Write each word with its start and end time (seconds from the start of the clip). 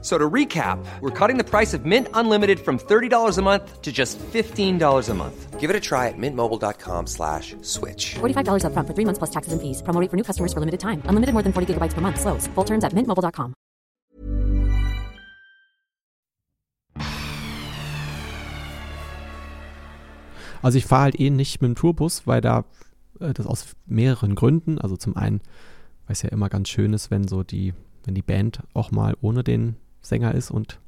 So 0.00 0.16
to 0.16 0.30
recap, 0.30 0.78
we're 1.00 1.10
cutting 1.10 1.38
the 1.38 1.44
price 1.44 1.74
of 1.74 1.84
Mint 1.84 2.06
Unlimited 2.14 2.60
from 2.60 2.78
$30 2.78 3.36
a 3.36 3.42
month 3.42 3.82
to 3.82 3.90
just 3.90 4.16
$15 4.18 5.08
a 5.08 5.14
month. 5.14 5.58
Give 5.58 5.70
it 5.70 5.74
a 5.74 5.80
try 5.80 6.06
at 6.06 6.14
mintmobile.com 6.16 7.08
slash 7.08 7.56
switch. 7.62 8.14
$45 8.20 8.62
upfront 8.62 8.86
for 8.86 8.94
three 8.94 9.04
months 9.04 9.18
plus 9.18 9.30
taxes 9.30 9.52
and 9.52 9.60
fees. 9.60 9.82
Promo 9.82 10.00
rate 10.00 10.08
for 10.08 10.16
new 10.16 10.22
customers 10.22 10.52
for 10.52 10.60
limited 10.60 10.78
time. 10.78 11.02
Unlimited 11.06 11.34
more 11.34 11.42
than 11.42 11.52
40 11.52 11.74
gigabytes 11.74 11.94
per 11.94 12.00
month. 12.00 12.20
Slows. 12.20 12.46
Full 12.54 12.64
terms 12.64 12.84
at 12.84 12.92
mintmobile.com. 12.94 13.54
Also 20.62 20.78
ich 20.78 20.86
fahre 20.86 21.02
halt 21.02 21.20
eh 21.20 21.30
nicht 21.30 21.60
mit 21.60 21.68
dem 21.70 21.74
Tourbus, 21.74 22.26
weil 22.26 22.40
da 22.40 22.64
äh, 23.20 23.32
das 23.34 23.46
aus 23.46 23.66
mehreren 23.86 24.34
Gründen, 24.34 24.78
also 24.78 24.96
zum 24.96 25.16
einen, 25.16 25.40
weil 26.06 26.12
es 26.12 26.22
ja 26.22 26.30
immer 26.30 26.48
ganz 26.48 26.68
schön 26.68 26.92
ist, 26.92 27.10
wenn 27.10 27.26
so 27.28 27.42
die, 27.42 27.74
wenn 28.04 28.14
die 28.14 28.22
Band 28.22 28.62
auch 28.74 28.90
mal 28.90 29.16
ohne 29.20 29.44
den 29.44 29.76
Sänger 30.08 30.34
ist 30.34 30.50
und 30.50 30.80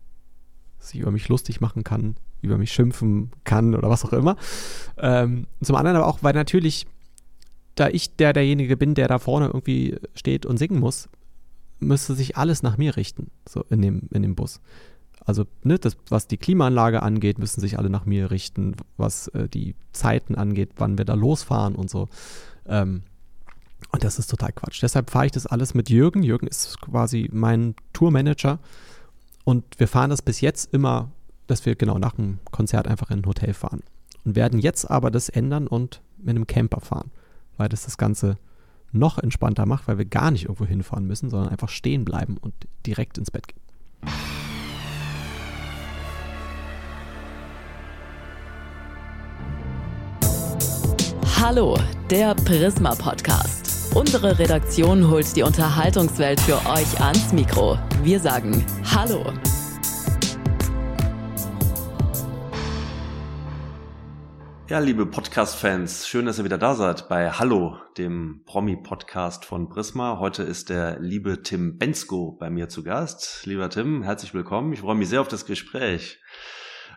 sich 0.79 1.01
über 1.01 1.11
mich 1.11 1.29
lustig 1.29 1.61
machen 1.61 1.85
kann, 1.85 2.17
über 2.41 2.59
mich 2.59 2.73
schimpfen 2.73 3.31
kann 3.45 3.75
oder 3.75 3.91
was 3.91 4.05
auch 4.05 4.13
immer. 4.13 4.37
Ähm, 4.99 5.47
zum 5.63 5.77
anderen 5.77 5.97
aber 5.97 6.07
auch, 6.07 6.23
weil 6.23 6.35
natürlich, 6.35 6.87
da 7.75 7.89
ich 7.89 8.17
der 8.17 8.33
derjenige 8.33 8.77
bin, 8.77 8.95
der 8.95 9.09
da 9.09 9.19
vorne 9.19 9.47
irgendwie 9.47 9.97
steht 10.15 10.47
und 10.47 10.57
singen 10.57 10.81
muss, 10.81 11.09
müsste 11.79 12.15
sich 12.15 12.37
alles 12.37 12.63
nach 12.63 12.79
mir 12.79 12.97
richten, 12.97 13.31
so 13.49 13.65
in 13.71 13.83
dem, 13.83 14.03
in 14.11 14.23
dem 14.23 14.35
Bus. 14.35 14.61
Also, 15.25 15.45
ne, 15.63 15.79
das, 15.79 15.97
was 16.09 16.27
die 16.27 16.39
Klimaanlage 16.39 17.03
angeht, 17.03 17.39
müssen 17.39 17.61
sich 17.61 17.79
alle 17.79 17.91
nach 17.91 18.07
mir 18.07 18.31
richten, 18.31 18.75
was 18.97 19.29
äh, 19.29 19.49
die 19.49 19.75
Zeiten 19.93 20.35
angeht, 20.35 20.71
wann 20.77 20.97
wir 20.97 21.05
da 21.05 21.15
losfahren 21.15 21.75
und 21.75 21.91
so. 21.91 22.09
Ähm, 22.67 23.03
und 23.93 24.05
das 24.05 24.19
ist 24.19 24.31
total 24.31 24.53
Quatsch. 24.53 24.83
Deshalb 24.83 25.11
fahre 25.11 25.27
ich 25.27 25.33
das 25.33 25.47
alles 25.47 25.75
mit 25.75 25.91
Jürgen. 25.91 26.23
Jürgen 26.23 26.47
ist 26.47 26.81
quasi 26.81 27.29
mein 27.33 27.75
Tourmanager. 27.93 28.61
Und 29.51 29.81
wir 29.81 29.89
fahren 29.89 30.11
das 30.11 30.23
bis 30.23 30.41
jetzt 30.41 30.73
immer, 30.73 31.11
dass 31.49 31.67
wir 31.67 31.75
genau 31.75 31.99
nach 31.99 32.13
dem 32.13 32.39
Konzert 32.53 32.87
einfach 32.87 33.11
in 33.11 33.19
ein 33.19 33.27
Hotel 33.27 33.53
fahren. 33.53 33.81
Und 34.25 34.37
werden 34.37 34.61
jetzt 34.61 34.89
aber 34.89 35.11
das 35.11 35.29
ändern 35.29 35.67
und 35.67 36.03
mit 36.19 36.37
einem 36.37 36.47
Camper 36.47 36.81
fahren, 36.81 37.11
weil 37.57 37.69
das 37.69 37.83
das 37.83 37.99
Ganze 37.99 38.39
noch 38.93 39.19
entspannter 39.19 39.67
macht, 39.67 39.89
weil 39.89 39.99
wir 39.99 40.05
gar 40.05 40.31
nicht 40.31 40.45
irgendwo 40.45 40.67
hinfahren 40.67 41.05
müssen, 41.05 41.31
sondern 41.31 41.49
einfach 41.49 41.69
stehen 41.69 42.05
bleiben 42.05 42.37
und 42.41 42.55
direkt 42.87 43.19
ins 43.19 43.33
Bett 43.33 43.49
gehen. 43.49 43.59
Hallo, 51.41 51.77
der 52.09 52.37
Prisma 52.37 52.95
Podcast. 52.95 53.97
Unsere 53.97 54.39
Redaktion 54.39 55.11
holt 55.11 55.35
die 55.35 55.43
Unterhaltungswelt 55.43 56.41
für 56.41 56.65
euch 56.71 57.01
ans 57.01 57.33
Mikro. 57.33 57.77
Wir 58.03 58.19
sagen 58.19 58.65
Hallo. 58.95 59.31
Ja, 64.71 64.79
liebe 64.79 65.05
Podcast-Fans, 65.05 66.09
schön, 66.09 66.25
dass 66.25 66.39
ihr 66.39 66.45
wieder 66.47 66.57
da 66.57 66.75
seid 66.75 67.11
bei 67.11 67.31
Hallo, 67.31 67.77
dem 67.99 68.43
Promi-Podcast 68.47 69.45
von 69.45 69.69
Prisma. 69.69 70.19
Heute 70.19 70.45
ist 70.45 70.71
der 70.71 70.99
liebe 70.99 71.43
Tim 71.43 71.77
Bensko 71.77 72.39
bei 72.41 72.49
mir 72.49 72.71
zu 72.71 72.83
Gast. 72.83 73.45
Lieber 73.45 73.69
Tim, 73.69 74.03
herzlich 74.03 74.33
willkommen. 74.33 74.73
Ich 74.73 74.81
freue 74.81 74.95
mich 74.95 75.11
sehr 75.11 75.21
auf 75.21 75.29
das 75.29 75.45
Gespräch. 75.45 76.19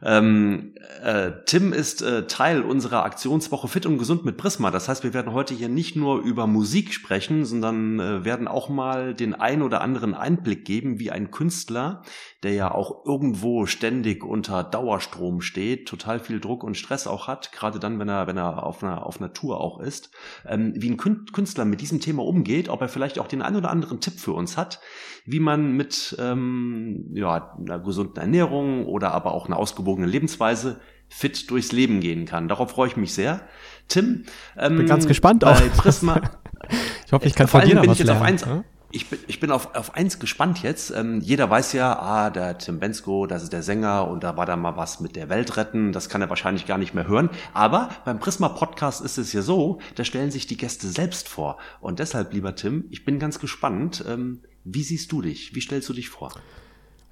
Ähm, 0.06 0.74
äh, 1.02 1.32
Tim 1.46 1.72
ist 1.72 2.02
äh, 2.02 2.28
Teil 2.28 2.62
unserer 2.62 3.04
Aktionswoche 3.04 3.68
Fit 3.68 3.86
und 3.86 3.98
Gesund 3.98 4.26
mit 4.26 4.38
Prisma. 4.38 4.70
Das 4.70 4.90
heißt, 4.90 5.04
wir 5.04 5.14
werden 5.14 5.34
heute 5.34 5.54
hier 5.54 5.70
nicht 5.70 5.96
nur 5.96 6.22
über 6.22 6.46
Musik 6.46 6.94
sprechen, 6.94 7.46
sondern 7.46 8.00
äh, 8.00 8.26
werden 8.26 8.48
auch 8.48 8.70
mal 8.70 9.14
den 9.14 9.34
ein 9.34 9.62
oder 9.62 9.82
anderen 9.82 10.14
Einblick 10.14 10.66
geben, 10.66 11.00
wie 11.00 11.12
ein 11.12 11.32
Künstler, 11.32 12.02
der 12.44 12.54
ja 12.54 12.72
auch 12.72 13.06
irgendwo 13.06 13.66
ständig 13.66 14.24
unter 14.24 14.64
Dauerstrom 14.64 15.42
steht, 15.42 15.88
total 15.88 16.20
viel 16.20 16.40
Druck 16.40 16.64
und 16.64 16.76
Stress 16.76 17.08
auch 17.08 17.28
hat, 17.28 17.52
gerade 17.54 17.80
dann, 17.80 18.00
wenn 18.00 18.10
er, 18.10 18.28
wenn 18.28 18.38
er 18.38 18.64
auf 18.64 18.84
einer, 18.84 19.06
auf 19.06 19.22
einer 19.22 19.34
Tour 19.34 19.62
auch 19.62 19.80
ist, 19.80 20.12
ähm, 20.46 20.74
wie 20.76 20.90
ein 20.90 20.98
Künstler 20.98 21.66
mit 21.66 21.80
diesem 21.80 22.02
Thema 22.02 22.24
umgeht, 22.24 22.68
ob 22.68 22.82
er 22.82 22.90
vielleicht 22.90 23.20
auch 23.20 23.28
den 23.28 23.42
ein 23.42 23.56
oder 23.56 23.70
anderen 23.70 24.02
Tipp 24.02 24.20
für 24.20 24.34
uns 24.34 24.58
hat, 24.58 24.82
wie 25.26 25.40
man 25.40 25.72
mit 25.72 26.16
ähm, 26.20 27.12
ja, 27.14 27.56
einer 27.58 27.80
gesunden 27.80 28.18
Ernährung 28.18 28.86
oder 28.86 29.14
aber 29.14 29.34
auch 29.34 29.46
einer 29.46 29.58
ausgewogenen 29.58 29.93
Lebensweise 30.02 30.80
fit 31.10 31.50
durchs 31.52 31.72
Leben 31.72 32.00
gehen 32.00 32.26
kann. 32.26 32.48
Darauf 32.48 32.72
freue 32.72 32.88
ich 32.88 32.98
mich 32.98 33.14
sehr. 33.14 33.42
Tim, 33.88 34.26
ähm, 34.58 34.78
bin 34.78 34.88
ganz 34.88 35.06
gespannt 35.06 35.46
auch. 35.46 35.60
Prisma, 35.78 36.20
ich 37.06 37.12
hoffe, 37.12 37.28
ich 37.28 37.36
kann 37.36 37.48
von 37.48 37.62
dir 37.62 37.76
noch 37.76 37.86
was 37.86 38.00
lernen. 38.00 38.22
Eins, 38.24 38.42
ja? 38.46 38.64
ich 38.94 39.10
bin, 39.10 39.20
ich 39.28 39.40
bin 39.40 39.52
auf, 39.52 39.76
auf 39.76 39.96
eins 39.96 40.20
gespannt 40.20 40.62
jetzt. 40.62 40.92
Ähm, 40.92 41.20
jeder 41.20 41.50
weiß 41.50 41.74
ja, 41.74 42.00
ah, 42.00 42.30
der 42.30 42.60
Tim 42.60 42.80
Bensko, 42.80 43.26
das 43.26 43.44
ist 43.44 43.52
der 43.52 43.64
Sänger 43.64 44.08
und 44.08 44.24
da 44.24 44.38
war 44.38 44.46
da 44.46 44.56
mal 44.56 44.78
was 44.78 45.00
mit 45.00 45.16
der 45.16 45.30
Welt 45.30 45.58
retten. 45.58 45.92
Das 45.92 46.10
kann 46.10 46.22
er 46.22 46.30
wahrscheinlich 46.30 46.68
gar 46.68 46.78
nicht 46.78 46.94
mehr 46.94 47.08
hören. 47.08 47.30
Aber 47.54 47.90
beim 48.06 48.20
Prisma 48.20 48.50
Podcast 48.50 49.02
ist 49.02 49.18
es 49.18 49.34
ja 49.34 49.42
so, 49.42 49.80
da 49.96 50.04
stellen 50.04 50.30
sich 50.30 50.46
die 50.46 50.58
Gäste 50.58 50.88
selbst 50.88 51.28
vor. 51.28 51.58
Und 51.82 52.00
deshalb, 52.00 52.34
lieber 52.34 52.56
Tim, 52.56 52.86
ich 52.92 53.04
bin 53.04 53.18
ganz 53.18 53.40
gespannt. 53.40 54.06
Ähm, 54.08 54.42
wie 54.64 54.84
siehst 54.84 55.12
du 55.12 55.22
dich? 55.22 55.56
Wie 55.56 55.62
stellst 55.62 55.90
du 55.90 55.94
dich 55.94 56.10
vor? 56.10 56.32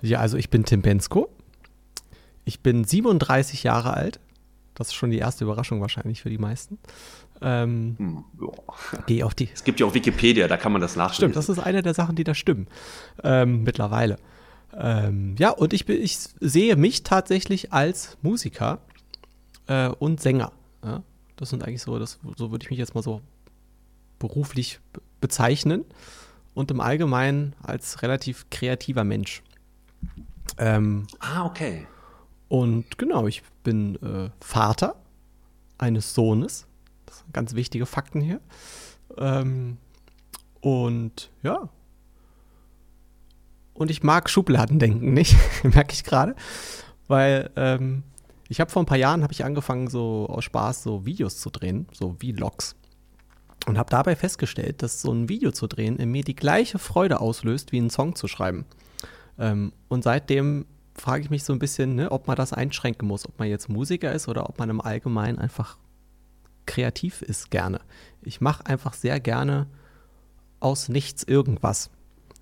Ja, 0.02 0.20
also 0.20 0.38
ich 0.38 0.52
bin 0.52 0.64
Tim 0.66 0.84
Bensko. 0.84 1.30
Ich 2.46 2.62
bin 2.62 2.84
37 2.84 3.64
Jahre 3.64 3.94
alt. 3.94 4.20
Das 4.76 4.88
ist 4.88 4.94
schon 4.94 5.12
die 5.12 5.18
erste 5.18 5.44
Überraschung 5.44 5.82
wahrscheinlich 5.82 6.22
für 6.22 6.30
die 6.30 6.38
meisten. 6.38 6.80
Ähm, 7.42 7.96
hm, 7.98 8.24
Geh 9.08 9.24
auf 9.24 9.34
die. 9.34 9.50
Es 9.54 9.64
gibt 9.64 9.80
ja 9.80 9.86
auch 9.86 9.94
Wikipedia, 9.94 10.48
da 10.48 10.58
kann 10.58 10.72
man 10.72 10.82
das 10.82 10.96
nachlesen. 10.96 11.16
Stimmt, 11.16 11.36
das 11.36 11.50
ist 11.50 11.60
eine 11.60 11.82
der 11.82 11.94
Sachen, 11.94 12.16
die 12.16 12.24
da 12.24 12.34
stimmen. 12.34 12.68
Ähm, 13.24 13.64
mittlerweile. 13.64 14.18
Ähm, 14.78 15.36
ja, 15.38 15.50
und 15.50 15.74
ich, 15.74 15.90
ich 15.90 16.18
sehe 16.40 16.76
mich 16.76 17.04
tatsächlich 17.04 17.74
als 17.74 18.18
Musiker 18.22 18.80
äh, 19.68 19.90
und 19.90 20.22
Sänger. 20.22 20.52
Ja? 20.84 21.04
Das 21.36 21.50
sind 21.50 21.64
eigentlich 21.64 21.82
so, 21.82 21.98
das, 22.00 22.20
so 22.38 22.52
würde 22.52 22.64
ich 22.64 22.70
mich 22.70 22.80
jetzt 22.80 22.96
mal 22.96 23.02
so 23.02 23.22
beruflich 24.20 24.80
bezeichnen. 25.20 25.86
Und 26.54 26.70
im 26.70 26.82
Allgemeinen 26.82 27.56
als 27.64 28.02
relativ 28.02 28.50
kreativer 28.50 29.06
Mensch. 29.06 29.42
Ähm, 30.58 31.08
ah, 31.20 31.46
okay. 31.46 31.88
Und 32.52 32.98
genau, 32.98 33.28
ich 33.28 33.44
bin 33.64 33.96
äh, 34.04 34.30
Vater 34.42 34.98
eines 35.78 36.14
Sohnes 36.14 36.68
ganz 37.32 37.56
wichtige 37.56 37.86
Fakten 37.86 38.20
hier. 38.20 38.42
Ähm, 39.18 39.78
und 40.60 41.32
ja. 41.44 41.70
Und 43.74 43.90
ich 43.90 44.04
mag 44.04 44.30
Schubladendenken 44.30 45.14
nicht, 45.14 45.38
merke 45.64 45.94
ich 45.94 46.04
gerade. 46.04 46.36
Weil 47.08 47.52
ähm, 47.56 48.04
ich 48.50 48.60
habe 48.60 48.70
vor 48.70 48.84
ein 48.84 48.86
paar 48.86 48.98
Jahren 48.98 49.24
habe 49.24 49.32
ich 49.32 49.46
angefangen, 49.46 49.88
so 49.88 50.28
aus 50.28 50.44
Spaß 50.44 50.84
so 50.84 51.06
Videos 51.06 51.38
zu 51.38 51.52
drehen, 51.52 51.88
so 51.94 52.18
Vlogs. 52.20 52.76
Und 53.66 53.78
habe 53.78 53.90
dabei 53.90 54.18
festgestellt, 54.18 54.84
dass 54.84 55.02
so 55.02 55.14
ein 55.14 55.30
Video 55.30 55.54
zu 55.54 55.68
drehen 55.68 56.00
in 56.00 56.12
mir 56.12 56.26
die 56.26 56.36
gleiche 56.36 56.80
Freude 56.80 57.22
auslöst, 57.22 57.72
wie 57.72 57.78
einen 57.78 57.90
Song 57.90 58.14
zu 58.14 58.28
schreiben. 58.28 58.66
Ähm, 59.40 59.72
und 59.88 60.04
seitdem 60.04 60.66
frage 60.94 61.24
ich 61.24 61.30
mich 61.30 61.44
so 61.44 61.54
ein 61.54 61.60
bisschen, 61.60 61.96
ne, 61.96 62.12
ob 62.12 62.28
man 62.28 62.36
das 62.36 62.54
einschränken 62.54 63.08
muss, 63.08 63.28
ob 63.28 63.40
man 63.40 63.48
jetzt 63.48 63.70
Musiker 63.70 64.12
ist 64.12 64.28
oder 64.28 64.50
ob 64.50 64.60
man 64.60 64.70
im 64.70 64.82
Allgemeinen 64.82 65.40
einfach 65.40 65.78
kreativ 66.66 67.22
ist 67.22 67.52
gerne. 67.52 67.82
Ich 68.22 68.42
mache 68.42 68.66
einfach 68.66 68.94
sehr 68.94 69.20
gerne 69.20 69.68
aus 70.60 70.90
nichts 70.90 71.24
irgendwas. 71.24 71.90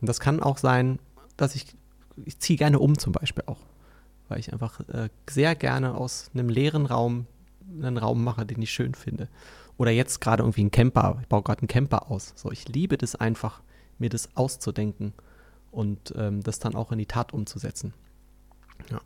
Und 0.01 0.07
das 0.07 0.19
kann 0.19 0.41
auch 0.41 0.57
sein, 0.57 0.99
dass 1.37 1.55
ich, 1.55 1.75
ich 2.25 2.39
ziehe 2.39 2.57
gerne 2.57 2.79
um 2.79 2.97
zum 2.97 3.13
Beispiel 3.13 3.43
auch, 3.47 3.59
weil 4.27 4.39
ich 4.39 4.51
einfach 4.51 4.79
äh, 4.89 5.09
sehr 5.29 5.55
gerne 5.55 5.95
aus 5.95 6.31
einem 6.33 6.49
leeren 6.49 6.85
Raum 6.85 7.27
einen 7.71 7.97
Raum 7.97 8.23
mache, 8.23 8.45
den 8.45 8.61
ich 8.61 8.71
schön 8.71 8.95
finde. 8.95 9.29
Oder 9.77 9.91
jetzt 9.91 10.21
gerade 10.21 10.43
irgendwie 10.43 10.63
ein 10.63 10.71
Camper, 10.71 11.17
ich 11.21 11.27
baue 11.27 11.43
gerade 11.43 11.61
einen 11.61 11.67
Camper 11.67 12.11
aus. 12.11 12.33
So, 12.35 12.51
ich 12.51 12.67
liebe 12.67 12.97
das 12.97 13.15
einfach, 13.15 13.61
mir 13.97 14.09
das 14.09 14.35
auszudenken 14.35 15.13
und 15.71 16.13
ähm, 16.17 16.41
das 16.41 16.59
dann 16.59 16.75
auch 16.75 16.91
in 16.91 16.97
die 16.97 17.05
Tat 17.05 17.33
umzusetzen. 17.33 17.93
Ja. 18.91 18.99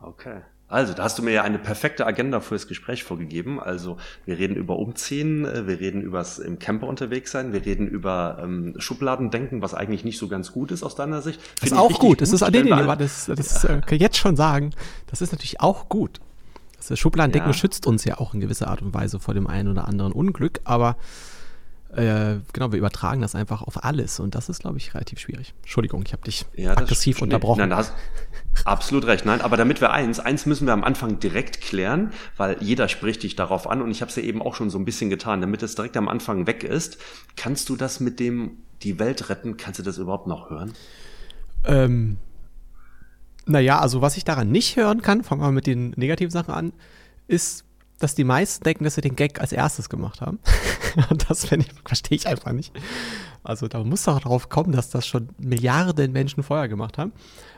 Okay. 0.00 0.40
Also, 0.68 0.94
da 0.94 1.02
hast 1.04 1.18
du 1.18 1.22
mir 1.22 1.32
ja 1.32 1.42
eine 1.42 1.58
perfekte 1.58 2.06
Agenda 2.06 2.40
fürs 2.40 2.66
Gespräch 2.66 3.04
vorgegeben. 3.04 3.60
Also, 3.60 3.98
wir 4.24 4.38
reden 4.38 4.56
über 4.56 4.78
Umziehen, 4.78 5.44
äh, 5.44 5.66
wir 5.66 5.80
reden 5.80 6.00
übers 6.00 6.38
im 6.38 6.58
Camper 6.58 6.86
unterwegs 6.86 7.30
sein, 7.30 7.52
wir 7.52 7.66
reden 7.66 7.86
über 7.86 8.38
ähm, 8.42 8.74
Schubladendenken, 8.78 9.60
was 9.60 9.74
eigentlich 9.74 10.02
nicht 10.02 10.16
so 10.16 10.28
ganz 10.28 10.50
gut 10.50 10.70
ist 10.70 10.82
aus 10.82 10.94
deiner 10.94 11.20
Sicht. 11.20 11.42
Find 11.42 11.60
das 11.60 11.72
ist 11.72 11.78
auch 11.78 11.98
gut. 11.98 12.22
Das 12.22 12.32
ist, 12.32 12.40
nee, 12.40 12.62
nee, 12.62 12.74
nee, 12.74 12.96
das, 12.96 13.26
das 13.26 13.64
äh, 13.64 13.82
kann 13.84 13.96
ich 13.96 14.00
jetzt 14.00 14.16
schon 14.16 14.34
sagen. 14.34 14.70
Das 15.08 15.20
ist 15.20 15.32
natürlich 15.32 15.60
auch 15.60 15.90
gut. 15.90 16.20
Das 16.88 16.98
Schubladendenken 16.98 17.50
ja. 17.50 17.54
schützt 17.54 17.86
uns 17.86 18.04
ja 18.04 18.18
auch 18.18 18.32
in 18.32 18.40
gewisser 18.40 18.68
Art 18.68 18.80
und 18.80 18.94
Weise 18.94 19.20
vor 19.20 19.34
dem 19.34 19.46
einen 19.46 19.68
oder 19.68 19.86
anderen 19.86 20.12
Unglück, 20.12 20.60
aber 20.64 20.96
äh, 21.94 22.40
genau, 22.52 22.72
wir 22.72 22.78
übertragen 22.78 23.20
das 23.20 23.34
einfach 23.34 23.62
auf 23.62 23.84
alles 23.84 24.18
und 24.20 24.34
das 24.34 24.48
ist, 24.48 24.60
glaube 24.60 24.78
ich, 24.78 24.94
relativ 24.94 25.18
schwierig. 25.18 25.54
Entschuldigung, 25.62 26.02
ich 26.06 26.12
habe 26.12 26.22
dich 26.22 26.46
Ja, 26.54 26.70
das 26.74 26.84
aggressiv 26.84 27.16
stimmt. 27.16 27.32
unterbrochen. 27.32 27.60
Nein, 27.60 27.70
da 27.70 27.76
hast 27.76 27.92
absolut 28.64 29.06
recht. 29.06 29.24
Nein, 29.26 29.40
aber 29.40 29.56
damit 29.56 29.80
wir 29.80 29.92
eins, 29.92 30.18
eins 30.20 30.46
müssen 30.46 30.66
wir 30.66 30.72
am 30.72 30.84
Anfang 30.84 31.18
direkt 31.20 31.60
klären, 31.60 32.12
weil 32.36 32.56
jeder 32.60 32.88
spricht 32.88 33.22
dich 33.22 33.36
darauf 33.36 33.68
an 33.68 33.82
und 33.82 33.90
ich 33.90 34.00
habe 34.00 34.08
es 34.10 34.16
ja 34.16 34.22
eben 34.22 34.40
auch 34.42 34.54
schon 34.54 34.70
so 34.70 34.78
ein 34.78 34.84
bisschen 34.84 35.10
getan, 35.10 35.40
damit 35.40 35.62
es 35.62 35.74
direkt 35.74 35.96
am 35.96 36.08
Anfang 36.08 36.46
weg 36.46 36.64
ist. 36.64 36.98
Kannst 37.36 37.68
du 37.68 37.76
das 37.76 38.00
mit 38.00 38.20
dem 38.20 38.58
die 38.82 38.98
Welt 38.98 39.28
retten? 39.28 39.56
Kannst 39.56 39.78
du 39.78 39.82
das 39.82 39.98
überhaupt 39.98 40.26
noch 40.26 40.50
hören? 40.50 40.72
Ähm, 41.64 42.16
naja, 43.46 43.80
also 43.80 44.00
was 44.02 44.16
ich 44.16 44.24
daran 44.24 44.50
nicht 44.50 44.76
hören 44.76 45.02
kann, 45.02 45.24
fangen 45.24 45.40
wir 45.40 45.46
mal 45.46 45.52
mit 45.52 45.66
den 45.66 45.90
negativen 45.96 46.30
Sachen 46.30 46.54
an, 46.54 46.72
ist, 47.28 47.64
dass 48.02 48.14
die 48.14 48.24
meisten 48.24 48.64
denken, 48.64 48.84
dass 48.84 48.96
sie 48.96 49.00
den 49.00 49.16
Gag 49.16 49.40
als 49.40 49.52
erstes 49.52 49.88
gemacht 49.88 50.20
haben. 50.20 50.38
Und 51.10 51.30
das 51.30 51.44
ich, 51.44 51.66
verstehe 51.84 52.16
ich 52.16 52.26
einfach 52.26 52.52
nicht. 52.52 52.72
Also 53.44 53.68
da 53.68 53.82
muss 53.82 54.04
doch 54.04 54.20
drauf 54.20 54.48
kommen, 54.48 54.72
dass 54.72 54.90
das 54.90 55.06
schon 55.06 55.28
Milliarden 55.38 56.12
Menschen 56.12 56.42
vorher 56.42 56.68
gemacht 56.68 56.98
haben. 56.98 57.12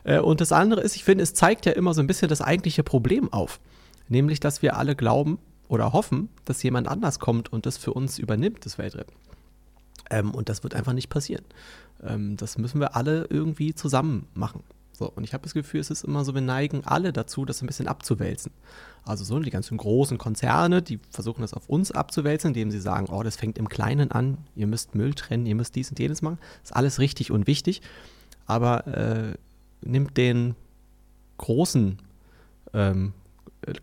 Äh, 0.05 0.19
Und 0.19 0.41
das 0.41 0.53
andere 0.53 0.81
ist, 0.81 0.97
ich 0.97 1.05
finde, 1.05 1.25
es 1.25 1.35
zeigt 1.35 1.67
ja 1.67 1.73
immer 1.73 1.95
so 1.95 2.01
ein 2.01 2.07
bisschen 2.07 2.29
das 2.29 2.41
eigentliche 2.41 2.83
Problem 2.83 3.33
auf. 3.33 3.61
Nämlich, 4.09 4.41
dass 4.41 4.63
wir 4.63 4.77
alle 4.77 4.97
glauben 4.97 5.39
oder 5.69 5.93
hoffen, 5.93 6.29
dass 6.45 6.63
jemand 6.63 6.89
anders 6.89 7.19
kommt 7.19 7.53
und 7.53 7.67
das 7.67 7.79
für 7.79 7.93
uns 7.93 8.19
übernimmt, 8.19 8.67
das 8.67 8.79
Weltretten. 8.79 9.15
Ähm, 10.11 10.33
und 10.33 10.49
das 10.49 10.63
wird 10.63 10.75
einfach 10.75 10.93
nicht 10.93 11.09
passieren. 11.09 11.45
Ähm, 12.03 12.37
das 12.37 12.59
müssen 12.59 12.81
wir 12.81 12.97
alle 12.97 13.27
irgendwie 13.31 13.75
zusammen 13.75 14.27
machen. 14.35 14.63
So, 14.97 15.11
und 15.11 15.25
ich 15.25 15.35
habe 15.35 15.43
das 15.43 15.55
Gefühl, 15.55 15.81
es 15.81 15.91
ist 15.91 16.05
immer 16.05 16.25
so, 16.25 16.35
wir 16.35 16.41
neigen 16.41 16.85
alle 16.85 17.13
dazu, 17.13 17.45
das 17.45 17.61
ein 17.63 17.67
bisschen 17.67 17.89
abzuwälzen. 17.89 18.53
Also 19.05 19.25
so 19.25 19.39
die 19.41 19.51
ganzen 19.51 19.77
großen 19.77 20.19
Konzerne, 20.19 20.83
die 20.83 21.01
versuchen 21.11 21.43
das 21.43 21.53
auf 21.53 21.69
uns 21.69 21.91
abzuwälzen, 21.91 22.49
indem 22.49 22.71
sie 22.71 22.81
sagen, 22.81 23.09
oh, 23.11 23.23
das 23.23 23.37
fängt 23.37 23.59
im 23.59 23.69
Kleinen 23.69 24.13
an, 24.13 24.39
ihr 24.55 24.69
müsst 24.69 24.95
Müll 24.95 25.13
trennen, 25.15 25.47
ihr 25.47 25.57
müsst 25.57 25.75
dies 25.75 25.91
und 25.91 25.99
jenes 25.99 26.23
machen. 26.23 26.39
Das 26.63 26.71
ist 26.71 26.77
alles 26.77 27.01
richtig 27.01 27.33
und 27.33 27.47
wichtig. 27.49 27.83
Aber 28.47 28.87
äh, 28.87 29.35
nimmt 29.83 30.17
den 30.17 30.55
großen 31.39 31.99
ähm, 32.73 33.13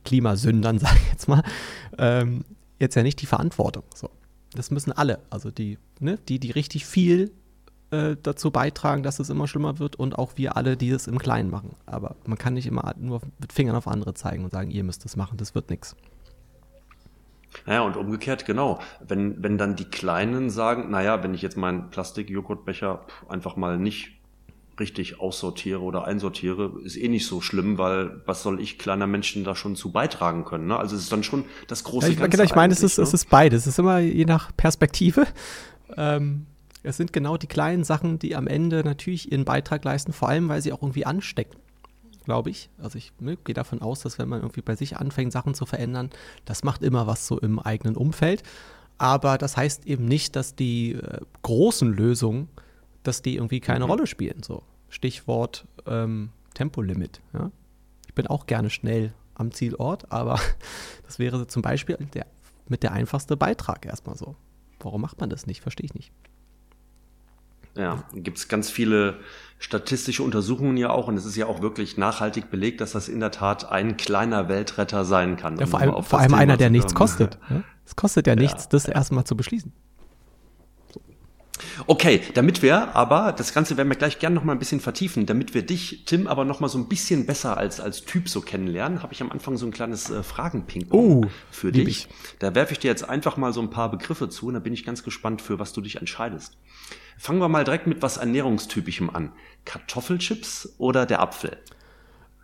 Klimasündern, 0.06 0.80
sage 0.80 0.98
ich 1.04 1.12
jetzt 1.12 1.28
mal, 1.28 1.44
ähm, 1.98 2.46
jetzt 2.80 2.96
ja 2.96 3.04
nicht 3.04 3.22
die 3.22 3.26
Verantwortung. 3.26 3.84
So. 3.94 4.10
Das 4.54 4.72
müssen 4.72 4.92
alle, 4.92 5.20
also 5.30 5.52
die, 5.52 5.78
ne, 6.00 6.18
die, 6.28 6.40
die 6.40 6.52
richtig 6.52 6.86
viel 6.86 7.32
äh, 7.92 8.16
dazu 8.22 8.52
beitragen, 8.52 9.04
dass 9.04 9.20
es 9.20 9.30
immer 9.30 9.48
schlimmer 9.48 9.80
wird 9.80 9.96
und 9.96 10.18
auch 10.18 10.34
wir 10.36 10.58
alle, 10.58 10.78
die 10.78 10.90
es 10.90 11.08
im 11.08 11.20
Kleinen 11.20 11.50
machen. 11.50 11.76
Aber 11.86 12.16
man 12.26 12.38
kann 12.38 12.54
nicht 12.54 12.68
immer 12.68 12.94
nur 12.98 13.22
mit 13.40 13.54
Fingern 13.54 13.76
auf 13.76 13.88
andere 13.88 14.14
zeigen 14.14 14.44
und 14.44 14.52
sagen, 14.52 14.72
ihr 14.72 14.84
müsst 14.84 15.06
das 15.06 15.16
machen, 15.16 15.38
das 15.38 15.56
wird 15.56 15.70
nichts. 15.70 15.96
Naja, 17.66 17.82
und 17.82 17.98
umgekehrt, 17.98 18.46
genau. 18.46 18.80
Wenn, 19.06 19.44
wenn 19.44 19.58
dann 19.58 19.76
die 19.76 19.86
Kleinen 19.86 20.50
sagen, 20.50 20.90
naja, 20.90 21.22
wenn 21.22 21.34
ich 21.34 21.42
jetzt 21.42 21.58
meinen 21.58 21.90
Plastik-Joghurtbecher 21.90 23.02
einfach 23.28 23.58
mal 23.58 23.78
nicht 23.78 24.14
richtig 24.80 25.20
aussortiere 25.20 25.82
oder 25.82 26.06
einsortiere, 26.06 26.72
ist 26.84 26.98
eh 26.98 27.10
nicht 27.10 27.28
so 27.28 27.42
schlimm, 27.42 27.78
weil 27.78 28.22
was 28.26 28.42
soll 28.42 28.60
ich 28.62 28.80
kleiner 28.80 29.06
Menschen 29.06 29.44
da 29.44 29.56
schon 29.56 29.76
zu 29.76 29.92
beitragen 29.92 30.46
können? 30.46 30.68
Ne? 30.68 30.78
Also 30.78 30.96
es 30.96 31.04
ist 31.04 31.12
dann 31.12 31.24
schon 31.24 31.46
das 31.68 31.84
große 31.84 32.08
ja, 32.08 32.14
ich, 32.14 32.20
Ganze. 32.20 32.38
Genau, 32.38 32.44
ich 32.44 32.56
meine, 32.56 32.74
es 32.74 32.82
ist, 32.82 32.98
ne? 32.98 33.04
es 33.04 33.14
ist 33.14 33.30
beides. 33.30 33.64
Es 33.64 33.74
ist 33.74 33.80
immer 33.80 34.00
je 34.00 34.26
nach 34.26 34.56
Perspektive. 34.56 35.28
Ähm, 35.98 36.48
es 36.84 36.98
sind 36.98 37.14
genau 37.14 37.38
die 37.38 37.48
kleinen 37.48 37.84
Sachen, 37.84 38.20
die 38.20 38.36
am 38.36 38.48
Ende 38.48 38.84
natürlich 38.84 39.32
ihren 39.32 39.46
Beitrag 39.46 39.84
leisten, 39.84 40.14
vor 40.14 40.30
allem, 40.30 40.50
weil 40.50 40.62
sie 40.62 40.74
auch 40.74 40.82
irgendwie 40.82 41.06
anstecken, 41.06 41.58
glaube 42.26 42.50
ich. 42.50 42.70
Also 42.80 42.98
ich 42.98 43.12
ne, 43.20 43.38
gehe 43.38 43.54
davon 43.56 43.82
aus, 43.82 44.02
dass 44.02 44.18
wenn 44.18 44.30
man 44.30 44.42
irgendwie 44.42 44.62
bei 44.62 44.76
sich 44.76 44.98
anfängt, 44.98 45.32
Sachen 45.32 45.54
zu 45.54 45.66
verändern, 45.66 46.10
das 46.46 46.64
macht 46.64 46.82
immer 46.82 47.08
was 47.08 47.28
so 47.28 47.40
im 47.40 47.60
eigenen 47.60 47.96
Umfeld. 47.96 48.44
Aber 48.98 49.38
das 49.38 49.58
heißt 49.58 49.86
eben 49.88 50.06
nicht, 50.06 50.36
dass 50.36 50.56
die 50.56 50.94
äh, 50.94 51.20
großen 51.42 51.92
Lösungen, 51.92 52.50
dass 53.04 53.22
die 53.22 53.36
irgendwie 53.36 53.60
keine 53.60 53.86
Mhm. 53.86 53.92
Rolle 53.92 54.08
spielen. 54.08 54.44
So 54.44 54.64
Stichwort 54.90 55.68
ähm, 55.88 56.30
Tempolimit. 56.54 57.22
Ja? 57.34 57.52
Ich 58.08 58.14
bin 58.14 58.28
auch 58.28 58.46
gerne 58.46 58.70
schnell 58.70 59.14
am 59.36 59.52
Zielort, 59.52 60.12
aber 60.12 60.40
das 61.06 61.18
wäre 61.18 61.48
zum 61.48 61.62
Beispiel 61.62 61.98
der, 62.14 62.28
mit 62.68 62.84
der 62.84 62.92
einfachste 62.92 63.38
Beitrag 63.38 63.86
erstmal 63.86 64.18
so. 64.18 64.36
Warum 64.80 65.02
macht 65.02 65.20
man 65.20 65.30
das 65.30 65.48
nicht? 65.48 65.62
Verstehe 65.62 65.86
ich 65.86 65.94
nicht. 65.94 66.12
Ja, 67.76 68.04
gibt 68.14 68.38
es 68.38 68.48
ganz 68.48 68.70
viele 68.70 69.20
statistische 69.60 70.24
Untersuchungen 70.24 70.76
ja 70.76 70.90
auch 70.90 71.08
und 71.08 71.16
es 71.18 71.26
ist 71.26 71.36
ja 71.36 71.46
auch 71.46 71.62
wirklich 71.62 71.96
nachhaltig 71.96 72.50
belegt, 72.50 72.82
dass 72.82 72.94
das 72.94 73.08
in 73.08 73.20
der 73.20 73.32
Tat 73.32 73.72
ein 73.72 73.96
kleiner 73.96 74.50
Weltretter 74.50 75.06
sein 75.06 75.38
kann. 75.38 75.58
Ja, 75.58 75.68
vor 75.68 75.80
allem, 75.80 76.04
vor 76.04 76.20
allem 76.20 76.34
einer, 76.34 76.58
der 76.58 76.70
nichts 76.72 76.96
kostet. 76.96 77.38
Ja? 77.50 77.64
Es 77.86 77.96
kostet 77.96 78.26
ja 78.28 78.36
nichts, 78.36 78.70
das 78.70 78.86
erstmal 78.86 79.24
zu 79.24 79.38
beschließen. 79.38 79.72
Okay, 81.88 82.22
damit 82.34 82.62
wir 82.62 82.96
aber, 82.96 83.34
das 83.34 83.54
Ganze 83.54 83.78
werden 83.78 83.90
wir 83.90 83.96
gleich 83.96 84.20
gerne 84.20 84.36
noch 84.36 84.44
mal 84.44 84.54
ein 84.54 84.60
bisschen 84.60 84.80
vertiefen, 84.80 85.26
damit 85.26 85.54
wir 85.54 85.64
dich, 85.64 86.04
Tim, 86.06 86.28
aber 86.28 86.46
noch 86.46 86.60
mal 86.60 86.70
so 86.70 86.78
ein 86.78 86.88
bisschen 86.88 87.26
besser 87.26 87.58
als, 87.58 87.80
als 87.80 88.04
Typ 88.04 88.30
so 88.30 88.42
kennenlernen, 88.42 89.04
habe 89.04 89.14
ich 89.14 89.22
am 89.22 89.32
Anfang 89.32 89.58
so 89.58 89.66
ein 89.66 89.72
kleines 89.72 90.10
äh, 90.10 90.24
Fragen-Ping-Pong 90.24 91.26
Oh, 91.26 91.30
für 91.52 91.72
dich. 91.72 91.88
ich. 91.88 92.08
Da 92.40 92.56
werfe 92.56 92.74
ich 92.74 92.80
dir 92.80 92.88
jetzt 92.88 93.08
einfach 93.08 93.38
mal 93.38 93.54
so 93.54 93.62
ein 93.62 93.70
paar 93.70 93.92
Begriffe 93.92 94.30
zu 94.30 94.48
und 94.48 94.56
da 94.56 94.60
bin 94.60 94.74
ich 94.74 94.86
ganz 94.86 95.04
gespannt, 95.04 95.42
für 95.42 95.60
was 95.60 95.74
du 95.74 95.82
dich 95.82 95.98
entscheidest. 95.98 96.58
Fangen 97.18 97.40
wir 97.40 97.50
mal 97.50 97.64
direkt 97.64 97.88
mit 97.88 98.02
was 98.02 98.18
Ernährungstypischem 98.18 99.10
an. 99.10 99.32
Kartoffelchips 99.66 100.76
oder 100.78 101.06
der 101.06 101.22
Apfel? 101.22 101.58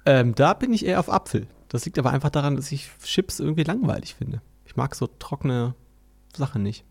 Ähm, 0.06 0.36
da 0.36 0.54
bin 0.54 0.74
ich 0.74 0.86
eher 0.86 1.00
auf 1.00 1.12
Apfel. 1.12 1.48
Das 1.69 1.86
liegt 1.86 2.00
aber 2.00 2.12
einfach 2.12 2.30
daran, 2.30 2.56
dass 2.56 2.72
ich 2.72 2.90
Chips 3.04 3.40
irgendwie 3.40 3.64
langweilig 3.64 4.16
finde. 4.16 4.42
Ich 4.66 4.75
mag 4.75 4.96
so 4.96 5.08
trockene 5.08 5.75
Sachen 6.36 6.64
nicht. 6.64 6.86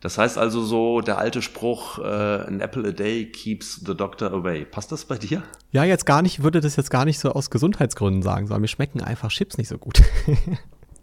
Das 0.00 0.18
heißt 0.18 0.36
also 0.38 0.62
so 0.62 1.00
der 1.00 1.18
alte 1.18 1.40
Spruch, 1.42 1.98
äh, 1.98 2.02
an 2.02 2.60
apple 2.60 2.86
a 2.88 2.92
day 2.92 3.26
keeps 3.26 3.80
the 3.84 3.96
doctor 3.96 4.30
away. 4.30 4.64
Passt 4.64 4.92
das 4.92 5.06
bei 5.06 5.16
dir? 5.16 5.42
Ja, 5.72 5.84
jetzt 5.84 6.06
gar 6.06 6.22
nicht, 6.22 6.42
würde 6.42 6.60
das 6.60 6.76
jetzt 6.76 6.90
gar 6.90 7.04
nicht 7.04 7.18
so 7.18 7.32
aus 7.32 7.50
Gesundheitsgründen 7.50 8.22
sagen, 8.22 8.46
sondern 8.46 8.60
mir 8.60 8.68
schmecken 8.68 9.00
einfach 9.00 9.30
Chips 9.30 9.58
nicht 9.58 9.68
so 9.68 9.78
gut. 9.78 10.02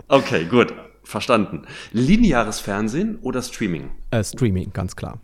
Okay, 0.09 0.45
gut. 0.45 0.73
Verstanden. 1.03 1.63
Lineares 1.91 2.59
Fernsehen 2.59 3.17
oder 3.21 3.41
Streaming? 3.41 3.91
äh, 4.11 4.23
Streaming, 4.23 4.71
ganz 4.73 4.95
klar. 4.95 5.19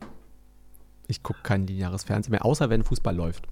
Ich 1.07 1.23
gucke 1.23 1.39
kein 1.41 1.65
lineares 1.65 2.03
Fernsehen 2.03 2.31
mehr, 2.31 2.45
außer 2.45 2.69
wenn 2.69 2.83
Fußball 2.83 3.15
läuft. 3.15 3.47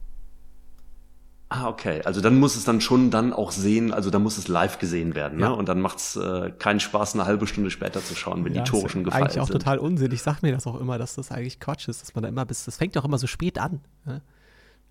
Ah, 1.50 1.69
okay. 1.69 2.01
Also 2.03 2.19
dann 2.19 2.38
muss 2.39 2.57
es 2.57 2.65
dann 2.65 2.81
schon 2.81 3.09
dann 3.09 3.31
auch 3.31 3.51
sehen, 3.51 3.94
also 3.94 4.09
dann 4.09 4.21
muss 4.21 4.38
es 4.38 4.50
live 4.50 4.79
gesehen 4.79 5.15
werden, 5.15 5.39
Ja. 5.39 5.50
ne? 5.50 5.56
Und 5.56 5.69
dann 5.69 5.79
macht's 5.79 6.18
äh, 6.18 6.51
keinen 6.59 6.81
Spaß, 6.81 7.13
eine 7.13 7.25
halbe 7.25 7.47
Stunde 7.47 7.71
später 7.71 8.03
zu 8.03 8.15
schauen, 8.15 8.44
wenn 8.44 8.53
Ja, 8.53 8.63
die 8.63 8.69
Tore 8.69 8.88
ist 8.88 8.91
schon 8.91 9.06
gefallen 9.06 9.24
Eigentlich 9.24 9.39
auch 9.39 9.47
sind. 9.47 9.53
total 9.59 9.77
Unsinn. 9.77 10.12
Ich 10.12 10.21
sag 10.21 10.41
mir 10.41 10.51
das 10.51 10.68
auch 10.68 10.79
immer, 10.79 10.97
dass 10.97 11.15
das 11.15 11.31
eigentlich 11.31 11.62
Quatsch 11.62 11.88
ist, 11.88 12.01
dass 12.01 12.13
man 12.15 12.24
da 12.24 12.27
immer 12.29 12.44
bis, 12.45 12.65
das 12.65 12.75
fängt 12.75 12.95
ja 12.95 13.01
auch 13.01 13.06
immer 13.06 13.18
so 13.18 13.27
spät 13.27 13.59
an. 13.59 13.79
Ne? 14.03 14.21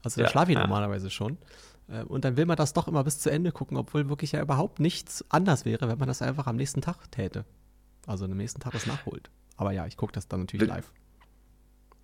Also 0.03 0.21
da 0.21 0.25
Ja, 0.27 0.31
schlafe 0.31 0.53
ich 0.53 0.59
normalerweise 0.59 1.11
schon. 1.11 1.37
Äh, 1.89 2.03
Und 2.05 2.25
dann 2.25 2.37
will 2.37 2.47
man 2.47 2.57
das 2.57 2.73
doch 2.73 2.89
immer 2.89 3.05
bis 3.05 3.19
zu 3.19 3.31
Ende 3.31 3.53
gucken, 3.53 3.77
obwohl 3.77 4.09
wirklich 4.09 4.33
ja 4.33 4.41
überhaupt 4.43 4.81
nichts 4.81 5.25
anders 5.31 5.65
wäre, 5.65 5.89
wenn 5.89 5.99
man 5.99 6.09
das 6.09 6.23
einfach 6.23 6.47
am 6.47 6.57
nächsten 6.57 6.81
Tag 6.81 7.11
täte. 7.11 7.45
Also 8.07 8.25
am 8.27 8.37
nächsten 8.37 8.61
Tag 8.61 8.73
das 8.73 8.87
nachholt. 8.87 9.31
Aber 9.57 9.73
ja, 9.73 9.87
ich 9.87 9.97
gucke 9.97 10.13
das 10.13 10.29
dann 10.29 10.41
natürlich 10.41 10.67
Wir- 10.69 10.75
live. 10.75 10.93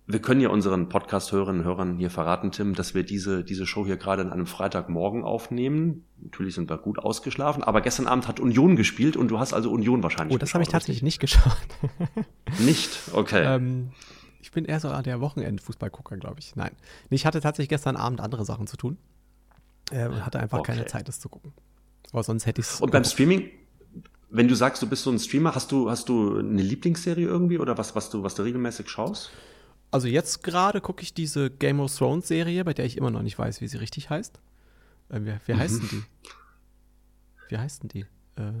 Wir 0.05 0.19
können 0.21 0.41
ja 0.41 0.49
unseren 0.49 0.89
Podcast-Hörerinnen 0.89 1.61
und 1.61 1.65
Hörern 1.65 1.95
hier 1.97 2.09
verraten, 2.09 2.51
Tim, 2.51 2.75
dass 2.75 2.93
wir 2.93 3.03
diese, 3.03 3.45
diese 3.45 3.65
Show 3.65 3.85
hier 3.85 3.95
gerade 3.95 4.21
an 4.21 4.33
einem 4.33 4.47
Freitagmorgen 4.47 5.23
aufnehmen. 5.23 6.03
Natürlich 6.21 6.55
sind 6.55 6.69
wir 6.69 6.77
gut 6.77 6.99
ausgeschlafen, 6.99 7.63
aber 7.63 7.79
gestern 7.79 8.07
Abend 8.07 8.27
hat 8.27 8.41
Union 8.41 8.75
gespielt 8.75 9.15
und 9.15 9.29
du 9.29 9.39
hast 9.39 9.53
also 9.53 9.71
Union 9.71 10.03
wahrscheinlich 10.03 10.35
Oh, 10.35 10.37
das 10.37 10.53
habe 10.55 10.61
ich 10.61 10.69
tatsächlich 10.69 11.03
nicht 11.03 11.21
geschaut. 11.21 11.55
Nicht? 12.59 12.99
Okay. 13.13 13.43
ähm, 13.45 13.91
ich 14.41 14.51
bin 14.51 14.65
eher 14.65 14.81
so 14.81 14.89
der 15.01 15.21
Wochenend-Fußballgucker, 15.21 16.17
glaube 16.17 16.39
ich. 16.39 16.53
Nein. 16.57 16.71
Ich 17.09 17.25
hatte 17.25 17.39
tatsächlich 17.39 17.69
gestern 17.69 17.95
Abend 17.95 18.19
andere 18.19 18.43
Sachen 18.43 18.67
zu 18.67 18.75
tun. 18.75 18.97
Äh, 19.91 20.07
und 20.07 20.25
hatte 20.25 20.39
einfach 20.39 20.63
keine 20.63 20.81
Okay. 20.81 20.89
Zeit, 20.89 21.07
das 21.07 21.19
zu 21.19 21.29
gucken. 21.29 21.53
Aber 22.11 22.23
sonst 22.23 22.45
hätte 22.45 22.61
ich 22.61 22.67
es. 22.67 22.81
und 22.81 22.91
beim 22.91 23.03
Streaming, 23.03 23.49
wenn 24.29 24.47
du 24.47 24.55
sagst, 24.55 24.81
du 24.81 24.87
bist 24.87 25.03
so 25.03 25.11
ein 25.11 25.19
Streamer, 25.19 25.55
hast 25.55 25.71
du, 25.71 25.89
hast 25.89 26.09
du 26.09 26.39
eine 26.39 26.61
Lieblingsserie 26.61 27.25
irgendwie 27.25 27.59
oder 27.59 27.77
was, 27.77 27.95
was 27.95 28.09
du, 28.09 28.23
was 28.23 28.35
du 28.35 28.43
regelmäßig 28.43 28.89
schaust? 28.89 29.31
Also 29.91 30.07
jetzt 30.07 30.41
gerade 30.43 30.81
gucke 30.81 31.03
ich 31.03 31.13
diese 31.13 31.51
Game 31.51 31.79
of 31.79 31.95
Thrones 31.95 32.27
Serie, 32.27 32.63
bei 32.65 32.73
der 32.73 32.85
ich 32.85 32.97
immer 32.97 33.11
noch 33.11 33.21
nicht 33.21 33.37
weiß, 33.37 33.61
wie 33.61 33.67
sie 33.67 33.77
richtig 33.77 34.09
heißt. 34.09 34.39
Äh, 35.09 35.19
wie 35.21 35.33
wie 35.45 35.53
heißt 35.55 35.81
denn 35.81 35.89
die? 35.91 36.03
Wie 37.49 37.57
heißt 37.57 37.83
denn 37.83 37.89
die? 37.89 38.05
Äh, 38.35 38.51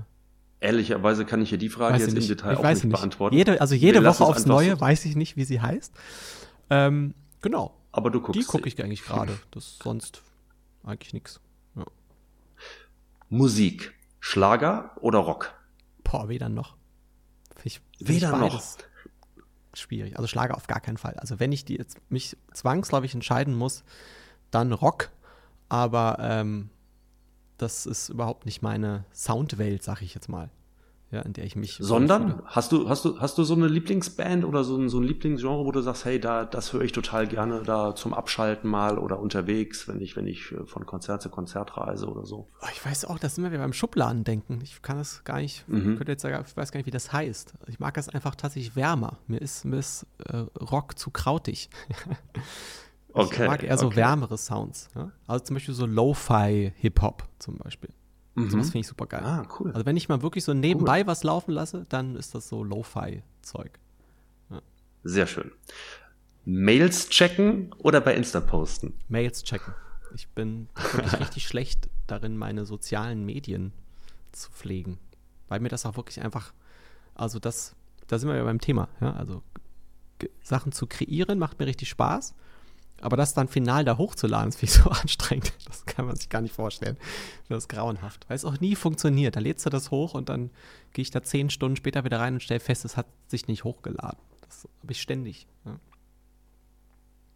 Ehrlicherweise 0.59 1.25
kann 1.25 1.41
ich 1.41 1.49
hier 1.49 1.57
die 1.57 1.69
Frage 1.69 1.95
jetzt 1.95 2.03
ich 2.03 2.09
im 2.09 2.19
nicht. 2.19 2.29
Detail 2.29 2.53
ich 2.53 2.59
auch 2.59 2.63
weiß 2.63 2.83
nicht, 2.83 2.93
beantworten. 2.95 3.35
Jede, 3.35 3.59
also 3.59 3.75
jede 3.75 4.01
Wir 4.01 4.09
Woche 4.09 4.23
aufs 4.25 4.45
Neue 4.45 4.71
so. 4.71 4.81
weiß 4.81 5.05
ich 5.05 5.15
nicht, 5.15 5.35
wie 5.35 5.43
sie 5.43 5.59
heißt. 5.59 5.91
Ähm, 6.69 7.13
genau. 7.41 7.75
Aber 7.91 8.09
du 8.11 8.21
guckst. 8.21 8.39
Die 8.41 8.45
gucke 8.45 8.67
ich 8.67 8.81
eigentlich 8.81 9.03
gerade. 9.03 9.37
Das 9.51 9.77
sonst 9.83 10.21
eigentlich 10.83 11.13
nichts. 11.13 11.39
Ja. 11.75 11.85
Musik. 13.29 13.93
Schlager 14.19 14.91
oder 15.01 15.19
Rock? 15.19 15.53
Boah, 16.03 16.29
weder 16.29 16.47
noch. 16.49 16.77
Ich, 17.63 17.81
Weder 17.99 18.37
noch. 18.37 18.61
Schwierig. 19.73 20.15
Also 20.17 20.27
Schlager 20.27 20.55
auf 20.55 20.67
gar 20.67 20.79
keinen 20.79 20.97
Fall. 20.97 21.15
Also 21.15 21.39
wenn 21.39 21.51
ich 21.51 21.65
die 21.65 21.75
jetzt 21.75 21.99
mich 22.09 22.37
zwangsläufig 22.53 23.13
entscheiden 23.13 23.55
muss, 23.55 23.83
dann 24.51 24.71
Rock. 24.71 25.09
Aber 25.69 26.17
ähm, 26.19 26.69
das 27.57 27.85
ist 27.85 28.09
überhaupt 28.09 28.45
nicht 28.45 28.61
meine 28.61 29.05
Soundwelt, 29.13 29.83
sag 29.83 30.01
ich 30.01 30.13
jetzt 30.13 30.29
mal. 30.29 30.49
Ja, 31.13 31.21
in 31.21 31.33
der 31.33 31.45
ich 31.45 31.55
mich. 31.55 31.77
Sondern 31.79 32.41
hast 32.45 32.71
du, 32.71 32.89
hast 32.89 33.05
du, 33.05 33.19
hast 33.19 33.37
du 33.37 33.43
so 33.43 33.53
eine 33.53 33.67
Lieblingsband 33.67 34.43
oder 34.43 34.63
so 34.63 34.75
ein, 34.75 34.89
so 34.89 34.99
ein 34.99 35.03
Lieblingsgenre, 35.03 35.63
wo 35.63 35.71
du 35.71 35.79
sagst, 35.81 36.05
hey, 36.05 36.19
da, 36.19 36.43
das 36.43 36.73
höre 36.73 36.81
ich 36.81 36.91
total 36.91 37.27
gerne, 37.27 37.61
da 37.63 37.93
zum 37.93 38.15
Abschalten 38.15 38.67
mal 38.67 38.97
oder 38.97 39.19
unterwegs, 39.19 39.87
wenn 39.87 40.01
ich, 40.01 40.15
wenn 40.15 40.25
ich 40.25 40.51
äh, 40.51 40.65
von 40.65 40.87
Konzert 40.87 41.21
zu 41.21 41.29
Konzert 41.29 41.77
reise 41.77 42.07
oder 42.07 42.25
so? 42.25 42.47
Oh, 42.61 42.67
ich 42.73 42.83
weiß 42.83 43.05
auch, 43.05 43.19
das 43.19 43.35
sind 43.35 43.49
wir 43.49 43.57
beim 43.59 43.73
Schubladen 43.73 44.23
denken. 44.23 44.59
Ich 44.63 44.81
kann 44.81 44.97
das 44.97 45.23
gar 45.23 45.37
nicht, 45.37 45.69
mhm. 45.69 45.97
könnte 45.97 46.13
jetzt 46.13 46.23
sagen, 46.23 46.43
ich 46.47 46.57
weiß 46.57 46.71
gar 46.71 46.79
nicht, 46.79 46.87
wie 46.87 46.91
das 46.91 47.13
heißt. 47.13 47.53
Ich 47.67 47.79
mag 47.79 47.93
das 47.93 48.09
einfach 48.09 48.33
tatsächlich 48.33 48.75
wärmer. 48.75 49.19
Mir 49.27 49.39
ist, 49.39 49.65
mir 49.65 49.77
ist 49.77 50.07
äh, 50.25 50.37
Rock 50.59 50.97
zu 50.97 51.11
krautig. 51.11 51.69
okay. 53.13 53.43
Ich 53.43 53.49
mag 53.49 53.61
eher 53.61 53.77
so 53.77 53.85
okay. 53.85 53.97
wärmere 53.97 54.39
Sounds. 54.39 54.89
Ja? 54.95 55.11
Also 55.27 55.45
zum 55.45 55.53
Beispiel 55.53 55.75
so 55.75 55.85
Lo-Fi 55.85 56.73
Hip-Hop 56.75 57.23
zum 57.37 57.57
Beispiel. 57.57 57.91
Mhm. 58.35 58.49
So, 58.49 58.57
das 58.57 58.67
finde 58.67 58.79
ich 58.79 58.87
super 58.87 59.05
geil. 59.05 59.21
Ah, 59.23 59.47
cool. 59.59 59.71
Also 59.71 59.85
wenn 59.85 59.97
ich 59.97 60.09
mal 60.09 60.21
wirklich 60.21 60.43
so 60.43 60.53
nebenbei 60.53 61.01
cool. 61.01 61.07
was 61.07 61.23
laufen 61.23 61.51
lasse, 61.51 61.85
dann 61.89 62.15
ist 62.15 62.33
das 62.33 62.49
so 62.49 62.63
Lo-Fi-Zeug. 62.63 63.79
Ja. 64.49 64.61
Sehr 65.03 65.27
schön. 65.27 65.51
Mails 66.45 67.09
checken 67.09 67.73
oder 67.77 68.01
bei 68.01 68.15
Insta 68.15 68.41
posten? 68.41 68.93
Mails 69.07 69.43
checken. 69.43 69.73
Ich 70.15 70.27
bin 70.29 70.67
wirklich 70.75 71.13
richtig 71.19 71.47
schlecht 71.47 71.89
darin, 72.07 72.37
meine 72.37 72.65
sozialen 72.65 73.25
Medien 73.25 73.71
zu 74.31 74.51
pflegen. 74.51 74.99
Weil 75.47 75.59
mir 75.59 75.69
das 75.69 75.85
auch 75.85 75.95
wirklich 75.95 76.21
einfach, 76.21 76.53
also 77.15 77.39
das, 77.39 77.75
da 78.07 78.17
sind 78.17 78.29
wir 78.29 78.35
ja 78.35 78.43
beim 78.43 78.59
Thema, 78.59 78.89
ja, 78.99 79.13
also 79.13 79.43
Sachen 80.41 80.71
zu 80.71 80.87
kreieren 80.87 81.39
macht 81.39 81.59
mir 81.59 81.67
richtig 81.67 81.89
Spaß. 81.89 82.33
Aber 83.03 83.17
das 83.17 83.33
dann 83.33 83.49
final 83.49 83.83
da 83.83 83.97
hochzuladen, 83.97 84.49
ist 84.49 84.61
wie 84.61 84.65
so 84.67 84.89
anstrengend. 84.89 85.53
Das 85.65 85.85
kann 85.85 86.05
man 86.05 86.15
sich 86.15 86.29
gar 86.29 86.41
nicht 86.41 86.55
vorstellen. 86.55 86.97
Das 87.49 87.63
ist 87.63 87.69
grauenhaft. 87.69 88.25
Weil 88.29 88.35
es 88.35 88.45
auch 88.45 88.59
nie 88.59 88.75
funktioniert. 88.75 89.35
Da 89.35 89.39
lädst 89.39 89.65
du 89.65 89.69
das 89.69 89.91
hoch 89.91 90.13
und 90.13 90.29
dann 90.29 90.49
gehe 90.93 91.03
ich 91.03 91.11
da 91.11 91.21
zehn 91.21 91.49
Stunden 91.49 91.75
später 91.75 92.03
wieder 92.05 92.19
rein 92.19 92.35
und 92.35 92.43
stelle 92.43 92.59
fest, 92.59 92.85
es 92.85 92.95
hat 92.95 93.07
sich 93.27 93.47
nicht 93.47 93.63
hochgeladen. 93.63 94.19
Das 94.41 94.67
habe 94.81 94.91
ich 94.91 95.01
ständig. 95.01 95.47
Ja. 95.65 95.79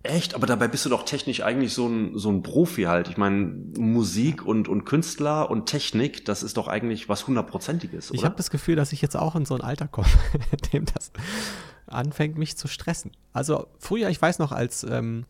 Echt? 0.04 0.36
Aber 0.36 0.48
dabei 0.48 0.70
bist 0.70 0.86
du 0.86 0.90
doch 0.90 1.04
technisch 1.04 1.42
eigentlich 1.42 1.74
so 1.74 1.88
ein, 1.88 2.18
so 2.18 2.30
ein 2.30 2.44
Profi 2.44 2.84
halt. 2.84 3.10
Ich 3.10 3.18
meine, 3.18 3.54
Musik 3.78 4.46
und, 4.46 4.70
und 4.70 4.86
Künstler 4.86 5.50
und 5.50 5.66
Technik, 5.66 6.24
das 6.24 6.44
ist 6.44 6.56
doch 6.56 6.70
eigentlich 6.70 7.10
was 7.10 7.28
hundertprozentiges, 7.28 8.12
Ich 8.12 8.24
habe 8.24 8.36
das 8.36 8.50
Gefühl, 8.50 8.78
dass 8.78 8.94
ich 8.94 9.02
jetzt 9.02 9.18
auch 9.18 9.36
in 9.36 9.46
so 9.46 9.56
ein 9.56 9.62
Alter 9.62 9.88
komme, 9.88 10.08
in 10.52 10.70
dem 10.72 10.86
das 10.86 11.12
anfängt, 11.88 12.38
mich 12.38 12.56
zu 12.58 12.70
stressen. 12.70 13.12
Also 13.34 13.68
früher, 13.80 14.10
ich 14.10 14.22
weiß 14.22 14.40
noch, 14.40 14.52
als 14.52 14.84
ähm, 14.84 15.26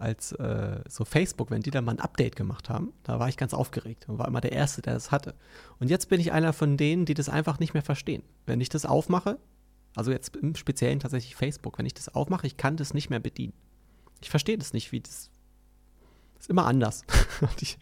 als 0.00 0.32
äh, 0.32 0.80
so 0.88 1.04
Facebook, 1.04 1.50
wenn 1.50 1.62
die 1.62 1.70
da 1.70 1.80
mal 1.80 1.92
ein 1.92 2.00
Update 2.00 2.36
gemacht 2.36 2.68
haben, 2.68 2.92
da 3.02 3.18
war 3.18 3.28
ich 3.28 3.36
ganz 3.36 3.54
aufgeregt 3.54 4.08
und 4.08 4.18
war 4.18 4.26
immer 4.26 4.40
der 4.40 4.52
Erste, 4.52 4.82
der 4.82 4.94
das 4.94 5.10
hatte. 5.10 5.34
Und 5.78 5.90
jetzt 5.90 6.08
bin 6.08 6.20
ich 6.20 6.32
einer 6.32 6.52
von 6.52 6.76
denen, 6.76 7.04
die 7.04 7.14
das 7.14 7.28
einfach 7.28 7.58
nicht 7.58 7.74
mehr 7.74 7.82
verstehen. 7.82 8.22
Wenn 8.46 8.60
ich 8.60 8.68
das 8.68 8.86
aufmache, 8.86 9.38
also 9.94 10.10
jetzt 10.10 10.36
im 10.36 10.54
Speziellen 10.54 11.00
tatsächlich 11.00 11.36
Facebook, 11.36 11.78
wenn 11.78 11.86
ich 11.86 11.94
das 11.94 12.14
aufmache, 12.14 12.46
ich 12.46 12.56
kann 12.56 12.76
das 12.76 12.94
nicht 12.94 13.10
mehr 13.10 13.20
bedienen. 13.20 13.52
Ich 14.20 14.30
verstehe 14.30 14.58
das 14.58 14.72
nicht, 14.72 14.92
wie 14.92 15.00
das 15.00 15.30
ist 16.38 16.48
immer 16.48 16.66
anders. 16.66 17.04
und, 17.42 17.62
ich, 17.62 17.78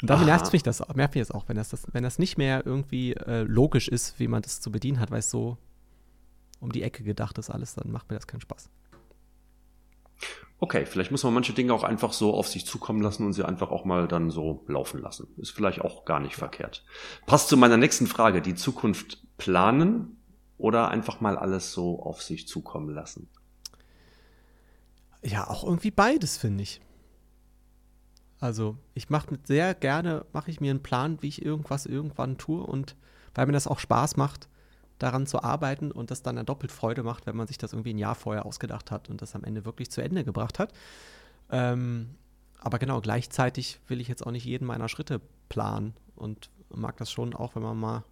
und 0.00 0.08
dann 0.10 0.24
nervt 0.24 0.52
mich 0.52 0.62
das, 0.62 0.80
nervt 0.94 1.14
mich 1.14 1.26
das 1.26 1.30
auch, 1.32 1.48
wenn 1.48 1.56
das, 1.56 1.70
das, 1.70 1.86
wenn 1.92 2.04
das 2.04 2.18
nicht 2.18 2.38
mehr 2.38 2.64
irgendwie 2.64 3.14
äh, 3.14 3.42
logisch 3.42 3.88
ist, 3.88 4.18
wie 4.18 4.28
man 4.28 4.42
das 4.42 4.60
zu 4.60 4.70
bedienen 4.70 5.00
hat, 5.00 5.10
weil 5.10 5.18
es 5.18 5.30
so 5.30 5.58
um 6.60 6.72
die 6.72 6.82
Ecke 6.82 7.02
gedacht 7.02 7.38
ist 7.38 7.50
alles, 7.50 7.74
dann 7.74 7.90
macht 7.90 8.10
mir 8.10 8.16
das 8.16 8.26
keinen 8.26 8.40
Spaß. 8.40 8.70
Okay, 10.60 10.86
vielleicht 10.86 11.12
muss 11.12 11.22
man 11.22 11.34
manche 11.34 11.52
Dinge 11.52 11.72
auch 11.72 11.84
einfach 11.84 12.12
so 12.12 12.34
auf 12.34 12.48
sich 12.48 12.66
zukommen 12.66 13.00
lassen 13.00 13.24
und 13.24 13.32
sie 13.32 13.44
einfach 13.44 13.70
auch 13.70 13.84
mal 13.84 14.08
dann 14.08 14.30
so 14.30 14.64
laufen 14.66 15.00
lassen. 15.00 15.28
Ist 15.36 15.52
vielleicht 15.52 15.82
auch 15.82 16.04
gar 16.04 16.18
nicht 16.18 16.34
verkehrt. 16.34 16.84
Passt 17.26 17.48
zu 17.48 17.56
meiner 17.56 17.76
nächsten 17.76 18.08
Frage. 18.08 18.42
Die 18.42 18.56
Zukunft 18.56 19.22
planen 19.36 20.20
oder 20.56 20.88
einfach 20.88 21.20
mal 21.20 21.38
alles 21.38 21.72
so 21.72 22.02
auf 22.02 22.22
sich 22.22 22.48
zukommen 22.48 22.92
lassen? 22.92 23.28
Ja, 25.22 25.48
auch 25.48 25.62
irgendwie 25.62 25.92
beides, 25.92 26.36
finde 26.36 26.64
ich. 26.64 26.80
Also, 28.40 28.76
ich 28.94 29.10
mache 29.10 29.38
sehr 29.44 29.74
gerne, 29.74 30.24
mache 30.32 30.50
ich 30.50 30.60
mir 30.60 30.70
einen 30.70 30.82
Plan, 30.82 31.18
wie 31.22 31.28
ich 31.28 31.44
irgendwas 31.44 31.86
irgendwann 31.86 32.38
tue 32.38 32.62
und 32.62 32.96
weil 33.34 33.46
mir 33.46 33.52
das 33.52 33.66
auch 33.66 33.78
Spaß 33.78 34.16
macht, 34.16 34.48
daran 34.98 35.26
zu 35.26 35.42
arbeiten 35.42 35.92
und 35.92 36.10
das 36.10 36.22
dann 36.22 36.36
ja 36.36 36.42
doppelt 36.42 36.72
Freude 36.72 37.02
macht, 37.02 37.26
wenn 37.26 37.36
man 37.36 37.46
sich 37.46 37.58
das 37.58 37.72
irgendwie 37.72 37.94
ein 37.94 37.98
Jahr 37.98 38.14
vorher 38.14 38.46
ausgedacht 38.46 38.90
hat 38.90 39.08
und 39.08 39.22
das 39.22 39.34
am 39.34 39.44
Ende 39.44 39.64
wirklich 39.64 39.90
zu 39.90 40.02
Ende 40.02 40.24
gebracht 40.24 40.58
hat. 40.58 40.72
Ähm, 41.50 42.16
aber 42.58 42.78
genau, 42.78 43.00
gleichzeitig 43.00 43.80
will 43.86 44.00
ich 44.00 44.08
jetzt 44.08 44.26
auch 44.26 44.32
nicht 44.32 44.44
jeden 44.44 44.66
meiner 44.66 44.88
Schritte 44.88 45.20
planen 45.48 45.94
und 46.16 46.50
mag 46.70 46.96
das 46.96 47.10
schon 47.10 47.34
auch, 47.34 47.54
wenn 47.54 47.62
man 47.62 47.78
mal 47.78 48.04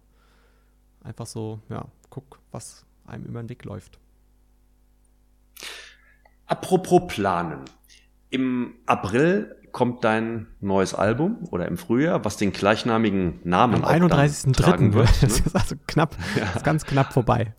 einfach 1.03 1.27
so, 1.27 1.59
ja, 1.69 1.85
guckt, 2.09 2.39
was 2.51 2.85
einem 3.05 3.25
über 3.25 3.41
den 3.41 3.49
Weg 3.49 3.63
läuft. 3.65 3.99
Apropos 6.45 7.01
planen. 7.07 7.65
Im 8.29 8.75
April 8.85 9.55
kommt 9.77 10.03
dein 10.03 10.47
neues 10.59 10.95
Album 10.95 11.37
oder 11.51 11.67
im 11.67 11.77
Frühjahr, 11.77 12.25
was 12.25 12.35
den 12.35 12.51
gleichnamigen 12.51 13.41
Namen 13.43 13.83
Am 13.83 14.01
31.3. 14.01 14.91
wird. 14.93 15.07
Ne? 15.21 15.27
Das 15.27 15.39
ist 15.39 15.55
also 15.55 15.75
knapp, 15.85 16.15
ja. 16.35 16.45
ist 16.55 16.63
ganz 16.63 16.83
knapp 16.83 17.13
vorbei. 17.13 17.53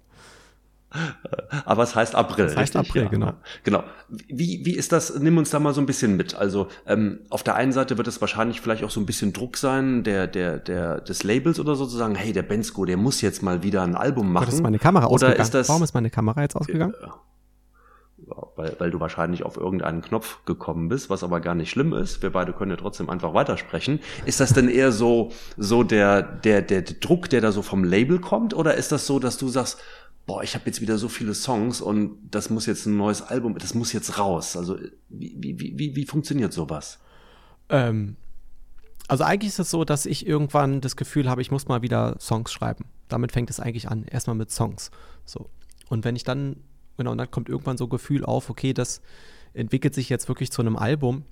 Aber 1.64 1.84
es 1.84 1.94
heißt 1.94 2.16
April. 2.16 2.46
Es 2.46 2.56
heißt 2.56 2.74
richtig? 2.74 2.90
April, 2.90 3.02
ja. 3.04 3.08
genau. 3.08 3.32
Genau. 3.62 3.84
Wie, 4.08 4.64
wie 4.64 4.74
ist 4.74 4.90
das? 4.90 5.16
Nimm 5.20 5.38
uns 5.38 5.50
da 5.50 5.60
mal 5.60 5.72
so 5.74 5.80
ein 5.80 5.86
bisschen 5.86 6.16
mit. 6.16 6.34
Also 6.34 6.66
ähm, 6.86 7.20
auf 7.30 7.44
der 7.44 7.54
einen 7.54 7.70
Seite 7.70 7.98
wird 7.98 8.08
es 8.08 8.20
wahrscheinlich 8.20 8.60
vielleicht 8.60 8.82
auch 8.82 8.90
so 8.90 8.98
ein 8.98 9.06
bisschen 9.06 9.32
Druck 9.32 9.56
sein, 9.56 10.02
der, 10.02 10.26
der, 10.26 10.58
der 10.58 11.00
des 11.00 11.22
Labels 11.22 11.60
oder 11.60 11.76
sozusagen, 11.76 12.16
hey, 12.16 12.32
der 12.32 12.42
Bensko, 12.42 12.84
der 12.84 12.96
muss 12.96 13.20
jetzt 13.20 13.44
mal 13.44 13.62
wieder 13.62 13.82
ein 13.82 13.94
Album 13.94 14.32
machen. 14.32 14.46
Gott, 14.46 14.54
ist 14.54 14.62
meine 14.62 14.80
Kamera 14.80 15.06
oder 15.06 15.12
ausgegangen? 15.14 15.40
Ist 15.40 15.54
das, 15.54 15.68
Warum 15.68 15.84
ist 15.84 15.94
meine 15.94 16.10
Kamera 16.10 16.42
jetzt 16.42 16.56
ausgegangen? 16.56 16.94
Äh, 17.00 17.06
weil, 18.56 18.76
weil 18.78 18.90
du 18.90 19.00
wahrscheinlich 19.00 19.42
auf 19.44 19.56
irgendeinen 19.56 20.02
Knopf 20.02 20.44
gekommen 20.44 20.88
bist, 20.88 21.10
was 21.10 21.22
aber 21.22 21.40
gar 21.40 21.54
nicht 21.54 21.70
schlimm 21.70 21.92
ist. 21.92 22.22
Wir 22.22 22.30
beide 22.30 22.52
können 22.52 22.70
ja 22.70 22.76
trotzdem 22.76 23.10
einfach 23.10 23.34
weitersprechen. 23.34 24.00
Ist 24.26 24.40
das 24.40 24.52
denn 24.52 24.68
eher 24.68 24.92
so, 24.92 25.30
so 25.56 25.82
der, 25.82 26.22
der, 26.22 26.62
der, 26.62 26.82
Druck, 26.82 27.28
der 27.30 27.40
da 27.40 27.52
so 27.52 27.62
vom 27.62 27.84
Label 27.84 28.20
kommt? 28.20 28.54
Oder 28.54 28.74
ist 28.74 28.92
das 28.92 29.06
so, 29.06 29.18
dass 29.18 29.38
du 29.38 29.48
sagst, 29.48 29.78
boah, 30.26 30.42
ich 30.42 30.54
habe 30.54 30.66
jetzt 30.66 30.80
wieder 30.80 30.98
so 30.98 31.08
viele 31.08 31.34
Songs 31.34 31.80
und 31.80 32.18
das 32.30 32.50
muss 32.50 32.66
jetzt 32.66 32.86
ein 32.86 32.96
neues 32.96 33.22
Album, 33.22 33.56
das 33.58 33.74
muss 33.74 33.92
jetzt 33.92 34.18
raus. 34.18 34.56
Also 34.56 34.78
wie, 35.08 35.36
wie, 35.38 35.78
wie, 35.78 35.96
wie 35.96 36.06
funktioniert 36.06 36.52
sowas? 36.52 36.98
Ähm, 37.70 38.16
also 39.08 39.24
eigentlich 39.24 39.48
ist 39.48 39.58
es 39.58 39.70
so, 39.70 39.84
dass 39.84 40.04
ich 40.04 40.26
irgendwann 40.26 40.82
das 40.82 40.96
Gefühl 40.96 41.30
habe, 41.30 41.40
ich 41.40 41.50
muss 41.50 41.66
mal 41.66 41.80
wieder 41.80 42.16
Songs 42.20 42.52
schreiben. 42.52 42.84
Damit 43.08 43.32
fängt 43.32 43.48
es 43.48 43.58
eigentlich 43.58 43.88
an, 43.88 44.04
erstmal 44.04 44.36
mit 44.36 44.50
Songs. 44.50 44.90
So. 45.24 45.48
Und 45.88 46.04
wenn 46.04 46.14
ich 46.14 46.24
dann 46.24 46.56
Genau, 46.98 47.12
und 47.12 47.18
dann 47.18 47.30
kommt 47.30 47.48
irgendwann 47.48 47.78
so 47.78 47.84
ein 47.84 47.90
Gefühl 47.90 48.24
auf, 48.24 48.50
okay, 48.50 48.74
das 48.74 49.00
entwickelt 49.54 49.94
sich 49.94 50.08
jetzt 50.08 50.28
wirklich 50.28 50.50
zu 50.50 50.60
einem 50.60 50.76
Album. 50.76 51.24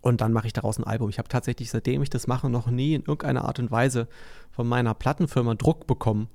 Und 0.00 0.20
dann 0.20 0.32
mache 0.32 0.46
ich 0.46 0.52
daraus 0.52 0.78
ein 0.78 0.84
Album. 0.84 1.08
Ich 1.08 1.18
habe 1.18 1.28
tatsächlich, 1.28 1.70
seitdem 1.70 2.02
ich 2.02 2.10
das 2.10 2.26
mache, 2.26 2.48
noch 2.48 2.68
nie 2.68 2.94
in 2.94 3.00
irgendeiner 3.02 3.44
Art 3.44 3.58
und 3.58 3.70
Weise 3.70 4.06
von 4.50 4.68
meiner 4.68 4.94
Plattenfirma 4.94 5.54
Druck 5.54 5.86
bekommen, 5.86 6.28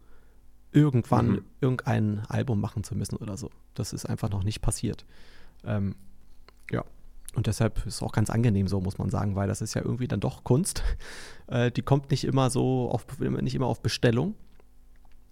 irgendwann 0.71 1.27
mhm. 1.27 1.45
irgendein 1.61 2.21
Album 2.27 2.59
machen 2.59 2.83
zu 2.83 2.93
müssen 2.93 3.15
oder 3.15 3.37
so. 3.37 3.49
Das 3.73 3.93
ist 3.93 4.05
einfach 4.05 4.29
noch 4.29 4.43
nicht 4.43 4.61
passiert. 4.61 5.05
Ähm, 5.63 5.95
ja. 6.71 6.83
Und 7.35 7.47
deshalb 7.47 7.77
ist 7.85 7.95
es 7.95 8.01
auch 8.01 8.11
ganz 8.11 8.29
angenehm 8.29 8.67
so, 8.67 8.81
muss 8.81 8.97
man 8.97 9.09
sagen, 9.09 9.35
weil 9.35 9.47
das 9.47 9.61
ist 9.61 9.75
ja 9.75 9.81
irgendwie 9.81 10.07
dann 10.07 10.19
doch 10.19 10.43
Kunst. 10.43 10.83
Äh, 11.47 11.71
die 11.71 11.81
kommt 11.81 12.11
nicht 12.11 12.25
immer 12.25 12.51
so 12.51 12.91
auf, 12.91 13.07
nicht 13.19 13.55
immer 13.55 13.65
auf 13.65 13.81
Bestellung. 13.81 14.35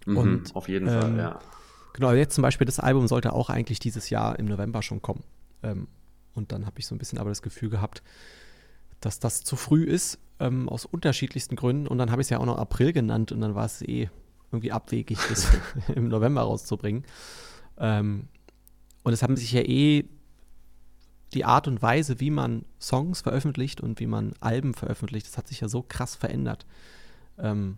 Mhm, 0.04 0.16
und, 0.16 0.56
auf 0.56 0.68
jeden 0.68 0.88
ähm, 0.88 1.00
Fall, 1.00 1.16
ja. 1.16 1.38
Genau, 1.98 2.12
jetzt 2.12 2.36
zum 2.36 2.42
Beispiel 2.42 2.64
das 2.64 2.78
Album 2.78 3.08
sollte 3.08 3.32
auch 3.32 3.50
eigentlich 3.50 3.80
dieses 3.80 4.08
Jahr 4.08 4.38
im 4.38 4.46
November 4.46 4.82
schon 4.82 5.02
kommen. 5.02 5.24
Ähm, 5.64 5.88
und 6.32 6.52
dann 6.52 6.64
habe 6.64 6.78
ich 6.78 6.86
so 6.86 6.94
ein 6.94 6.98
bisschen 6.98 7.18
aber 7.18 7.30
das 7.30 7.42
Gefühl 7.42 7.70
gehabt, 7.70 8.04
dass 9.00 9.18
das 9.18 9.42
zu 9.42 9.56
früh 9.56 9.82
ist, 9.82 10.20
ähm, 10.38 10.68
aus 10.68 10.84
unterschiedlichsten 10.84 11.56
Gründen. 11.56 11.88
Und 11.88 11.98
dann 11.98 12.12
habe 12.12 12.22
ich 12.22 12.26
es 12.26 12.30
ja 12.30 12.38
auch 12.38 12.46
noch 12.46 12.56
April 12.56 12.92
genannt 12.92 13.32
und 13.32 13.40
dann 13.40 13.56
war 13.56 13.64
es 13.64 13.82
eh 13.82 14.10
irgendwie 14.52 14.70
abwegig, 14.70 15.18
das 15.28 15.48
im 15.96 16.06
November 16.06 16.42
rauszubringen. 16.42 17.04
Ähm, 17.78 18.28
und 19.02 19.12
es 19.12 19.24
haben 19.24 19.36
sich 19.36 19.50
ja 19.50 19.62
eh 19.62 20.04
die 21.34 21.44
Art 21.44 21.66
und 21.66 21.82
Weise, 21.82 22.20
wie 22.20 22.30
man 22.30 22.64
Songs 22.80 23.22
veröffentlicht 23.22 23.80
und 23.80 23.98
wie 23.98 24.06
man 24.06 24.34
Alben 24.38 24.72
veröffentlicht, 24.72 25.26
das 25.26 25.36
hat 25.36 25.48
sich 25.48 25.62
ja 25.62 25.68
so 25.68 25.82
krass 25.82 26.14
verändert. 26.14 26.64
Ähm, 27.38 27.76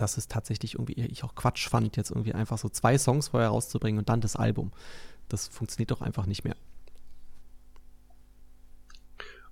dass 0.00 0.16
es 0.16 0.28
tatsächlich 0.28 0.74
irgendwie, 0.74 0.94
ich 0.94 1.24
auch 1.24 1.34
Quatsch 1.34 1.68
fand, 1.68 1.96
jetzt 1.96 2.10
irgendwie 2.10 2.34
einfach 2.34 2.58
so 2.58 2.68
zwei 2.68 2.98
Songs 2.98 3.28
vorher 3.28 3.50
rauszubringen 3.50 3.98
und 3.98 4.08
dann 4.08 4.20
das 4.20 4.36
Album. 4.36 4.72
Das 5.28 5.48
funktioniert 5.48 5.90
doch 5.90 6.00
einfach 6.00 6.26
nicht 6.26 6.44
mehr. 6.44 6.56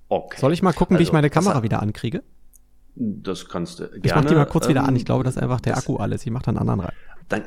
Okay. 0.08 0.40
Soll 0.40 0.52
ich 0.52 0.62
mal 0.62 0.72
gucken, 0.72 0.96
also, 0.96 1.00
wie 1.00 1.02
ich 1.02 1.08
also, 1.10 1.16
meine 1.16 1.30
Kamera 1.30 1.62
wieder 1.62 1.82
ankriege? 1.82 2.22
Das 2.94 3.48
kannst 3.48 3.78
du 3.78 3.88
gerne. 3.88 4.00
Ich 4.02 4.14
mach 4.14 4.24
die 4.24 4.34
mal 4.34 4.46
kurz 4.46 4.64
ähm, 4.64 4.70
wieder 4.70 4.84
an. 4.84 4.96
Ich 4.96 5.04
glaube, 5.04 5.22
das 5.22 5.36
ist 5.36 5.42
einfach 5.42 5.60
der 5.60 5.76
Akku 5.76 5.96
alles. 5.96 6.24
Ich 6.24 6.32
mach 6.32 6.42
dann 6.42 6.56
einen 6.56 6.68
anderen 6.68 6.88
rein. 6.88 6.96
Dann, 7.28 7.42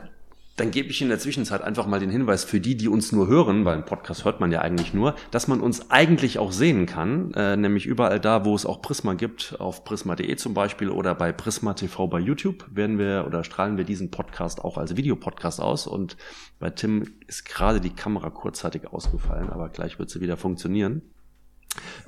Dann 0.57 0.71
gebe 0.71 0.89
ich 0.89 1.01
in 1.01 1.09
der 1.09 1.19
Zwischenzeit 1.19 1.61
einfach 1.61 1.87
mal 1.87 1.99
den 1.99 2.09
Hinweis 2.09 2.43
für 2.43 2.59
die, 2.59 2.75
die 2.75 2.89
uns 2.89 3.11
nur 3.11 3.27
hören, 3.27 3.63
weil 3.65 3.77
im 3.77 3.85
Podcast 3.85 4.25
hört 4.25 4.39
man 4.39 4.51
ja 4.51 4.61
eigentlich 4.61 4.93
nur, 4.93 5.15
dass 5.31 5.47
man 5.47 5.61
uns 5.61 5.89
eigentlich 5.89 6.39
auch 6.39 6.51
sehen 6.51 6.85
kann, 6.85 7.33
äh, 7.33 7.55
nämlich 7.55 7.85
überall 7.85 8.19
da, 8.19 8.43
wo 8.45 8.53
es 8.53 8.65
auch 8.65 8.81
Prisma 8.81 9.13
gibt, 9.13 9.55
auf 9.59 9.83
prisma.de 9.83 10.35
zum 10.35 10.53
Beispiel 10.53 10.89
oder 10.89 11.15
bei 11.15 11.31
Prisma 11.31 11.73
TV 11.73 12.07
bei 12.07 12.19
YouTube 12.19 12.65
werden 12.69 12.99
wir 12.99 13.23
oder 13.25 13.43
strahlen 13.43 13.77
wir 13.77 13.85
diesen 13.85 14.11
Podcast 14.11 14.63
auch 14.63 14.77
als 14.77 14.97
Videopodcast 14.97 15.61
aus 15.61 15.87
und 15.87 16.17
bei 16.59 16.69
Tim 16.69 17.05
ist 17.27 17.45
gerade 17.45 17.79
die 17.79 17.89
Kamera 17.89 18.29
kurzzeitig 18.29 18.87
ausgefallen, 18.87 19.49
aber 19.49 19.69
gleich 19.69 19.99
wird 19.99 20.09
sie 20.09 20.21
wieder 20.21 20.37
funktionieren. 20.37 21.01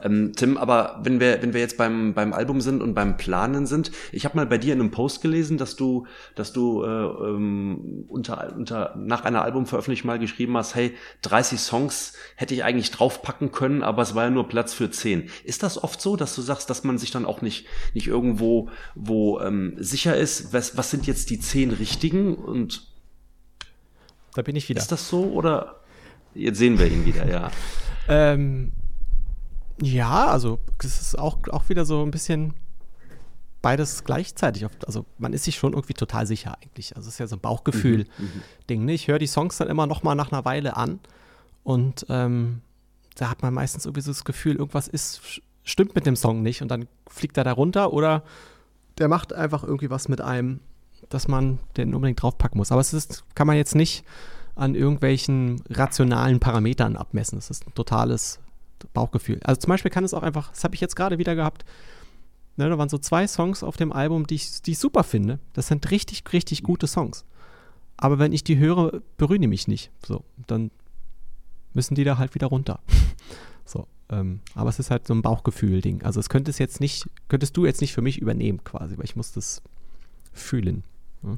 Ähm, 0.02 0.34
Tim, 0.36 0.58
aber 0.58 1.00
wenn 1.04 1.20
wir, 1.20 1.42
wenn 1.42 1.54
wir 1.54 1.62
jetzt 1.62 1.78
beim, 1.78 2.14
beim 2.14 2.34
Album 2.34 2.60
sind 2.62 2.82
und 2.82 2.94
beim 2.94 3.16
Planen 3.18 3.66
sind, 3.66 3.92
ich 4.12 4.26
habe 4.26 4.36
mal 4.36 4.46
bei 4.46 4.58
dir 4.58 4.74
in 4.74 4.82
einem 4.82 4.92
Post 4.92 5.22
gelesen, 5.22 5.58
dass 5.58 5.76
du, 5.76 6.06
dass 6.36 6.52
du 6.52 6.84
äh, 6.84 6.88
ähm, 6.88 8.06
unter, 8.10 8.54
unter, 8.56 8.94
nach 8.98 9.24
einer 9.24 9.44
Albumveröffentlichung 9.44 10.08
mal 10.08 10.20
geschrieben 10.20 10.58
hast, 10.58 10.76
hey, 10.76 10.94
30 11.22 11.60
Songs 11.60 12.14
hätte 12.36 12.54
ich 12.54 12.64
eigentlich 12.64 12.92
draufpacken 12.92 13.52
können, 13.52 13.84
aber 13.84 14.02
es 14.02 14.16
war 14.16 14.26
ja 14.26 14.30
nur 14.30 14.48
Platz 14.48 14.74
für 14.74 14.92
10. 14.92 15.30
Ist 15.44 15.64
das 15.64 15.82
oft 15.82 16.02
so, 16.02 16.16
dass 16.16 16.36
du 16.36 16.42
sagst, 16.42 16.70
dass 16.70 16.84
man 16.84 16.98
sich 16.98 17.12
dann 17.12 17.26
auch 17.26 17.42
nicht, 17.42 17.66
nicht 17.94 18.08
irgendwo 18.08 18.70
wo 18.96 19.40
ähm, 19.40 19.76
sicher 19.78 20.18
ist, 20.18 20.54
was, 20.54 20.78
was 20.78 20.92
sind 20.92 21.08
jetzt 21.08 21.30
die 21.30 21.40
10 21.40 21.72
richtigen 21.72 22.36
und 22.36 22.88
da 24.36 24.42
bin 24.42 24.56
ich 24.56 24.68
wieder. 24.68 24.82
Ist 24.82 24.92
das 24.92 25.10
so 25.10 25.26
oder 25.26 25.82
jetzt 26.34 26.58
sehen 26.58 26.80
wir 26.80 26.88
ihn 26.88 27.06
wieder, 27.06 27.30
ja. 27.30 27.52
ähm, 28.08 28.72
ja, 29.82 30.28
also 30.28 30.60
es 30.80 31.02
ist 31.02 31.18
auch, 31.18 31.38
auch 31.50 31.70
wieder 31.70 31.86
so 31.86 32.04
ein 32.04 32.12
bisschen 32.12 32.54
beides 33.62 34.04
gleichzeitig. 34.04 34.68
Also 34.86 35.06
man 35.18 35.34
ist 35.34 35.46
sich 35.46 35.56
schon 35.56 35.74
irgendwie 35.74 35.94
total 35.94 36.28
sicher 36.28 36.58
eigentlich. 36.62 36.96
Also 36.96 37.08
es 37.08 37.16
ist 37.16 37.20
ja 37.20 37.28
so 37.28 37.38
ein 37.38 37.40
Bauchgefühl-Ding. 37.40 38.80
Mhm, 38.82 38.86
ne? 38.86 38.94
Ich 38.94 39.08
höre 39.08 39.20
die 39.20 39.28
Songs 39.28 39.58
dann 39.58 39.70
immer 39.70 39.88
noch 39.88 40.04
mal 40.04 40.16
nach 40.16 40.32
einer 40.32 40.46
Weile 40.46 40.76
an 40.78 41.00
und 41.64 42.06
ähm, 42.10 42.62
da 43.16 43.30
hat 43.30 43.42
man 43.42 43.54
meistens 43.54 43.86
irgendwie 43.86 44.02
so 44.02 44.12
das 44.12 44.26
Gefühl, 44.26 44.56
irgendwas 44.56 44.88
ist, 44.88 45.42
stimmt 45.64 45.96
mit 45.96 46.06
dem 46.06 46.16
Song 46.16 46.42
nicht 46.42 46.62
und 46.62 46.68
dann 46.70 46.88
fliegt 47.08 47.38
er 47.38 47.44
da 47.44 47.54
runter 47.54 47.94
oder 47.94 48.24
der 48.98 49.08
macht 49.08 49.34
einfach 49.34 49.64
irgendwie 49.64 49.90
was 49.90 50.10
mit 50.10 50.22
einem, 50.22 50.60
dass 51.10 51.28
man 51.28 51.60
den 51.78 51.96
unbedingt 51.96 52.22
draufpacken 52.22 52.58
muss. 52.58 52.72
Aber 52.72 52.82
es 52.82 52.94
ist, 52.94 53.24
kann 53.34 53.48
man 53.48 53.56
jetzt 53.56 53.76
nicht 53.76 54.04
an 54.56 54.76
irgendwelchen 54.76 55.64
rationalen 55.70 56.40
Parametern 56.40 56.96
abmessen. 56.96 57.38
Es 57.40 57.50
ist 57.50 57.66
ein 57.66 57.74
totales 57.74 58.40
Bauchgefühl. 58.94 59.40
Also 59.44 59.62
zum 59.62 59.70
Beispiel 59.70 59.92
kann 59.92 60.04
es 60.04 60.14
auch 60.14 60.24
einfach, 60.24 60.52
das 60.52 60.64
habe 60.64 60.76
ich 60.76 60.82
jetzt 60.82 60.96
gerade 60.96 61.18
wieder 61.18 61.36
gehabt, 61.36 61.66
ne, 62.58 62.70
da 62.70 62.78
waren 62.78 62.90
so 62.90 62.98
zwei 62.98 63.28
Songs 63.28 63.64
auf 63.64 63.78
dem 63.78 63.92
Album, 63.92 64.28
die 64.28 64.36
ich, 64.36 64.62
die 64.62 64.72
ich 64.72 64.80
super 64.80 65.04
finde. 65.04 65.40
Das 65.54 65.68
sind 65.68 65.90
richtig, 65.92 66.24
richtig 66.32 66.64
gute 66.64 66.88
Songs. 66.88 67.26
Aber 67.98 68.20
wenn 68.20 68.34
ich 68.34 68.44
die 68.44 68.58
höre, 68.58 69.02
berühren 69.18 69.42
die 69.42 69.48
mich 69.48 69.68
nicht. 69.68 69.92
So, 70.06 70.24
dann 70.48 70.72
müssen 71.74 71.96
die 71.96 72.04
da 72.04 72.18
halt 72.18 72.36
wieder 72.36 72.48
runter. 72.48 72.80
so, 73.66 73.88
ähm, 74.10 74.42
aber 74.56 74.70
es 74.70 74.80
ist 74.80 74.92
halt 74.92 75.08
so 75.08 75.14
ein 75.14 75.22
Bauchgefühl-Ding. 75.22 76.04
Also 76.04 76.20
es 76.20 76.30
könntest 76.30 76.60
jetzt 76.60 76.80
nicht, 76.80 77.10
könntest 77.28 77.56
du 77.58 77.66
jetzt 77.66 77.82
nicht 77.82 77.94
für 77.94 78.02
mich 78.02 78.20
übernehmen 78.20 78.64
quasi, 78.64 78.98
weil 78.98 79.06
ich 79.06 79.16
muss 79.16 79.32
das 79.32 79.62
fühlen. 80.34 80.84
Ja? 81.24 81.38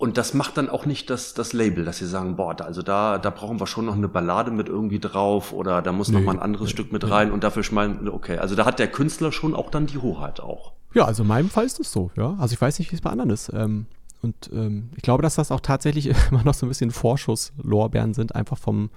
Und 0.00 0.16
das 0.16 0.34
macht 0.34 0.56
dann 0.56 0.70
auch 0.70 0.86
nicht 0.86 1.10
das, 1.10 1.34
das 1.34 1.52
Label, 1.52 1.84
dass 1.84 1.98
sie 1.98 2.06
sagen, 2.06 2.36
boah, 2.36 2.58
also 2.62 2.82
da, 2.82 3.18
da 3.18 3.30
brauchen 3.30 3.60
wir 3.60 3.66
schon 3.66 3.84
noch 3.84 3.94
eine 3.94 4.08
Ballade 4.08 4.50
mit 4.50 4.68
irgendwie 4.68 4.98
drauf 4.98 5.52
oder 5.52 5.82
da 5.82 5.92
muss 5.92 6.08
nee, 6.08 6.18
noch 6.18 6.24
mal 6.24 6.32
ein 6.32 6.42
anderes 6.42 6.68
nee, 6.68 6.72
Stück 6.72 6.90
mit 6.90 7.02
nee. 7.02 7.10
rein 7.10 7.30
und 7.30 7.44
dafür 7.44 7.62
schmeißen, 7.62 8.08
okay, 8.08 8.38
also 8.38 8.54
da 8.54 8.64
hat 8.64 8.78
der 8.78 8.88
Künstler 8.88 9.30
schon 9.30 9.54
auch 9.54 9.70
dann 9.70 9.86
die 9.86 9.98
Hoheit 9.98 10.40
auch. 10.40 10.72
Ja, 10.94 11.04
also 11.04 11.22
in 11.22 11.28
meinem 11.28 11.50
Fall 11.50 11.66
ist 11.66 11.78
es 11.80 11.92
so, 11.92 12.10
ja. 12.16 12.34
Also 12.38 12.54
ich 12.54 12.60
weiß 12.60 12.78
nicht, 12.78 12.90
wie 12.90 12.96
es 12.96 13.02
bei 13.02 13.10
anderen 13.10 13.30
ist. 13.30 13.52
Ähm, 13.52 13.86
und 14.22 14.50
ähm, 14.52 14.90
ich 14.96 15.02
glaube, 15.02 15.22
dass 15.22 15.34
das 15.36 15.50
auch 15.50 15.60
tatsächlich 15.60 16.06
immer 16.30 16.44
noch 16.44 16.54
so 16.54 16.66
ein 16.66 16.68
bisschen 16.68 16.90
Vorschusslorbeeren 16.90 18.14
sind, 18.14 18.34
einfach 18.34 18.58
vom, 18.58 18.90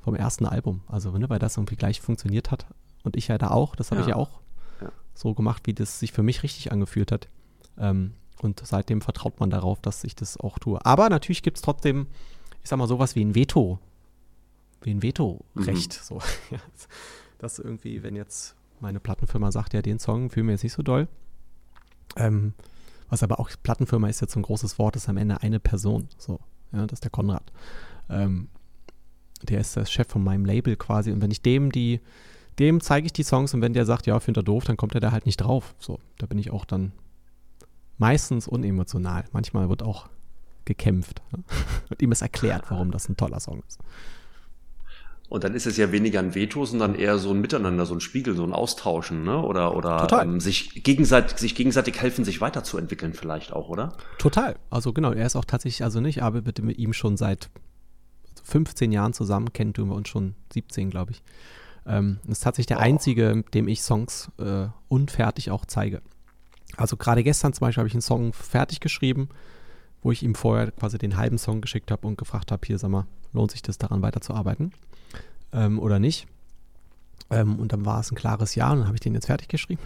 vom 0.00 0.14
ersten 0.14 0.46
Album. 0.46 0.82
Also, 0.86 1.10
ne, 1.16 1.28
weil 1.28 1.38
das 1.38 1.56
irgendwie 1.56 1.76
gleich 1.76 2.00
funktioniert 2.00 2.50
hat. 2.50 2.66
Und 3.02 3.16
ich 3.16 3.28
ja 3.28 3.38
da 3.38 3.50
auch, 3.50 3.76
das 3.76 3.90
habe 3.90 4.00
ja. 4.00 4.06
ich 4.06 4.10
ja 4.10 4.16
auch 4.16 4.40
ja. 4.80 4.90
so 5.14 5.34
gemacht, 5.34 5.62
wie 5.66 5.74
das 5.74 5.98
sich 5.98 6.12
für 6.12 6.22
mich 6.22 6.42
richtig 6.42 6.72
angefühlt 6.72 7.12
hat. 7.12 7.28
Ähm, 7.78 8.14
und 8.42 8.60
seitdem 8.64 9.00
vertraut 9.00 9.40
man 9.40 9.50
darauf, 9.50 9.80
dass 9.80 10.04
ich 10.04 10.14
das 10.14 10.36
auch 10.38 10.58
tue. 10.58 10.84
Aber 10.84 11.08
natürlich 11.08 11.42
gibt 11.42 11.58
es 11.58 11.62
trotzdem, 11.62 12.06
ich 12.62 12.68
sag 12.68 12.78
mal, 12.78 12.88
sowas 12.88 13.14
wie 13.14 13.24
ein 13.24 13.34
Veto. 13.34 13.78
Wie 14.82 14.90
ein 14.90 15.02
Vetorecht. 15.02 16.00
Mhm. 16.00 16.04
So. 16.04 16.20
das 17.38 17.58
irgendwie, 17.58 18.02
wenn 18.02 18.16
jetzt 18.16 18.54
meine 18.80 19.00
Plattenfirma 19.00 19.52
sagt, 19.52 19.74
ja, 19.74 19.82
den 19.82 19.98
Song 19.98 20.30
fühlen 20.30 20.46
wir 20.46 20.52
jetzt 20.52 20.62
nicht 20.62 20.72
so 20.72 20.82
doll. 20.82 21.08
Ähm, 22.16 22.54
was 23.08 23.22
aber 23.22 23.40
auch 23.40 23.50
Plattenfirma 23.62 24.08
ist 24.08 24.20
jetzt 24.20 24.32
so 24.32 24.40
ein 24.40 24.44
großes 24.44 24.78
Wort, 24.78 24.96
ist 24.96 25.08
am 25.08 25.16
Ende 25.16 25.42
eine 25.42 25.60
Person. 25.60 26.08
So, 26.16 26.40
ja, 26.72 26.86
das 26.86 26.98
ist 26.98 27.04
der 27.04 27.10
Konrad. 27.10 27.52
Ähm, 28.08 28.48
der 29.42 29.60
ist 29.60 29.76
der 29.76 29.86
Chef 29.86 30.08
von 30.08 30.22
meinem 30.22 30.44
Label 30.44 30.76
quasi. 30.76 31.12
Und 31.12 31.20
wenn 31.20 31.30
ich 31.30 31.42
dem 31.42 31.72
die, 31.72 32.00
dem 32.58 32.80
zeige 32.80 33.06
ich 33.06 33.12
die 33.12 33.22
Songs 33.22 33.52
und 33.52 33.60
wenn 33.62 33.72
der 33.72 33.86
sagt, 33.86 34.06
ja, 34.06 34.18
findet 34.20 34.42
er 34.42 34.44
doof, 34.44 34.64
dann 34.64 34.76
kommt 34.76 34.94
er 34.94 35.00
da 35.00 35.12
halt 35.12 35.26
nicht 35.26 35.38
drauf. 35.38 35.74
So, 35.78 35.98
da 36.18 36.26
bin 36.26 36.38
ich 36.38 36.50
auch 36.50 36.64
dann 36.64 36.92
meistens 38.00 38.48
unemotional. 38.48 39.24
Manchmal 39.32 39.68
wird 39.68 39.82
auch 39.82 40.08
gekämpft. 40.64 41.22
Und 41.90 42.02
ihm 42.02 42.12
ist 42.12 42.22
erklärt, 42.22 42.64
warum 42.70 42.90
das 42.90 43.08
ein 43.08 43.16
toller 43.16 43.40
Song 43.40 43.62
ist. 43.68 43.78
Und 45.28 45.44
dann 45.44 45.54
ist 45.54 45.66
es 45.66 45.76
ja 45.76 45.92
weniger 45.92 46.18
ein 46.18 46.34
Veto, 46.34 46.64
sondern 46.64 46.96
eher 46.96 47.16
so 47.18 47.30
ein 47.30 47.40
Miteinander, 47.40 47.86
so 47.86 47.94
ein 47.94 48.00
Spiegel, 48.00 48.34
so 48.34 48.42
ein 48.42 48.52
Austauschen, 48.52 49.22
ne? 49.22 49.40
Oder, 49.40 49.76
oder 49.76 50.08
ähm, 50.20 50.40
sich, 50.40 50.82
gegenseitig, 50.82 51.38
sich 51.38 51.54
gegenseitig 51.54 52.00
helfen, 52.02 52.24
sich 52.24 52.40
weiterzuentwickeln, 52.40 53.14
vielleicht 53.14 53.52
auch, 53.52 53.68
oder? 53.68 53.92
Total. 54.18 54.56
Also 54.70 54.92
genau, 54.92 55.12
er 55.12 55.26
ist 55.26 55.36
auch 55.36 55.44
tatsächlich, 55.44 55.84
also 55.84 56.00
nicht, 56.00 56.24
aber 56.24 56.42
bitte 56.42 56.62
mit 56.62 56.78
ihm 56.78 56.92
schon 56.92 57.16
seit 57.16 57.48
15 58.42 58.90
Jahren 58.90 59.12
zusammen, 59.12 59.52
kennen 59.52 59.72
tun 59.72 59.88
wir 59.88 59.94
uns 59.94 60.08
schon 60.08 60.34
17, 60.52 60.90
glaube 60.90 61.12
ich. 61.12 61.22
Ähm, 61.86 62.18
ist 62.26 62.42
tatsächlich 62.42 62.66
der 62.66 62.78
oh. 62.78 62.82
einzige, 62.82 63.44
dem 63.54 63.68
ich 63.68 63.82
Songs 63.82 64.32
äh, 64.38 64.66
unfertig 64.88 65.52
auch 65.52 65.64
zeige. 65.64 66.02
Also 66.80 66.96
gerade 66.96 67.22
gestern 67.22 67.52
zum 67.52 67.66
Beispiel 67.66 67.82
habe 67.82 67.88
ich 67.88 67.94
einen 67.94 68.00
Song 68.00 68.32
fertig 68.32 68.80
geschrieben, 68.80 69.28
wo 70.02 70.12
ich 70.12 70.22
ihm 70.22 70.34
vorher 70.34 70.70
quasi 70.70 70.96
den 70.96 71.18
halben 71.18 71.36
Song 71.36 71.60
geschickt 71.60 71.90
habe 71.90 72.06
und 72.06 72.16
gefragt 72.16 72.50
habe, 72.50 72.66
hier 72.66 72.78
sag 72.78 72.90
mal, 72.90 73.06
lohnt 73.34 73.50
sich 73.50 73.60
das 73.60 73.76
daran 73.76 74.00
weiterzuarbeiten 74.00 74.72
ähm, 75.52 75.78
oder 75.78 75.98
nicht? 75.98 76.26
Ähm, 77.28 77.58
und 77.58 77.74
dann 77.74 77.84
war 77.84 78.00
es 78.00 78.10
ein 78.10 78.14
klares 78.14 78.54
Ja 78.54 78.72
und 78.72 78.78
dann 78.78 78.86
habe 78.86 78.96
ich 78.96 79.02
den 79.02 79.12
jetzt 79.12 79.26
fertig 79.26 79.48
geschrieben. 79.48 79.82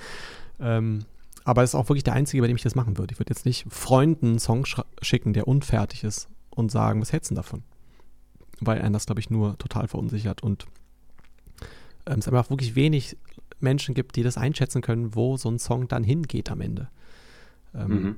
ähm, 0.60 1.04
aber 1.44 1.62
es 1.62 1.70
ist 1.70 1.74
auch 1.76 1.88
wirklich 1.88 2.02
der 2.02 2.14
Einzige, 2.14 2.42
bei 2.42 2.48
dem 2.48 2.56
ich 2.56 2.62
das 2.64 2.74
machen 2.74 2.98
würde. 2.98 3.12
Ich 3.12 3.20
würde 3.20 3.30
jetzt 3.30 3.46
nicht 3.46 3.66
Freunden 3.70 4.30
einen 4.30 4.38
Song 4.40 4.66
schicken, 5.00 5.34
der 5.34 5.46
unfertig 5.46 6.02
ist 6.02 6.28
und 6.50 6.72
sagen, 6.72 7.00
was 7.00 7.12
hältst 7.12 7.30
du 7.30 7.36
davon? 7.36 7.62
Weil 8.58 8.82
einen 8.82 8.94
das, 8.94 9.06
glaube 9.06 9.20
ich, 9.20 9.30
nur 9.30 9.56
total 9.58 9.86
verunsichert 9.86 10.42
und 10.42 10.66
ähm, 12.06 12.18
es 12.18 12.26
einfach 12.26 12.50
wirklich 12.50 12.74
wenig 12.74 13.16
Menschen 13.62 13.94
gibt, 13.94 14.16
die 14.16 14.22
das 14.22 14.36
einschätzen 14.36 14.82
können, 14.82 15.14
wo 15.14 15.36
so 15.36 15.50
ein 15.50 15.58
Song 15.58 15.88
dann 15.88 16.04
hingeht 16.04 16.50
am 16.50 16.60
Ende. 16.60 16.88
Ähm, 17.74 17.88
mhm. 17.88 18.16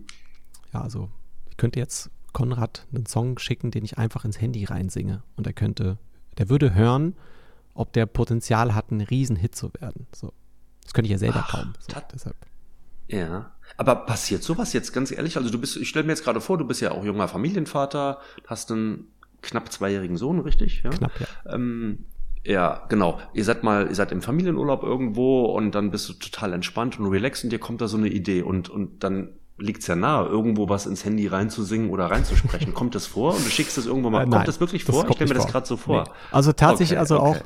Ja, 0.73 0.83
also 0.83 1.11
ich 1.51 1.57
könnte 1.57 1.79
jetzt 1.79 2.11
Konrad 2.33 2.87
einen 2.93 3.07
Song 3.07 3.39
schicken, 3.39 3.71
den 3.71 3.85
ich 3.85 3.99
einfach 3.99 4.25
ins 4.25 4.41
Handy 4.41 4.65
reinsinge 4.65 5.23
und 5.37 5.47
er 5.47 5.53
könnte, 5.53 5.99
der 6.39 6.49
würde 6.49 6.75
hören, 6.75 7.15
ob 7.75 7.93
der 7.93 8.07
Potenzial 8.07 8.75
hat, 8.75 8.91
ein 8.91 9.01
Riesenhit 9.01 9.55
zu 9.55 9.73
werden. 9.75 10.07
So. 10.15 10.33
Das 10.83 10.93
könnte 10.93 11.07
ich 11.07 11.13
ja 11.13 11.19
selber 11.19 11.45
Ach, 11.47 11.51
kaum. 11.51 11.73
So, 11.79 11.97
deshalb. 12.13 12.37
Ja. 13.09 13.53
Aber 13.77 14.07
passiert 14.07 14.43
sowas 14.43 14.73
jetzt 14.73 14.93
ganz 14.93 15.11
ehrlich? 15.11 15.37
Also 15.37 15.51
du 15.51 15.59
bist, 15.59 15.77
ich 15.77 15.89
stelle 15.89 16.05
mir 16.05 16.13
jetzt 16.13 16.25
gerade 16.25 16.41
vor, 16.41 16.59
du 16.59 16.67
bist 16.67 16.81
ja 16.81 16.93
auch 16.93 17.05
junger 17.05 17.29
Familienvater, 17.29 18.21
hast 18.47 18.71
einen 18.71 19.09
knapp 19.43 19.71
zweijährigen 19.71 20.17
Sohn, 20.17 20.41
richtig? 20.41 20.83
Ja? 20.83 20.91
Knapp, 20.91 21.13
ja. 21.21 21.55
Ähm, 21.55 22.07
ja, 22.45 22.83
genau. 22.89 23.19
Ihr 23.33 23.45
seid 23.45 23.63
mal, 23.63 23.89
ihr 23.89 23.95
seid 23.95 24.13
im 24.13 24.21
Familienurlaub 24.21 24.83
irgendwo 24.83 25.47
und 25.47 25.75
dann 25.75 25.91
bist 25.91 26.09
du 26.09 26.13
total 26.13 26.53
entspannt 26.53 26.99
und 26.99 27.07
relaxed 27.07 27.45
und 27.45 27.51
dir 27.51 27.59
kommt 27.59 27.81
da 27.81 27.89
so 27.89 27.97
eine 27.97 28.09
Idee 28.09 28.43
und, 28.43 28.69
und 28.69 29.03
dann 29.03 29.31
liegt's 29.57 29.87
ja 29.87 29.97
nahe, 29.97 30.27
irgendwo 30.27 30.69
was 30.69 30.87
ins 30.87 31.05
Handy 31.05 31.27
reinzusingen 31.27 31.91
oder 31.91 32.07
reinzusprechen. 32.07 32.75
kommt 32.75 32.95
das 32.95 33.07
vor 33.07 33.35
und 33.35 33.45
du 33.45 33.51
schickst 33.51 33.79
es 33.79 33.87
irgendwo 33.87 34.11
mal? 34.11 34.27
Äh, 34.27 34.31
kommt 34.31 34.49
das 34.49 34.61
wirklich 34.61 34.85
vor? 34.85 35.03
Das 35.03 35.11
ich 35.11 35.17
stelle 35.17 35.29
mir 35.29 35.35
das 35.35 35.47
gerade 35.47 35.67
so 35.67 35.77
vor. 35.77 36.05
Nee. 36.05 36.11
Also 36.33 36.53
tatsächlich, 36.53 36.99
okay, 36.99 37.01
also 37.01 37.21
okay. 37.21 37.41
auch, 37.41 37.45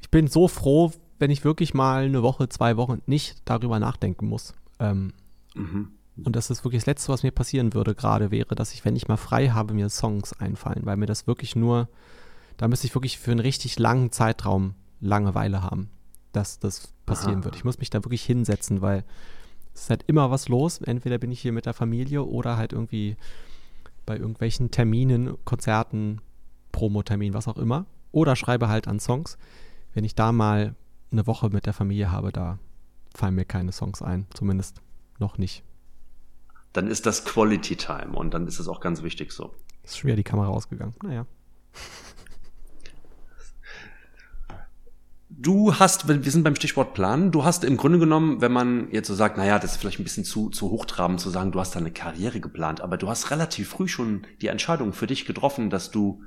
ich 0.00 0.10
bin 0.10 0.28
so 0.28 0.48
froh, 0.48 0.92
wenn 1.18 1.30
ich 1.30 1.44
wirklich 1.44 1.74
mal 1.74 2.04
eine 2.04 2.22
Woche, 2.22 2.48
zwei 2.48 2.76
Wochen 2.76 3.02
nicht 3.06 3.36
darüber 3.44 3.78
nachdenken 3.78 4.26
muss. 4.26 4.54
Ähm, 4.78 5.12
mhm. 5.54 5.88
Und 6.24 6.36
das 6.36 6.50
ist 6.50 6.64
wirklich 6.64 6.82
das 6.82 6.86
Letzte, 6.86 7.12
was 7.12 7.22
mir 7.22 7.32
passieren 7.32 7.74
würde 7.74 7.94
gerade, 7.94 8.30
wäre, 8.30 8.54
dass 8.54 8.72
ich, 8.72 8.84
wenn 8.84 8.96
ich 8.96 9.08
mal 9.08 9.16
frei 9.16 9.48
habe, 9.48 9.74
mir 9.74 9.88
Songs 9.88 10.32
einfallen, 10.34 10.82
weil 10.84 10.96
mir 10.96 11.06
das 11.06 11.26
wirklich 11.26 11.56
nur 11.56 11.88
da 12.62 12.68
müsste 12.68 12.86
ich 12.86 12.94
wirklich 12.94 13.18
für 13.18 13.32
einen 13.32 13.40
richtig 13.40 13.80
langen 13.80 14.12
Zeitraum 14.12 14.76
Langeweile 15.00 15.64
haben, 15.64 15.90
dass 16.30 16.60
das 16.60 16.94
passieren 17.06 17.40
Aha. 17.40 17.44
wird. 17.46 17.56
Ich 17.56 17.64
muss 17.64 17.80
mich 17.80 17.90
da 17.90 18.04
wirklich 18.04 18.22
hinsetzen, 18.22 18.80
weil 18.80 19.04
es 19.74 19.80
ist 19.82 19.90
halt 19.90 20.04
immer 20.06 20.30
was 20.30 20.46
los. 20.46 20.78
Entweder 20.80 21.18
bin 21.18 21.32
ich 21.32 21.40
hier 21.40 21.50
mit 21.50 21.66
der 21.66 21.74
Familie 21.74 22.22
oder 22.22 22.56
halt 22.56 22.72
irgendwie 22.72 23.16
bei 24.06 24.16
irgendwelchen 24.16 24.70
Terminen, 24.70 25.36
Konzerten, 25.44 26.20
Promotermin, 26.70 27.34
was 27.34 27.48
auch 27.48 27.56
immer. 27.56 27.86
Oder 28.12 28.36
schreibe 28.36 28.68
halt 28.68 28.86
an 28.86 29.00
Songs. 29.00 29.38
Wenn 29.92 30.04
ich 30.04 30.14
da 30.14 30.30
mal 30.30 30.76
eine 31.10 31.26
Woche 31.26 31.48
mit 31.48 31.66
der 31.66 31.72
Familie 31.72 32.12
habe, 32.12 32.30
da 32.30 32.60
fallen 33.12 33.34
mir 33.34 33.44
keine 33.44 33.72
Songs 33.72 34.02
ein. 34.02 34.28
Zumindest 34.34 34.82
noch 35.18 35.36
nicht. 35.36 35.64
dann 36.72 36.86
ist 36.86 37.06
das 37.06 37.24
Quality 37.24 37.74
Time 37.74 38.12
und 38.12 38.34
dann 38.34 38.46
ist 38.46 38.60
es 38.60 38.68
auch 38.68 38.78
ganz 38.78 39.02
wichtig 39.02 39.32
so. 39.32 39.52
Ist 39.82 39.98
schon 39.98 40.06
wieder 40.06 40.16
die 40.16 40.22
Kamera 40.22 40.50
ausgegangen. 40.50 40.94
Naja. 41.02 41.26
Du 45.38 45.78
hast, 45.78 46.08
wir 46.08 46.30
sind 46.30 46.44
beim 46.44 46.56
Stichwort 46.56 46.92
Plan, 46.92 47.30
du 47.30 47.44
hast 47.44 47.64
im 47.64 47.76
Grunde 47.76 47.98
genommen, 47.98 48.40
wenn 48.40 48.52
man 48.52 48.90
jetzt 48.90 49.08
so 49.08 49.14
sagt, 49.14 49.38
naja, 49.38 49.58
das 49.58 49.72
ist 49.72 49.76
vielleicht 49.78 49.98
ein 49.98 50.04
bisschen 50.04 50.24
zu, 50.24 50.50
zu 50.50 50.70
hochtrabend 50.70 51.20
zu 51.20 51.30
sagen, 51.30 51.52
du 51.52 51.58
hast 51.58 51.74
da 51.74 51.80
eine 51.80 51.90
Karriere 51.90 52.38
geplant, 52.38 52.80
aber 52.82 52.98
du 52.98 53.08
hast 53.08 53.30
relativ 53.30 53.70
früh 53.70 53.88
schon 53.88 54.26
die 54.42 54.48
Entscheidung 54.48 54.92
für 54.92 55.06
dich 55.06 55.24
getroffen, 55.24 55.70
dass 55.70 55.90
du 55.90 56.22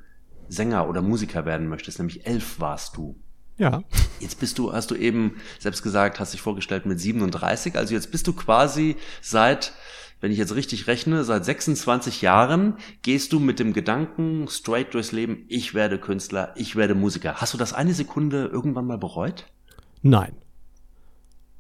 Sänger 0.50 0.89
oder 0.89 1.02
Musiker 1.02 1.46
werden 1.46 1.68
möchtest, 1.68 2.00
nämlich 2.00 2.26
elf 2.26 2.60
warst 2.60 2.98
du. 2.98 3.15
Ja. 3.58 3.84
Jetzt 4.20 4.39
bist 4.39 4.58
du, 4.58 4.74
hast 4.74 4.91
du 4.91 4.96
eben 4.96 5.36
selbst 5.60 5.84
gesagt, 5.84 6.20
hast 6.20 6.34
dich 6.34 6.41
vorgestellt 6.41 6.86
mit 6.86 7.00
37, 7.00 7.78
also 7.78 7.94
jetzt 7.94 8.12
bist 8.12 8.26
du 8.28 8.34
quasi 8.34 8.96
seit 9.22 9.74
wenn 10.21 10.32
ich 10.32 10.38
jetzt 10.38 10.56
richtig 10.56 10.88
rechne, 10.88 11.23
seit 11.23 11.45
26 11.45 12.21
Jahren 12.21 12.75
gehst 13.01 13.34
du 13.34 13.39
mit 13.39 13.60
dem 13.60 13.73
Gedanken 13.73 14.47
straight 14.47 14.93
durchs 14.93 15.12
Leben, 15.12 15.45
ich 15.49 15.73
werde 15.73 15.99
Künstler, 15.99 16.54
ich 16.56 16.75
werde 16.75 16.95
Musiker. 16.95 17.36
Hast 17.36 17.54
du 17.54 17.58
das 17.58 17.73
eine 17.73 17.93
Sekunde 17.93 18.45
irgendwann 18.45 18.88
mal 18.88 18.97
bereut? 18.97 19.45
Nein. 20.01 20.34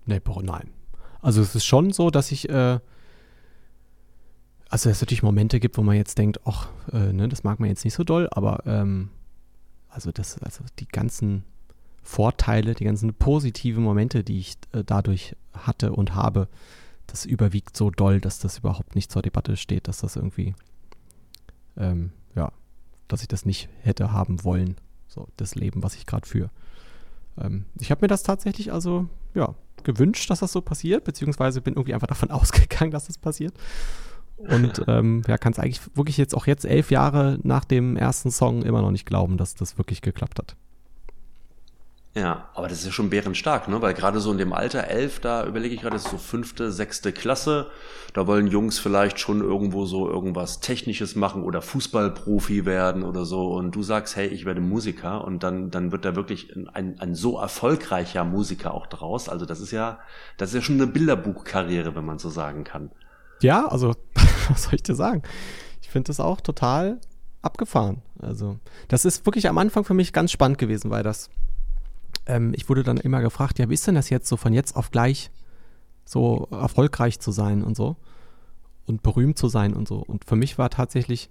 Nee, 0.05 0.21
nein. 0.41 0.69
Also 1.21 1.41
es 1.41 1.55
ist 1.55 1.65
schon 1.65 1.91
so, 1.91 2.11
dass 2.11 2.31
ich, 2.31 2.49
äh, 2.49 2.79
also 4.69 4.89
es 4.89 5.01
natürlich 5.01 5.23
Momente 5.23 5.59
gibt, 5.59 5.77
wo 5.77 5.81
man 5.81 5.95
jetzt 5.95 6.17
denkt, 6.17 6.39
ach, 6.45 6.69
äh, 6.91 7.11
ne, 7.11 7.27
das 7.27 7.43
mag 7.43 7.59
man 7.59 7.69
jetzt 7.69 7.83
nicht 7.83 7.95
so 7.95 8.03
doll, 8.03 8.27
aber 8.31 8.63
ähm, 8.65 9.09
also 9.89 10.11
das, 10.11 10.37
also 10.43 10.63
die 10.79 10.87
ganzen 10.87 11.43
Vorteile, 12.03 12.75
die 12.75 12.83
ganzen 12.83 13.13
positiven 13.15 13.83
Momente, 13.83 14.23
die 14.23 14.39
ich 14.39 14.55
äh, 14.73 14.83
dadurch 14.85 15.35
hatte 15.53 15.93
und 15.93 16.13
habe, 16.13 16.47
das 17.15 17.25
überwiegt 17.25 17.77
so 17.77 17.89
doll, 17.89 18.19
dass 18.19 18.39
das 18.39 18.57
überhaupt 18.57 18.93
nicht 18.93 19.09
zur 19.09 19.21
Debatte 19.21 19.55
steht, 19.55 19.87
dass 19.87 19.99
das 19.99 20.17
irgendwie, 20.17 20.53
ähm, 21.77 22.11
ja, 22.35 22.51
dass 23.07 23.21
ich 23.21 23.29
das 23.29 23.45
nicht 23.45 23.69
hätte 23.79 24.11
haben 24.11 24.43
wollen, 24.43 24.75
so 25.07 25.29
das 25.37 25.55
Leben, 25.55 25.81
was 25.81 25.95
ich 25.95 26.05
gerade 26.05 26.27
führe. 26.27 26.49
Ähm, 27.37 27.63
ich 27.79 27.89
habe 27.89 28.01
mir 28.01 28.09
das 28.09 28.23
tatsächlich 28.23 28.73
also, 28.73 29.07
ja, 29.33 29.55
gewünscht, 29.83 30.29
dass 30.29 30.39
das 30.39 30.51
so 30.51 30.59
passiert, 30.59 31.05
beziehungsweise 31.05 31.61
bin 31.61 31.75
irgendwie 31.75 31.93
einfach 31.93 32.07
davon 32.07 32.31
ausgegangen, 32.31 32.91
dass 32.91 33.07
das 33.07 33.17
passiert. 33.17 33.53
Und 34.35 34.83
ähm, 34.87 35.21
ja, 35.25 35.37
kann 35.37 35.53
es 35.53 35.59
eigentlich 35.59 35.95
wirklich 35.95 36.17
jetzt 36.17 36.35
auch 36.35 36.47
jetzt 36.47 36.65
elf 36.65 36.91
Jahre 36.91 37.39
nach 37.43 37.63
dem 37.63 37.95
ersten 37.95 38.29
Song 38.29 38.63
immer 38.63 38.81
noch 38.81 38.91
nicht 38.91 39.05
glauben, 39.05 39.37
dass 39.37 39.55
das 39.55 39.77
wirklich 39.77 40.01
geklappt 40.01 40.37
hat. 40.37 40.57
Ja, 42.17 42.47
aber 42.53 42.69
das 42.69 42.79
ist 42.79 42.85
ja 42.85 42.91
schon 42.93 43.09
bärenstark, 43.09 43.67
ne? 43.67 43.81
Weil 43.81 43.93
gerade 43.93 44.21
so 44.21 44.31
in 44.31 44.37
dem 44.37 44.53
Alter 44.53 44.85
elf, 44.85 45.19
da 45.19 45.45
überlege 45.45 45.75
ich 45.75 45.81
gerade, 45.81 45.95
das 45.97 46.05
ist 46.05 46.11
so 46.11 46.17
fünfte, 46.17 46.71
sechste 46.71 47.11
Klasse. 47.11 47.67
Da 48.13 48.25
wollen 48.25 48.47
Jungs 48.47 48.79
vielleicht 48.79 49.19
schon 49.19 49.41
irgendwo 49.41 49.85
so 49.85 50.09
irgendwas 50.09 50.61
Technisches 50.61 51.15
machen 51.17 51.43
oder 51.43 51.61
Fußballprofi 51.61 52.65
werden 52.65 53.03
oder 53.03 53.25
so. 53.25 53.51
Und 53.51 53.75
du 53.75 53.83
sagst, 53.83 54.15
hey, 54.15 54.27
ich 54.27 54.45
werde 54.45 54.61
Musiker 54.61 55.25
und 55.25 55.43
dann, 55.43 55.71
dann 55.71 55.91
wird 55.91 56.05
da 56.05 56.15
wirklich 56.15 56.55
ein, 56.73 57.01
ein 57.01 57.15
so 57.15 57.37
erfolgreicher 57.37 58.23
Musiker 58.23 58.73
auch 58.73 58.87
draus. 58.87 59.27
Also 59.27 59.45
das 59.45 59.59
ist 59.59 59.71
ja, 59.71 59.99
das 60.37 60.51
ist 60.51 60.55
ja 60.55 60.61
schon 60.61 60.75
eine 60.75 60.87
Bilderbuchkarriere, 60.87 61.95
wenn 61.95 62.05
man 62.05 62.17
so 62.17 62.29
sagen 62.29 62.63
kann. 62.63 62.91
Ja, 63.41 63.67
also, 63.67 63.93
was 64.47 64.63
soll 64.63 64.75
ich 64.75 64.83
dir 64.83 64.95
sagen? 64.95 65.21
Ich 65.81 65.89
finde 65.89 66.07
das 66.07 66.21
auch 66.21 66.39
total 66.39 67.01
abgefahren. 67.41 68.03
Also, 68.21 68.57
das 68.87 69.03
ist 69.03 69.25
wirklich 69.25 69.49
am 69.49 69.57
Anfang 69.57 69.83
für 69.83 69.93
mich 69.93 70.13
ganz 70.13 70.31
spannend 70.31 70.57
gewesen, 70.57 70.89
weil 70.91 71.03
das 71.03 71.29
ähm, 72.25 72.53
ich 72.55 72.69
wurde 72.69 72.83
dann 72.83 72.97
immer 72.97 73.21
gefragt, 73.21 73.59
ja, 73.59 73.69
wie 73.69 73.73
ist 73.73 73.87
denn 73.87 73.95
das 73.95 74.09
jetzt 74.09 74.27
so 74.27 74.37
von 74.37 74.53
jetzt 74.53 74.75
auf 74.75 74.91
gleich 74.91 75.31
so 76.05 76.47
erfolgreich 76.51 77.19
zu 77.19 77.31
sein 77.31 77.63
und 77.63 77.75
so 77.75 77.95
und 78.85 79.03
berühmt 79.03 79.37
zu 79.37 79.47
sein 79.47 79.73
und 79.73 79.87
so. 79.87 79.97
Und 79.97 80.25
für 80.25 80.35
mich 80.35 80.57
war 80.57 80.69
tatsächlich 80.69 81.29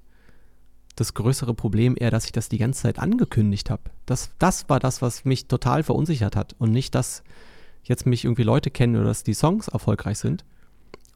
das 0.97 1.15
größere 1.15 1.55
Problem 1.55 1.95
eher, 1.99 2.11
dass 2.11 2.25
ich 2.25 2.33
das 2.33 2.49
die 2.49 2.59
ganze 2.59 2.83
Zeit 2.83 2.99
angekündigt 2.99 3.71
habe. 3.71 3.83
Das, 4.07 4.31
das 4.39 4.69
war 4.69 4.81
das, 4.81 5.03
was 5.03 5.25
mich 5.25 5.47
total 5.47 5.83
verunsichert 5.83 6.37
hat 6.37 6.55
und 6.59 6.71
nicht, 6.71 6.95
dass 6.95 7.23
jetzt 7.83 8.07
mich 8.07 8.25
irgendwie 8.25 8.45
Leute 8.45 8.71
kennen 8.71 8.97
oder 8.97 9.07
dass 9.07 9.25
die 9.25 9.35
Songs 9.35 9.69
erfolgreich 9.69 10.19
sind, 10.19 10.45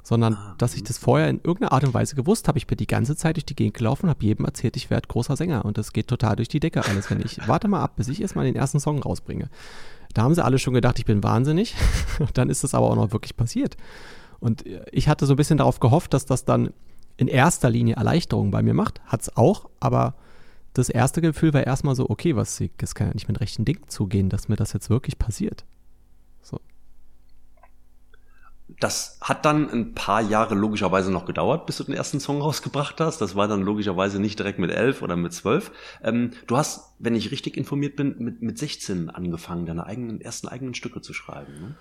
sondern 0.09 0.35
ah, 0.37 0.55
dass 0.57 0.75
ich 0.75 0.83
das 0.83 0.97
vorher 0.97 1.29
in 1.29 1.37
irgendeiner 1.37 1.73
Art 1.73 1.85
und 1.85 1.93
Weise 1.93 2.17
gewusst 2.17 2.49
habe. 2.49 2.57
Ich 2.57 2.67
bin 2.67 2.79
die 2.79 2.87
ganze 2.87 3.15
Zeit 3.15 3.37
durch 3.37 3.45
die 3.45 3.55
Gegend 3.55 3.75
gelaufen 3.75 4.07
und 4.07 4.11
habe 4.11 4.25
jedem 4.25 4.47
erzählt, 4.47 4.75
ich 4.79 4.89
werde 4.89 5.07
großer 5.07 5.37
Sänger 5.37 5.67
und 5.67 5.77
das 5.77 5.93
geht 5.93 6.09
total 6.09 6.37
durch 6.37 6.49
die 6.49 6.61
Decke 6.61 6.83
alles, 6.83 7.11
wenn 7.11 7.21
ich 7.21 7.39
warte 7.47 7.69
mal 7.69 7.83
ab, 7.83 7.97
bis 7.97 8.09
ich 8.09 8.23
erstmal 8.23 8.47
den 8.47 8.57
ersten 8.57 8.81
Song 8.81 9.03
rausbringe. 9.03 9.51
Da 10.15 10.23
haben 10.23 10.35
sie 10.35 10.43
alle 10.43 10.59
schon 10.59 10.73
gedacht, 10.73 10.99
ich 10.99 11.05
bin 11.05 11.23
wahnsinnig. 11.23 11.75
dann 12.33 12.49
ist 12.49 12.65
das 12.65 12.73
aber 12.73 12.91
auch 12.91 12.97
noch 12.97 13.13
wirklich 13.13 13.37
passiert. 13.37 13.77
Und 14.41 14.65
ich 14.93 15.09
hatte 15.09 15.27
so 15.27 15.35
ein 15.35 15.37
bisschen 15.37 15.59
darauf 15.59 15.79
gehofft, 15.79 16.15
dass 16.15 16.25
das 16.25 16.47
dann 16.47 16.71
in 17.19 17.29
erster 17.29 17.69
Linie 17.69 17.97
Erleichterung 17.97 18.51
bei 18.51 18.63
mir 18.63 18.73
macht. 18.73 19.03
Hat 19.05 19.21
es 19.21 19.37
auch, 19.37 19.69
aber 19.79 20.15
das 20.73 20.89
erste 20.89 21.21
Gefühl 21.21 21.53
war 21.53 21.67
erstmal 21.67 21.95
so, 21.95 22.09
okay, 22.09 22.35
was, 22.35 22.63
das 22.79 22.95
kann 22.95 23.09
ja 23.09 23.13
nicht 23.13 23.29
mit 23.29 23.43
rechten 23.43 23.67
Dingen 23.67 23.83
zugehen, 23.89 24.31
dass 24.31 24.49
mir 24.49 24.57
das 24.57 24.73
jetzt 24.73 24.89
wirklich 24.89 25.19
passiert 25.19 25.67
das 28.81 29.19
hat 29.21 29.45
dann 29.45 29.69
ein 29.71 29.95
paar 29.95 30.21
Jahre 30.21 30.55
logischerweise 30.55 31.11
noch 31.11 31.25
gedauert, 31.25 31.67
bis 31.67 31.79
du 31.79 31.85
den 31.85 31.95
ersten 31.95 32.21
Song 32.21 32.41
rausgebracht 32.41 33.01
hast. 33.01 33.21
Das 33.21 33.35
war 33.35 33.49
dann 33.49 33.63
logischerweise 33.63 34.21
nicht 34.21 34.39
direkt 34.39 34.61
mit 34.61 34.71
elf 34.71 35.03
oder 35.03 35.17
mit 35.17 35.33
zwölf. 35.33 35.73
Ähm, 36.03 36.31
du 36.47 36.57
hast, 36.57 36.95
wenn 36.99 37.17
ich 37.17 37.33
richtig 37.33 37.57
informiert 37.57 37.97
bin, 37.97 38.15
mit, 38.19 38.41
mit 38.41 38.59
16 38.59 39.11
angefangen, 39.11 39.67
deine 39.67 39.87
eigenen, 39.87 40.21
ersten 40.21 40.47
eigenen 40.47 40.75
Stücke 40.75 41.01
zu 41.01 41.13
schreiben. 41.13 41.53
Ne? 41.61 41.75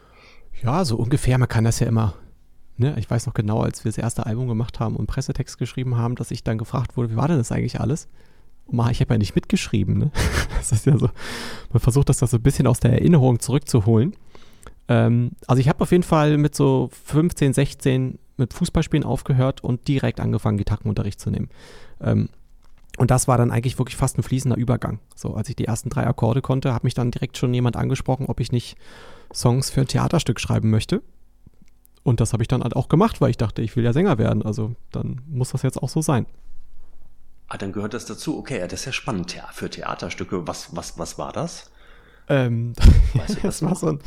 Ja, 0.64 0.84
so 0.86 0.98
ungefähr. 0.98 1.38
Man 1.38 1.48
kann 1.48 1.66
das 1.66 1.80
ja 1.80 1.88
immer. 1.88 2.16
Ne? 2.78 2.96
Ich 2.98 3.10
weiß 3.10 3.28
noch 3.28 3.36
genau, 3.36 3.62
als 3.62 3.84
wir 3.86 3.90
das 3.90 4.00
erste 4.00 4.26
Album 4.26 4.48
gemacht 4.48 4.80
haben 4.80 4.96
und 4.96 5.06
Pressetext 5.06 5.60
geschrieben 5.60 5.98
haben, 5.98 6.16
dass 6.16 6.32
ich 6.32 6.44
dann 6.44 6.58
gefragt 6.58 6.98
wurde, 6.98 7.12
wie 7.12 7.16
war 7.16 7.28
denn 7.28 7.38
das 7.38 7.52
eigentlich 7.52 7.80
alles? 7.80 8.08
Und 8.66 8.80
ich 8.92 9.00
habe 9.02 9.14
ja 9.14 9.18
nicht 9.18 9.36
mitgeschrieben. 9.36 9.98
Ne? 9.98 10.12
Das 10.58 10.72
ist 10.72 10.88
ja 10.88 10.98
so, 10.98 11.10
man 11.72 11.80
versucht 11.80 12.10
das 12.10 12.18
da 12.18 12.28
so 12.28 12.38
ein 12.38 12.44
bisschen 12.44 12.68
aus 12.68 12.80
der 12.80 12.92
Erinnerung 12.92 13.40
zurückzuholen. 13.40 14.16
Ähm, 14.88 15.32
also 15.48 15.60
ich 15.60 15.70
habe 15.70 15.82
auf 15.82 15.92
jeden 15.92 16.04
Fall 16.04 16.38
mit 16.38 16.56
so 16.56 16.90
15, 17.06 17.54
16 17.54 18.20
mit 18.38 18.54
Fußballspielen 18.54 19.04
aufgehört 19.04 19.64
und 19.64 19.88
direkt 19.88 20.20
angefangen, 20.20 20.58
Gitarrenunterricht 20.58 21.20
zu 21.20 21.30
nehmen. 21.30 21.50
Ähm, 22.02 22.30
und 22.98 23.12
das 23.12 23.28
war 23.28 23.38
dann 23.38 23.52
eigentlich 23.52 23.78
wirklich 23.78 23.96
fast 23.96 24.18
ein 24.18 24.24
fließender 24.24 24.58
Übergang. 24.58 25.00
So, 25.16 25.36
als 25.36 25.50
ich 25.50 25.56
die 25.56 25.66
ersten 25.66 25.90
drei 25.90 26.08
Akkorde 26.08 26.42
konnte, 26.42 26.74
hat 26.74 26.84
mich 26.84 26.96
dann 26.96 27.12
direkt 27.12 27.38
schon 27.38 27.54
jemand 27.54 27.76
angesprochen, 27.76 28.26
ob 28.28 28.40
ich 28.40 28.52
nicht 28.52 28.76
Songs 29.34 29.70
für 29.70 29.82
ein 29.82 29.88
Theaterstück 29.88 30.40
schreiben 30.40 30.70
möchte. 30.70 31.04
Und 32.04 32.22
das 32.22 32.34
habe 32.34 32.42
ich 32.42 32.48
dann 32.48 32.64
halt 32.64 32.76
auch 32.76 32.88
gemacht, 32.88 33.22
weil 33.22 33.30
ich 33.30 33.38
dachte, 33.38 33.62
ich 33.62 33.76
will 33.76 33.84
ja 33.84 33.94
Sänger 33.94 34.18
werden. 34.18 34.42
Also 34.42 34.76
dann 34.92 35.22
muss 35.28 35.52
das 35.52 35.62
jetzt 35.62 35.78
auch 35.78 35.90
so 35.90 36.02
sein. 36.02 36.26
Ah, 37.50 37.58
dann 37.58 37.72
gehört 37.72 37.94
das 37.94 38.06
dazu. 38.06 38.38
Okay, 38.40 38.60
das 38.62 38.82
ist 38.82 38.86
ja 38.86 38.92
spannend. 38.92 39.42
Für 39.54 39.70
Theaterstücke, 39.70 40.48
was, 40.48 40.76
was, 40.76 40.98
was 40.98 41.18
war 41.18 41.34
das? 41.34 41.70
Ähm, 42.30 42.74
das 43.44 43.62
war 43.62 43.76
so 43.76 43.88
ein, 43.88 44.00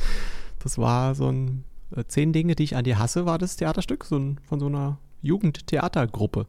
das 0.61 0.79
war 0.79 1.15
so 1.15 1.29
ein 1.29 1.65
äh, 1.95 2.05
Zehn 2.05 2.33
Dinge, 2.33 2.55
die 2.55 2.65
ich 2.65 2.77
an 2.77 2.85
dir 2.85 2.99
hasse, 2.99 3.27
war 3.27 3.39
das 3.39 3.57
Theaterstück, 3.57 4.05
so 4.05 4.17
ein, 4.17 4.39
von 4.43 4.61
so 4.61 4.67
einer 4.67 4.99
Jugendtheatergruppe. 5.23 6.47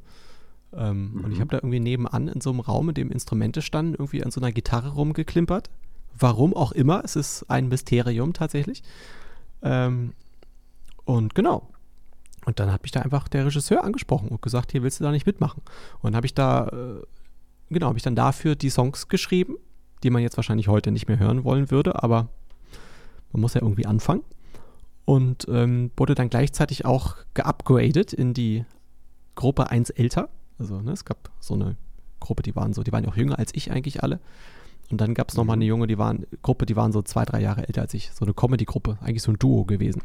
Ähm, 0.73 1.13
mhm. 1.13 1.25
Und 1.25 1.31
ich 1.31 1.37
mhm. 1.37 1.41
habe 1.41 1.51
da 1.51 1.57
irgendwie 1.57 1.79
nebenan 1.79 2.27
in 2.27 2.41
so 2.41 2.51
einem 2.51 2.59
Raum, 2.59 2.89
in 2.89 2.95
dem 2.95 3.11
Instrumente 3.11 3.61
standen, 3.61 3.93
irgendwie 3.93 4.23
an 4.23 4.31
so 4.31 4.39
einer 4.39 4.51
Gitarre 4.51 4.89
rumgeklimpert. 4.89 5.69
Warum 6.17 6.53
auch 6.53 6.71
immer, 6.71 7.03
es 7.03 7.15
ist 7.15 7.45
ein 7.49 7.67
Mysterium 7.67 8.33
tatsächlich. 8.33 8.83
Ähm, 9.61 10.13
und 11.05 11.35
genau. 11.35 11.67
Und 12.45 12.59
dann 12.59 12.71
hat 12.71 12.83
mich 12.83 12.91
da 12.91 13.01
einfach 13.01 13.27
der 13.27 13.45
Regisseur 13.45 13.83
angesprochen 13.83 14.29
und 14.29 14.41
gesagt, 14.41 14.71
hier 14.71 14.83
willst 14.83 14.99
du 14.99 15.03
da 15.03 15.11
nicht 15.11 15.25
mitmachen. 15.25 15.61
Und 16.01 16.11
dann 16.11 16.15
habe 16.15 16.25
ich 16.25 16.33
da, 16.33 16.67
äh, 16.67 17.01
genau, 17.69 17.87
habe 17.87 17.97
ich 17.97 18.03
dann 18.03 18.15
dafür 18.15 18.55
die 18.55 18.69
Songs 18.69 19.07
geschrieben, 19.07 19.57
die 20.03 20.09
man 20.09 20.21
jetzt 20.21 20.37
wahrscheinlich 20.37 20.67
heute 20.67 20.91
nicht 20.91 21.07
mehr 21.07 21.19
hören 21.19 21.43
wollen 21.43 21.69
würde, 21.69 22.01
aber 22.01 22.29
man 23.31 23.41
muss 23.41 23.53
ja 23.53 23.61
irgendwie 23.61 23.85
anfangen. 23.85 24.23
Und 25.05 25.47
ähm, 25.49 25.91
wurde 25.97 26.15
dann 26.15 26.29
gleichzeitig 26.29 26.85
auch 26.85 27.17
geupgradet 27.33 28.13
in 28.13 28.33
die 28.33 28.65
Gruppe 29.35 29.69
1 29.69 29.89
älter. 29.89 30.29
Also 30.59 30.79
ne, 30.79 30.91
es 30.91 31.05
gab 31.05 31.31
so 31.39 31.55
eine 31.55 31.75
Gruppe, 32.19 32.43
die 32.43 32.55
waren 32.55 32.73
so, 32.73 32.83
die 32.83 32.91
waren 32.91 33.03
ja 33.03 33.09
auch 33.09 33.17
jünger 33.17 33.39
als 33.39 33.51
ich 33.53 33.71
eigentlich 33.71 34.03
alle. 34.03 34.19
Und 34.91 34.99
dann 34.99 35.13
gab 35.13 35.29
es 35.29 35.37
nochmal 35.37 35.55
eine 35.55 35.65
junge, 35.65 35.87
die 35.87 35.97
waren, 35.97 36.25
Gruppe, 36.41 36.65
die 36.65 36.75
waren 36.75 36.91
so 36.91 37.01
zwei, 37.01 37.25
drei 37.25 37.41
Jahre 37.41 37.67
älter 37.67 37.81
als 37.81 37.93
ich. 37.93 38.11
So 38.13 38.25
eine 38.25 38.33
Comedy-Gruppe, 38.33 38.97
eigentlich 39.01 39.23
so 39.23 39.31
ein 39.31 39.39
Duo 39.39 39.63
gewesen. 39.63 40.03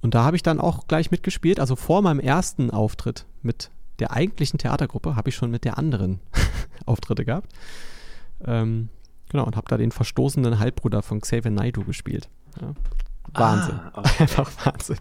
Und 0.00 0.14
da 0.14 0.24
habe 0.24 0.36
ich 0.36 0.42
dann 0.42 0.60
auch 0.60 0.86
gleich 0.88 1.10
mitgespielt. 1.10 1.60
Also 1.60 1.76
vor 1.76 2.00
meinem 2.02 2.20
ersten 2.20 2.70
Auftritt 2.70 3.26
mit 3.42 3.70
der 3.98 4.12
eigentlichen 4.12 4.58
Theatergruppe 4.58 5.14
habe 5.14 5.28
ich 5.28 5.34
schon 5.34 5.50
mit 5.50 5.64
der 5.64 5.76
anderen 5.76 6.20
Auftritte 6.86 7.24
gehabt. 7.26 7.52
Ähm, 8.44 8.88
Genau, 9.30 9.44
und 9.44 9.56
habe 9.56 9.68
da 9.68 9.76
den 9.76 9.92
verstoßenen 9.92 10.58
Halbbruder 10.58 11.02
von 11.02 11.20
Xavier 11.20 11.50
Naidoo 11.50 11.84
gespielt. 11.84 12.28
Ja. 12.60 12.74
Wahnsinn. 13.32 13.78
Ah, 13.78 13.92
okay. 13.94 14.14
Einfach 14.20 14.50
Wahnsinn. 14.64 14.98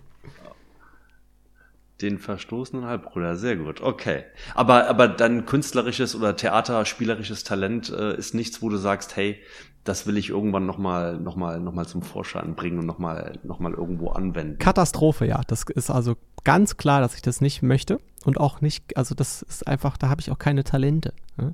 Den 2.02 2.18
verstoßenen 2.18 2.86
Halbbruder, 2.86 3.36
sehr 3.36 3.58
gut. 3.58 3.82
Okay. 3.82 4.24
Aber, 4.56 4.88
aber 4.88 5.10
dein 5.10 5.46
künstlerisches 5.46 6.16
oder 6.16 6.36
theaterspielerisches 6.36 7.44
Talent 7.44 7.90
äh, 7.90 8.16
ist 8.16 8.34
nichts, 8.34 8.62
wo 8.62 8.70
du 8.70 8.78
sagst, 8.78 9.18
hey, 9.18 9.42
das 9.84 10.08
will 10.08 10.18
ich 10.18 10.30
irgendwann 10.30 10.66
nochmal 10.66 11.18
noch 11.20 11.36
mal, 11.36 11.60
noch 11.60 11.74
mal 11.74 11.88
zum 11.88 12.02
Vorschein 12.02 12.56
bringen 12.56 12.80
und 12.80 12.86
nochmal 12.86 13.40
noch 13.44 13.60
mal 13.60 13.74
irgendwo 13.74 14.10
anwenden. 14.10 14.60
Katastrophe, 14.60 15.26
ja. 15.26 15.42
Das 15.48 15.64
ist 15.64 15.90
also 15.90 16.16
ganz 16.44 16.78
klar, 16.78 17.02
dass 17.02 17.16
ich 17.16 17.22
das 17.22 17.42
nicht 17.42 17.64
möchte. 17.64 18.00
Und 18.24 18.40
auch 18.40 18.62
nicht, 18.62 18.96
also 18.96 19.16
das 19.16 19.42
ist 19.42 19.68
einfach, 19.68 19.98
da 19.98 20.10
habe 20.10 20.22
ich 20.22 20.32
auch 20.32 20.40
keine 20.40 20.64
Talente. 20.64 21.14
Ne? 21.38 21.54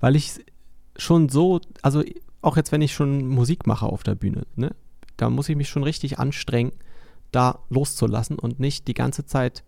Weil 0.00 0.16
ich 0.16 0.44
schon 0.98 1.28
so, 1.28 1.60
also 1.82 2.02
auch 2.42 2.56
jetzt, 2.56 2.72
wenn 2.72 2.82
ich 2.82 2.92
schon 2.92 3.26
Musik 3.26 3.66
mache 3.66 3.86
auf 3.86 4.02
der 4.02 4.14
Bühne, 4.14 4.46
ne, 4.56 4.74
da 5.16 5.30
muss 5.30 5.48
ich 5.48 5.56
mich 5.56 5.68
schon 5.68 5.82
richtig 5.82 6.18
anstrengen, 6.18 6.72
da 7.32 7.60
loszulassen 7.70 8.38
und 8.38 8.60
nicht 8.60 8.88
die 8.88 8.94
ganze 8.94 9.26
Zeit 9.26 9.64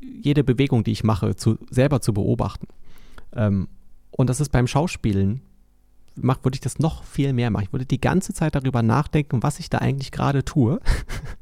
jede 0.00 0.44
Bewegung, 0.44 0.84
die 0.84 0.92
ich 0.92 1.04
mache, 1.04 1.34
zu, 1.36 1.58
selber 1.70 2.00
zu 2.00 2.12
beobachten. 2.12 2.68
Ähm, 3.34 3.68
und 4.10 4.30
das 4.30 4.40
ist 4.40 4.50
beim 4.50 4.66
Schauspielen, 4.66 5.40
mach, 6.14 6.44
würde 6.44 6.56
ich 6.56 6.60
das 6.60 6.78
noch 6.78 7.04
viel 7.04 7.32
mehr 7.32 7.50
machen. 7.50 7.64
Ich 7.64 7.72
würde 7.72 7.86
die 7.86 8.00
ganze 8.00 8.32
Zeit 8.32 8.54
darüber 8.54 8.82
nachdenken, 8.82 9.42
was 9.42 9.58
ich 9.58 9.70
da 9.70 9.78
eigentlich 9.78 10.12
gerade 10.12 10.44
tue. 10.44 10.80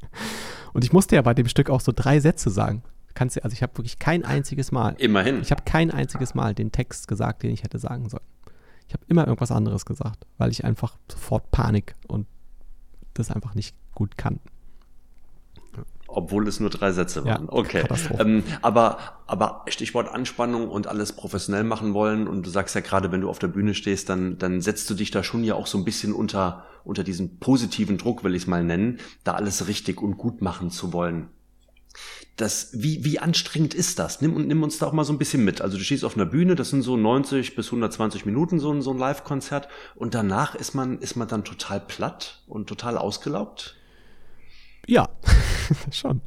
und 0.73 0.85
ich 0.85 0.93
musste 0.93 1.17
ja 1.17 1.23
bei 1.23 1.35
dem 1.35 1.49
Stück 1.49 1.71
auch 1.71 1.81
so 1.81 1.93
drei 1.95 2.21
Sätze 2.21 2.51
sagen. 2.51 2.83
Kannst 3.15 3.37
du, 3.37 3.45
also 3.45 3.53
ich 3.53 3.63
habe 3.63 3.77
wirklich 3.77 3.99
kein 3.99 4.25
einziges 4.25 4.73
Mal. 4.73 4.95
Immerhin. 4.99 5.43
Ich 5.43 5.51
habe 5.51 5.63
kein 5.65 5.91
einziges 5.91 6.35
Mal 6.35 6.55
den 6.55 6.73
Text 6.73 7.09
gesagt, 7.09 7.43
den 7.43 7.51
ich 7.51 7.63
hätte 7.63 7.79
sagen 7.79 8.09
sollen. 8.09 8.25
Ich 8.89 8.95
habe 8.95 9.05
immer 9.09 9.27
irgendwas 9.27 9.51
anderes 9.51 9.85
gesagt, 9.85 10.27
weil 10.39 10.51
ich 10.51 10.65
einfach 10.65 10.97
sofort 11.11 11.51
Panik 11.51 11.95
und 12.09 12.27
das 13.15 13.31
einfach 13.31 13.55
nicht 13.55 13.75
gut 13.95 14.17
kann. 14.17 14.41
Obwohl 16.15 16.47
es 16.47 16.61
nur 16.61 16.69
drei 16.69 16.93
Sätze 16.93 17.25
waren. 17.25 17.47
Ja, 17.47 17.53
okay. 17.53 17.85
Ähm, 18.19 18.45
aber, 18.61 18.99
aber 19.27 19.65
Stichwort 19.69 20.09
Anspannung 20.13 20.69
und 20.69 20.87
alles 20.87 21.13
professionell 21.13 21.65
machen 21.65 21.95
wollen. 21.95 22.29
Und 22.29 22.45
du 22.45 22.51
sagst 22.51 22.75
ja 22.75 22.83
gerade, 22.83 23.11
wenn 23.13 23.23
du 23.23 23.31
auf 23.31 23.39
der 23.39 23.49
Bühne 23.49 23.75
stehst, 23.75 24.11
dann, 24.11 24.37
dann 24.37 24.61
setzt 24.61 24.91
du 24.91 24.95
dich 24.95 25.11
da 25.11 25.23
schon 25.23 25.43
ja 25.43 25.55
auch 25.55 25.67
so 25.67 25.79
ein 25.79 25.85
bisschen 25.85 26.13
unter, 26.13 26.65
unter 26.85 27.03
diesen 27.03 27.39
positiven 27.39 27.97
Druck, 27.97 28.25
will 28.25 28.35
ich 28.35 28.43
es 28.43 28.47
mal 28.47 28.63
nennen, 28.63 28.99
da 29.25 29.33
alles 29.33 29.69
richtig 29.69 30.03
und 30.03 30.19
gut 30.19 30.43
machen 30.43 30.71
zu 30.71 30.93
wollen. 30.93 31.31
Das, 32.37 32.71
wie, 32.73 33.05
wie 33.05 33.19
anstrengend 33.19 33.75
ist 33.75 33.99
das? 33.99 34.21
Nimm, 34.21 34.47
nimm 34.47 34.63
uns 34.63 34.79
da 34.79 34.87
auch 34.87 34.93
mal 34.93 35.05
so 35.05 35.13
ein 35.13 35.19
bisschen 35.19 35.45
mit. 35.45 35.61
Also 35.61 35.77
du 35.77 35.85
stehst 35.85 36.05
auf 36.05 36.17
einer 36.17 36.27
Bühne, 36.27 36.55
das 36.55 36.71
sind 36.71 36.83
so 36.83 36.97
90 36.97 37.55
bis 37.55 37.67
120 37.67 38.25
Minuten 38.27 38.59
so 38.59 38.73
ein, 38.73 38.81
so 38.83 38.91
ein 38.93 38.99
Live-Konzert 38.99 39.69
und 39.95 40.15
danach 40.15 40.55
ist 40.55 40.75
man, 40.75 40.99
ist 40.99 41.17
man 41.17 41.29
dann 41.29 41.45
total 41.45 41.81
platt 41.81 42.43
und 42.47 42.69
total 42.69 42.97
ausgelaugt? 42.99 43.77
Ja, 44.87 45.09
schon. 45.91 46.21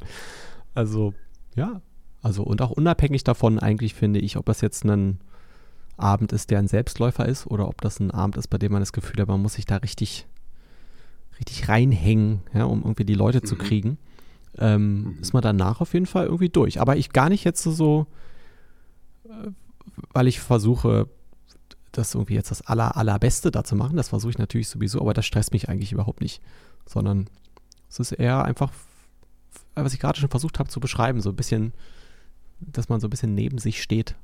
Also, 0.74 1.12
ja. 1.54 1.80
Also, 2.22 2.42
und 2.42 2.60
auch 2.62 2.70
unabhängig 2.70 3.22
davon, 3.24 3.58
eigentlich 3.58 3.94
finde 3.94 4.20
ich, 4.20 4.36
ob 4.36 4.46
das 4.46 4.60
jetzt 4.60 4.84
ein 4.84 5.20
Abend 5.96 6.32
ist, 6.32 6.50
der 6.50 6.58
ein 6.58 6.68
Selbstläufer 6.68 7.26
ist, 7.26 7.46
oder 7.46 7.68
ob 7.68 7.80
das 7.80 8.00
ein 8.00 8.10
Abend 8.10 8.36
ist, 8.36 8.48
bei 8.48 8.58
dem 8.58 8.72
man 8.72 8.82
das 8.82 8.92
Gefühl 8.92 9.20
hat, 9.20 9.28
man 9.28 9.40
muss 9.42 9.54
sich 9.54 9.64
da 9.64 9.76
richtig, 9.76 10.26
richtig 11.38 11.68
reinhängen, 11.68 12.40
ja, 12.54 12.64
um 12.64 12.82
irgendwie 12.82 13.04
die 13.04 13.14
Leute 13.14 13.42
zu 13.42 13.54
Mhm. 13.54 13.58
kriegen, 13.58 13.98
ähm, 14.58 15.02
Mhm. 15.02 15.18
ist 15.20 15.32
man 15.32 15.42
danach 15.42 15.80
auf 15.80 15.92
jeden 15.94 16.06
Fall 16.06 16.26
irgendwie 16.26 16.48
durch. 16.48 16.80
Aber 16.80 16.96
ich 16.96 17.12
gar 17.12 17.28
nicht 17.28 17.44
jetzt 17.44 17.62
so, 17.62 18.06
äh, 19.24 19.50
weil 20.12 20.26
ich 20.26 20.40
versuche, 20.40 21.08
das 21.92 22.14
irgendwie 22.14 22.34
jetzt 22.34 22.50
das 22.50 22.62
aller, 22.62 22.96
allerbeste 22.96 23.50
da 23.50 23.64
zu 23.64 23.74
machen. 23.76 23.96
Das 23.96 24.10
versuche 24.10 24.30
ich 24.30 24.38
natürlich 24.38 24.68
sowieso, 24.68 25.00
aber 25.00 25.14
das 25.14 25.24
stresst 25.26 25.52
mich 25.52 25.68
eigentlich 25.68 25.92
überhaupt 25.92 26.20
nicht. 26.20 26.42
Sondern 26.84 27.26
es 27.88 27.98
ist 27.98 28.12
eher 28.12 28.44
einfach, 28.44 28.70
was 29.74 29.94
ich 29.94 30.00
gerade 30.00 30.18
schon 30.20 30.28
versucht 30.30 30.58
habe 30.58 30.68
zu 30.68 30.80
beschreiben, 30.80 31.20
so 31.20 31.30
ein 31.30 31.36
bisschen, 31.36 31.72
dass 32.60 32.88
man 32.88 33.00
so 33.00 33.06
ein 33.06 33.10
bisschen 33.10 33.34
neben 33.34 33.58
sich 33.58 33.82
steht 33.82 34.14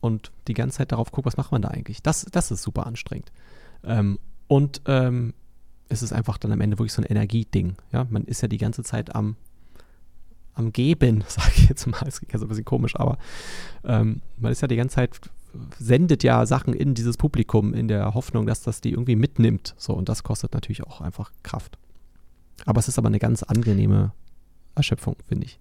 und 0.00 0.32
die 0.48 0.54
ganze 0.54 0.78
Zeit 0.78 0.92
darauf 0.92 1.12
guckt, 1.12 1.26
was 1.26 1.36
macht 1.38 1.52
man 1.52 1.62
da 1.62 1.68
eigentlich. 1.68 2.02
Das, 2.02 2.26
das 2.30 2.50
ist 2.50 2.62
super 2.62 2.86
anstrengend. 2.86 3.32
Ähm, 3.84 4.18
und 4.48 4.82
ähm, 4.86 5.32
es 5.88 6.02
ist 6.02 6.12
einfach 6.12 6.36
dann 6.38 6.52
am 6.52 6.60
Ende 6.60 6.78
wirklich 6.78 6.92
so 6.92 7.00
ein 7.02 7.06
Energieding. 7.06 7.76
Ja, 7.92 8.06
man 8.10 8.24
ist 8.24 8.42
ja 8.42 8.48
die 8.48 8.58
ganze 8.58 8.82
Zeit 8.82 9.14
am, 9.14 9.36
am 10.54 10.72
Geben, 10.72 11.24
sage 11.28 11.52
ich 11.56 11.68
jetzt 11.68 11.86
mal. 11.86 12.02
Es 12.06 12.18
klingt 12.18 12.32
ja 12.32 12.38
so 12.38 12.46
ein 12.46 12.48
bisschen 12.48 12.64
komisch, 12.64 12.96
aber 12.96 13.18
ähm, 13.84 14.22
man 14.38 14.52
ist 14.52 14.62
ja 14.62 14.68
die 14.68 14.76
ganze 14.76 14.96
Zeit, 14.96 15.20
sendet 15.78 16.22
ja 16.22 16.46
Sachen 16.46 16.74
in 16.74 16.94
dieses 16.94 17.16
Publikum 17.16 17.74
in 17.74 17.88
der 17.88 18.14
Hoffnung, 18.14 18.46
dass 18.46 18.62
das 18.62 18.80
die 18.80 18.90
irgendwie 18.90 19.16
mitnimmt. 19.16 19.74
So, 19.76 19.92
und 19.94 20.08
das 20.08 20.22
kostet 20.22 20.52
natürlich 20.52 20.82
auch 20.82 21.00
einfach 21.00 21.32
Kraft. 21.42 21.78
Aber 22.66 22.78
es 22.78 22.88
ist 22.88 22.98
aber 22.98 23.08
eine 23.08 23.18
ganz 23.18 23.42
angenehme 23.42 24.12
Erschöpfung, 24.74 25.16
finde 25.28 25.46
ich. 25.46 25.58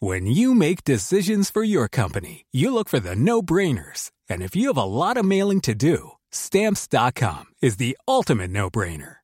When 0.00 0.26
you 0.26 0.54
make 0.54 0.84
decisions 0.84 1.48
for 1.48 1.62
your 1.62 1.88
company, 1.88 2.44
you 2.52 2.70
look 2.70 2.90
for 2.90 3.00
the 3.00 3.16
no 3.16 3.40
brainers. 3.40 4.10
And 4.28 4.42
if 4.42 4.54
you 4.54 4.68
have 4.68 4.76
a 4.76 4.84
lot 4.84 5.16
of 5.16 5.24
mailing 5.24 5.62
to 5.62 5.74
do, 5.74 6.18
stamps.com 6.30 7.46
is 7.62 7.76
the 7.78 7.96
ultimate 8.06 8.50
no 8.50 8.68
brainer. 8.68 9.23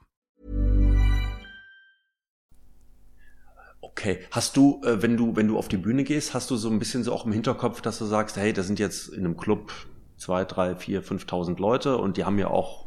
Okay. 3.91 4.19
Hast 4.31 4.57
du, 4.57 4.81
äh, 4.83 5.01
wenn 5.01 5.17
du, 5.17 5.35
wenn 5.35 5.47
du 5.47 5.57
auf 5.57 5.67
die 5.67 5.77
Bühne 5.77 6.03
gehst, 6.03 6.33
hast 6.33 6.49
du 6.49 6.55
so 6.55 6.69
ein 6.69 6.79
bisschen 6.79 7.03
so 7.03 7.13
auch 7.13 7.25
im 7.25 7.31
Hinterkopf, 7.31 7.81
dass 7.81 7.99
du 7.99 8.05
sagst, 8.05 8.37
hey, 8.37 8.53
da 8.53 8.63
sind 8.63 8.79
jetzt 8.79 9.09
in 9.09 9.25
einem 9.25 9.37
Club 9.37 9.71
zwei, 10.17 10.45
drei, 10.45 10.75
vier, 10.75 11.03
5.000 11.03 11.59
Leute 11.59 11.97
und 11.97 12.17
die 12.17 12.25
haben 12.25 12.39
ja 12.39 12.47
auch 12.47 12.85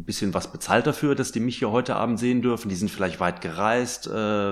ein 0.00 0.04
bisschen 0.04 0.32
was 0.34 0.50
bezahlt 0.50 0.86
dafür, 0.86 1.14
dass 1.14 1.32
die 1.32 1.40
mich 1.40 1.58
hier 1.58 1.70
heute 1.70 1.96
Abend 1.96 2.18
sehen 2.18 2.42
dürfen. 2.42 2.68
Die 2.68 2.74
sind 2.74 2.90
vielleicht 2.90 3.20
weit 3.20 3.40
gereist. 3.40 4.06
Äh, 4.06 4.10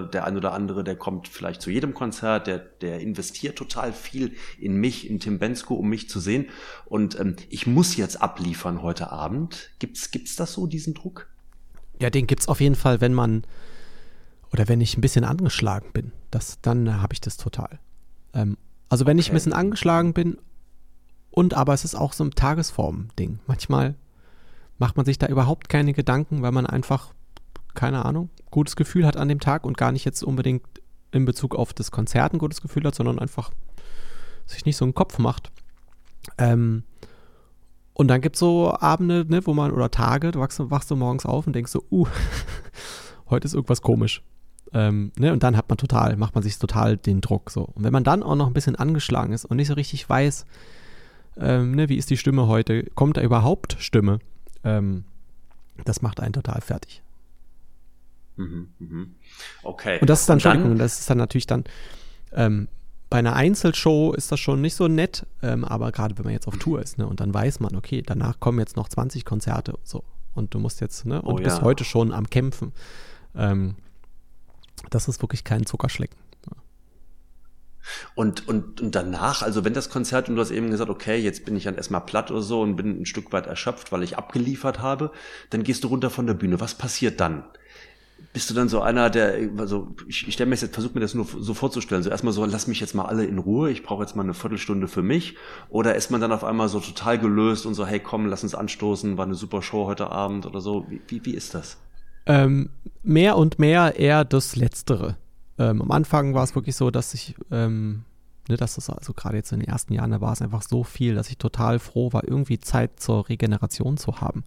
der 0.08 0.24
ein 0.24 0.36
oder 0.36 0.52
andere, 0.52 0.84
der 0.84 0.96
kommt 0.96 1.28
vielleicht 1.28 1.62
zu 1.62 1.70
jedem 1.70 1.94
Konzert, 1.94 2.46
der, 2.46 2.58
der 2.58 3.00
investiert 3.00 3.56
total 3.56 3.92
viel 3.92 4.32
in 4.58 4.74
mich, 4.74 5.08
in 5.08 5.20
Tim 5.20 5.38
Bensko, 5.38 5.74
um 5.74 5.88
mich 5.88 6.08
zu 6.08 6.20
sehen. 6.20 6.46
Und 6.86 7.18
ähm, 7.18 7.36
ich 7.48 7.66
muss 7.66 7.96
jetzt 7.96 8.20
abliefern 8.20 8.82
heute 8.82 9.10
Abend. 9.10 9.70
Gibt's, 9.78 10.10
gibt's 10.10 10.36
das 10.36 10.52
so, 10.52 10.66
diesen 10.66 10.94
Druck? 10.94 11.28
Ja, 12.00 12.10
den 12.10 12.26
gibt 12.26 12.42
es 12.42 12.48
auf 12.48 12.60
jeden 12.60 12.74
Fall, 12.76 13.00
wenn 13.00 13.14
man 13.14 13.44
oder 14.52 14.68
wenn 14.68 14.80
ich 14.80 14.96
ein 14.96 15.00
bisschen 15.00 15.24
angeschlagen 15.24 15.92
bin. 15.92 16.12
Das, 16.30 16.60
dann 16.60 17.00
habe 17.00 17.12
ich 17.12 17.20
das 17.20 17.36
total. 17.36 17.78
Ähm, 18.34 18.56
also 18.88 19.06
wenn 19.06 19.18
ich 19.18 19.26
ein 19.26 19.30
Okay. 19.30 19.36
bisschen 19.36 19.52
angeschlagen 19.52 20.12
bin 20.14 20.38
und 21.30 21.54
aber 21.54 21.74
es 21.74 21.84
ist 21.84 21.94
auch 21.94 22.12
so 22.12 22.24
ein 22.24 22.30
Tagesform-Ding. 22.30 23.40
Manchmal 23.46 23.94
macht 24.78 24.96
man 24.96 25.06
sich 25.06 25.18
da 25.18 25.26
überhaupt 25.26 25.68
keine 25.68 25.92
Gedanken, 25.92 26.42
weil 26.42 26.52
man 26.52 26.66
einfach, 26.66 27.12
keine 27.74 28.04
Ahnung, 28.04 28.30
gutes 28.50 28.76
Gefühl 28.76 29.06
hat 29.06 29.16
an 29.16 29.28
dem 29.28 29.40
Tag 29.40 29.64
und 29.64 29.76
gar 29.76 29.92
nicht 29.92 30.04
jetzt 30.04 30.22
unbedingt 30.22 30.64
in 31.10 31.24
Bezug 31.24 31.54
auf 31.54 31.72
das 31.72 31.90
Konzert 31.90 32.32
ein 32.32 32.38
gutes 32.38 32.60
Gefühl 32.60 32.84
hat, 32.84 32.94
sondern 32.94 33.18
einfach 33.18 33.50
sich 34.46 34.64
nicht 34.64 34.76
so 34.76 34.84
einen 34.84 34.94
Kopf 34.94 35.18
macht. 35.18 35.50
Ähm, 36.38 36.84
und 37.94 38.08
dann 38.08 38.20
gibt 38.20 38.36
es 38.36 38.40
so 38.40 38.72
Abende, 38.78 39.24
ne, 39.28 39.44
wo 39.46 39.54
man, 39.54 39.72
oder 39.72 39.90
Tage, 39.90 40.30
du 40.30 40.40
wachst, 40.40 40.58
wachst 40.70 40.90
du 40.90 40.96
morgens 40.96 41.26
auf 41.26 41.46
und 41.46 41.52
denkst 41.54 41.72
so, 41.72 41.84
uh, 41.90 42.06
heute 43.30 43.46
ist 43.46 43.54
irgendwas 43.54 43.82
komisch. 43.82 44.22
Ähm, 44.72 45.12
ne, 45.16 45.32
und 45.32 45.42
dann 45.42 45.56
hat 45.56 45.68
man 45.68 45.78
total, 45.78 46.16
macht 46.16 46.34
man 46.34 46.42
sich 46.42 46.58
total 46.58 46.96
den 46.96 47.20
Druck 47.20 47.50
so. 47.50 47.62
Und 47.62 47.84
wenn 47.84 47.92
man 47.92 48.04
dann 48.04 48.22
auch 48.22 48.34
noch 48.36 48.46
ein 48.48 48.52
bisschen 48.52 48.76
angeschlagen 48.76 49.32
ist 49.32 49.44
und 49.46 49.56
nicht 49.56 49.68
so 49.68 49.74
richtig 49.74 50.08
weiß, 50.08 50.44
ähm, 51.38 51.72
ne, 51.74 51.88
wie 51.88 51.96
ist 51.96 52.10
die 52.10 52.16
Stimme 52.16 52.46
heute, 52.48 52.84
kommt 52.94 53.16
da 53.16 53.22
überhaupt 53.22 53.76
Stimme, 53.78 54.18
ähm, 54.64 55.04
das 55.84 56.02
macht 56.02 56.20
einen 56.20 56.32
total 56.32 56.60
fertig. 56.60 57.02
Mhm, 58.36 58.68
mhm. 58.78 59.14
Okay. 59.62 59.98
Und 60.00 60.10
das 60.10 60.20
ist 60.20 60.28
dann, 60.28 60.36
Und 60.36 60.44
dann- 60.44 60.52
Entschuldigung, 60.52 60.78
das 60.78 61.00
ist 61.00 61.10
dann 61.10 61.18
natürlich 61.18 61.46
dann, 61.46 61.64
ähm, 62.32 62.68
bei 63.10 63.18
einer 63.18 63.34
Einzelshow 63.34 64.12
ist 64.12 64.30
das 64.30 64.38
schon 64.38 64.60
nicht 64.60 64.74
so 64.74 64.86
nett, 64.86 65.26
ähm, 65.42 65.64
aber 65.64 65.92
gerade 65.92 66.18
wenn 66.18 66.24
man 66.24 66.34
jetzt 66.34 66.46
auf 66.46 66.58
Tour 66.58 66.82
ist, 66.82 66.98
ne, 66.98 67.06
und 67.06 67.20
dann 67.20 67.32
weiß 67.32 67.60
man, 67.60 67.74
okay, 67.74 68.02
danach 68.04 68.38
kommen 68.38 68.58
jetzt 68.58 68.76
noch 68.76 68.88
20 68.88 69.24
Konzerte 69.24 69.72
und 69.74 69.86
so. 69.86 70.04
Und 70.34 70.52
du 70.54 70.58
musst 70.58 70.80
jetzt, 70.82 71.06
ne, 71.06 71.22
und 71.22 71.32
Oh 71.32 71.36
du 71.38 71.42
bist 71.44 71.58
ja. 71.58 71.64
heute 71.64 71.84
schon 71.84 72.12
am 72.12 72.28
Kämpfen. 72.28 72.72
Ähm, 73.34 73.76
das 74.90 75.08
ist 75.08 75.22
wirklich 75.22 75.44
kein 75.44 75.66
Zuckerschlecken. 75.66 76.18
Und, 78.14 78.48
und, 78.48 78.80
und 78.80 78.94
danach, 78.94 79.42
also 79.42 79.64
wenn 79.64 79.74
das 79.74 79.90
Konzert 79.90 80.28
und 80.28 80.36
du 80.36 80.40
hast 80.40 80.50
eben 80.50 80.70
gesagt, 80.70 80.90
okay, 80.90 81.16
jetzt 81.16 81.44
bin 81.44 81.56
ich 81.56 81.64
dann 81.64 81.76
erstmal 81.76 82.00
platt 82.02 82.30
oder 82.30 82.42
so 82.42 82.60
und 82.60 82.76
bin 82.76 83.00
ein 83.00 83.06
Stück 83.06 83.32
weit 83.32 83.46
erschöpft, 83.46 83.92
weil 83.92 84.02
ich 84.02 84.18
abgeliefert 84.18 84.80
habe, 84.80 85.10
dann 85.50 85.62
gehst 85.62 85.84
du 85.84 85.88
runter 85.88 86.10
von 86.10 86.26
der 86.26 86.34
Bühne. 86.34 86.60
Was 86.60 86.74
passiert 86.74 87.20
dann? 87.20 87.44
Bist 88.32 88.50
du 88.50 88.54
dann 88.54 88.68
so 88.68 88.80
einer, 88.80 89.10
der, 89.10 89.50
also 89.56 89.94
ich, 90.06 90.26
ich 90.28 90.34
stelle 90.34 90.50
mir 90.50 90.56
jetzt, 90.56 90.74
versuche 90.74 90.94
mir 90.94 91.00
das 91.00 91.14
nur 91.14 91.24
so 91.24 91.54
vorzustellen, 91.54 92.02
so 92.02 92.10
erstmal 92.10 92.32
so, 92.32 92.44
lass 92.44 92.66
mich 92.66 92.80
jetzt 92.80 92.94
mal 92.94 93.06
alle 93.06 93.24
in 93.24 93.38
Ruhe, 93.38 93.70
ich 93.70 93.84
brauche 93.84 94.02
jetzt 94.02 94.16
mal 94.16 94.22
eine 94.22 94.34
Viertelstunde 94.34 94.88
für 94.88 95.02
mich. 95.02 95.36
Oder 95.68 95.94
ist 95.94 96.10
man 96.10 96.20
dann 96.20 96.32
auf 96.32 96.44
einmal 96.44 96.68
so 96.68 96.80
total 96.80 97.18
gelöst 97.18 97.64
und 97.64 97.74
so, 97.74 97.86
hey 97.86 98.00
komm, 98.00 98.26
lass 98.26 98.42
uns 98.42 98.54
anstoßen, 98.54 99.16
war 99.16 99.24
eine 99.24 99.34
super 99.34 99.62
Show 99.62 99.86
heute 99.86 100.10
Abend 100.10 100.46
oder 100.46 100.60
so. 100.60 100.84
Wie, 100.88 101.00
wie, 101.06 101.24
wie 101.24 101.34
ist 101.34 101.54
das? 101.54 101.78
Ähm, 102.28 102.70
mehr 103.02 103.36
und 103.36 103.58
mehr 103.58 103.98
eher 103.98 104.24
das 104.24 104.54
Letztere. 104.54 105.16
Ähm, 105.58 105.82
am 105.82 105.90
Anfang 105.90 106.34
war 106.34 106.44
es 106.44 106.54
wirklich 106.54 106.76
so, 106.76 106.90
dass 106.90 107.14
ich, 107.14 107.34
ähm, 107.50 108.04
ne, 108.48 108.56
dass 108.56 108.76
das 108.76 108.90
also 108.90 109.14
gerade 109.14 109.36
jetzt 109.36 109.50
in 109.50 109.60
den 109.60 109.68
ersten 109.68 109.94
Jahren, 109.94 110.10
da 110.10 110.20
war 110.20 110.32
es 110.32 110.42
einfach 110.42 110.62
so 110.62 110.84
viel, 110.84 111.14
dass 111.14 111.30
ich 111.30 111.38
total 111.38 111.78
froh 111.78 112.12
war, 112.12 112.28
irgendwie 112.28 112.60
Zeit 112.60 113.00
zur 113.00 113.28
Regeneration 113.28 113.96
zu 113.96 114.20
haben. 114.20 114.44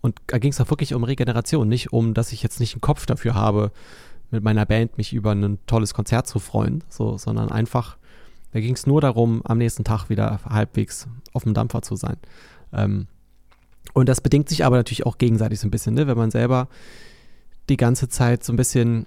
Und 0.00 0.16
da 0.28 0.38
ging 0.38 0.50
es 0.50 0.60
auch 0.60 0.70
wirklich 0.70 0.94
um 0.94 1.04
Regeneration, 1.04 1.68
nicht 1.68 1.92
um, 1.92 2.14
dass 2.14 2.32
ich 2.32 2.42
jetzt 2.42 2.58
nicht 2.58 2.74
einen 2.74 2.80
Kopf 2.80 3.04
dafür 3.04 3.34
habe, 3.34 3.70
mit 4.30 4.42
meiner 4.42 4.64
Band 4.64 4.96
mich 4.96 5.12
über 5.12 5.32
ein 5.32 5.58
tolles 5.66 5.92
Konzert 5.92 6.26
zu 6.26 6.38
freuen, 6.38 6.82
so, 6.88 7.18
sondern 7.18 7.50
einfach, 7.50 7.98
da 8.52 8.60
ging 8.60 8.74
es 8.74 8.86
nur 8.86 9.00
darum, 9.00 9.42
am 9.44 9.58
nächsten 9.58 9.84
Tag 9.84 10.08
wieder 10.08 10.40
halbwegs 10.48 11.06
auf 11.32 11.42
dem 11.44 11.52
Dampfer 11.52 11.82
zu 11.82 11.96
sein. 11.96 12.16
Ähm, 12.72 13.08
und 13.92 14.08
das 14.08 14.20
bedingt 14.20 14.48
sich 14.48 14.64
aber 14.64 14.76
natürlich 14.76 15.06
auch 15.06 15.18
gegenseitig 15.18 15.60
so 15.60 15.66
ein 15.66 15.70
bisschen, 15.70 15.94
ne? 15.94 16.06
wenn 16.06 16.16
man 16.16 16.30
selber 16.30 16.68
die 17.68 17.76
ganze 17.76 18.08
Zeit 18.08 18.44
so 18.44 18.52
ein 18.52 18.56
bisschen 18.56 19.06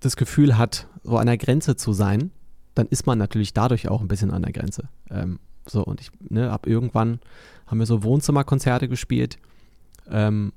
das 0.00 0.16
Gefühl 0.16 0.58
hat, 0.58 0.88
so 1.02 1.16
an 1.16 1.26
der 1.26 1.38
Grenze 1.38 1.76
zu 1.76 1.92
sein, 1.92 2.30
dann 2.74 2.86
ist 2.88 3.06
man 3.06 3.18
natürlich 3.18 3.54
dadurch 3.54 3.88
auch 3.88 4.00
ein 4.00 4.08
bisschen 4.08 4.30
an 4.30 4.42
der 4.42 4.52
Grenze. 4.52 4.88
Ähm, 5.10 5.38
so, 5.66 5.82
und 5.82 6.00
ich, 6.00 6.10
ne, 6.28 6.50
ab 6.50 6.66
irgendwann 6.66 7.20
haben 7.66 7.78
wir 7.78 7.86
so 7.86 8.02
Wohnzimmerkonzerte 8.02 8.88
gespielt 8.88 9.38
ähm, 10.08 10.52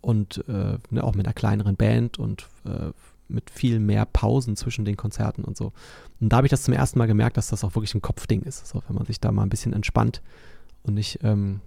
und 0.00 0.46
äh, 0.48 0.78
ne, 0.90 1.02
auch 1.02 1.14
mit 1.14 1.26
einer 1.26 1.34
kleineren 1.34 1.76
Band 1.76 2.18
und 2.18 2.48
äh, 2.64 2.90
mit 3.28 3.50
viel 3.50 3.80
mehr 3.80 4.04
Pausen 4.04 4.54
zwischen 4.54 4.84
den 4.84 4.96
Konzerten 4.96 5.44
und 5.44 5.56
so. 5.56 5.72
Und 6.20 6.28
da 6.28 6.36
habe 6.36 6.46
ich 6.46 6.50
das 6.50 6.62
zum 6.62 6.74
ersten 6.74 6.98
Mal 6.98 7.06
gemerkt, 7.06 7.36
dass 7.36 7.48
das 7.48 7.64
auch 7.64 7.74
wirklich 7.74 7.94
ein 7.94 8.02
Kopfding 8.02 8.42
ist. 8.42 8.66
So, 8.66 8.82
wenn 8.86 8.96
man 8.96 9.06
sich 9.06 9.20
da 9.20 9.32
mal 9.32 9.42
ein 9.42 9.48
bisschen 9.48 9.72
entspannt 9.72 10.22
und 10.82 10.94
nicht 10.94 11.20
ähm, 11.22 11.60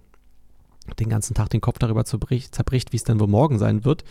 den 0.95 1.09
ganzen 1.09 1.33
Tag 1.33 1.49
den 1.49 1.61
Kopf 1.61 1.79
darüber 1.79 2.05
zerbricht, 2.05 2.91
wie 2.91 2.97
es 2.97 3.03
dann 3.03 3.19
wohl 3.19 3.27
morgen 3.27 3.59
sein 3.59 3.85
wird, 3.85 4.03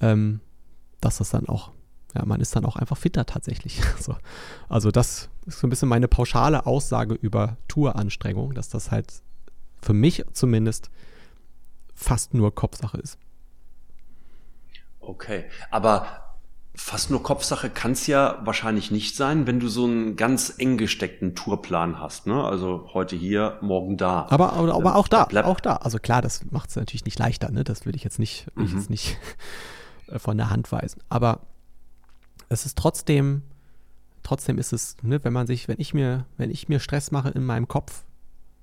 ähm, 0.00 0.40
dass 1.00 1.18
das 1.18 1.30
dann 1.30 1.48
auch 1.48 1.72
ja, 2.14 2.24
man 2.24 2.40
ist 2.40 2.54
dann 2.54 2.64
auch 2.64 2.76
einfach 2.76 2.96
fitter 2.96 3.24
tatsächlich. 3.26 3.80
so. 3.98 4.16
Also 4.68 4.90
das 4.90 5.30
ist 5.46 5.58
so 5.60 5.66
ein 5.66 5.70
bisschen 5.70 5.88
meine 5.88 6.08
pauschale 6.08 6.66
Aussage 6.66 7.14
über 7.14 7.56
Touranstrengung, 7.68 8.54
dass 8.54 8.68
das 8.68 8.90
halt 8.90 9.22
für 9.80 9.94
mich 9.94 10.24
zumindest 10.32 10.90
fast 11.94 12.34
nur 12.34 12.54
Kopfsache 12.54 12.98
ist. 12.98 13.18
Okay, 15.00 15.46
aber 15.70 16.31
fast 16.74 17.10
nur 17.10 17.22
Kopfsache 17.22 17.68
kann 17.68 17.92
es 17.92 18.06
ja 18.06 18.40
wahrscheinlich 18.44 18.90
nicht 18.90 19.14
sein, 19.14 19.46
wenn 19.46 19.60
du 19.60 19.68
so 19.68 19.84
einen 19.84 20.16
ganz 20.16 20.54
eng 20.56 20.78
gesteckten 20.78 21.34
Tourplan 21.34 21.98
hast. 21.98 22.26
Ne? 22.26 22.42
Also 22.42 22.88
heute 22.94 23.14
hier, 23.14 23.58
morgen 23.60 23.96
da. 23.96 24.26
Aber, 24.30 24.54
aber, 24.54 24.74
aber 24.74 24.96
auch 24.96 25.08
da, 25.08 25.26
auch 25.44 25.60
da. 25.60 25.76
Also 25.76 25.98
klar, 25.98 26.22
das 26.22 26.44
macht 26.50 26.70
es 26.70 26.76
natürlich 26.76 27.04
nicht 27.04 27.18
leichter. 27.18 27.50
Ne? 27.50 27.62
Das 27.62 27.84
will 27.84 27.94
ich 27.94 28.04
jetzt 28.04 28.18
nicht, 28.18 28.46
will 28.54 28.64
ich 28.64 28.72
jetzt 28.72 28.88
mhm. 28.88 28.92
nicht 28.92 29.18
von 30.16 30.36
der 30.38 30.48
Hand 30.48 30.72
weisen. 30.72 31.02
Aber 31.10 31.40
es 32.48 32.64
ist 32.64 32.78
trotzdem, 32.78 33.42
trotzdem 34.22 34.58
ist 34.58 34.72
es, 34.72 34.96
ne, 35.02 35.22
wenn 35.24 35.32
man 35.32 35.46
sich, 35.46 35.68
wenn 35.68 35.80
ich 35.80 35.92
mir, 35.92 36.26
wenn 36.38 36.50
ich 36.50 36.68
mir 36.68 36.80
Stress 36.80 37.10
mache 37.10 37.30
in 37.30 37.44
meinem 37.44 37.68
Kopf, 37.68 38.04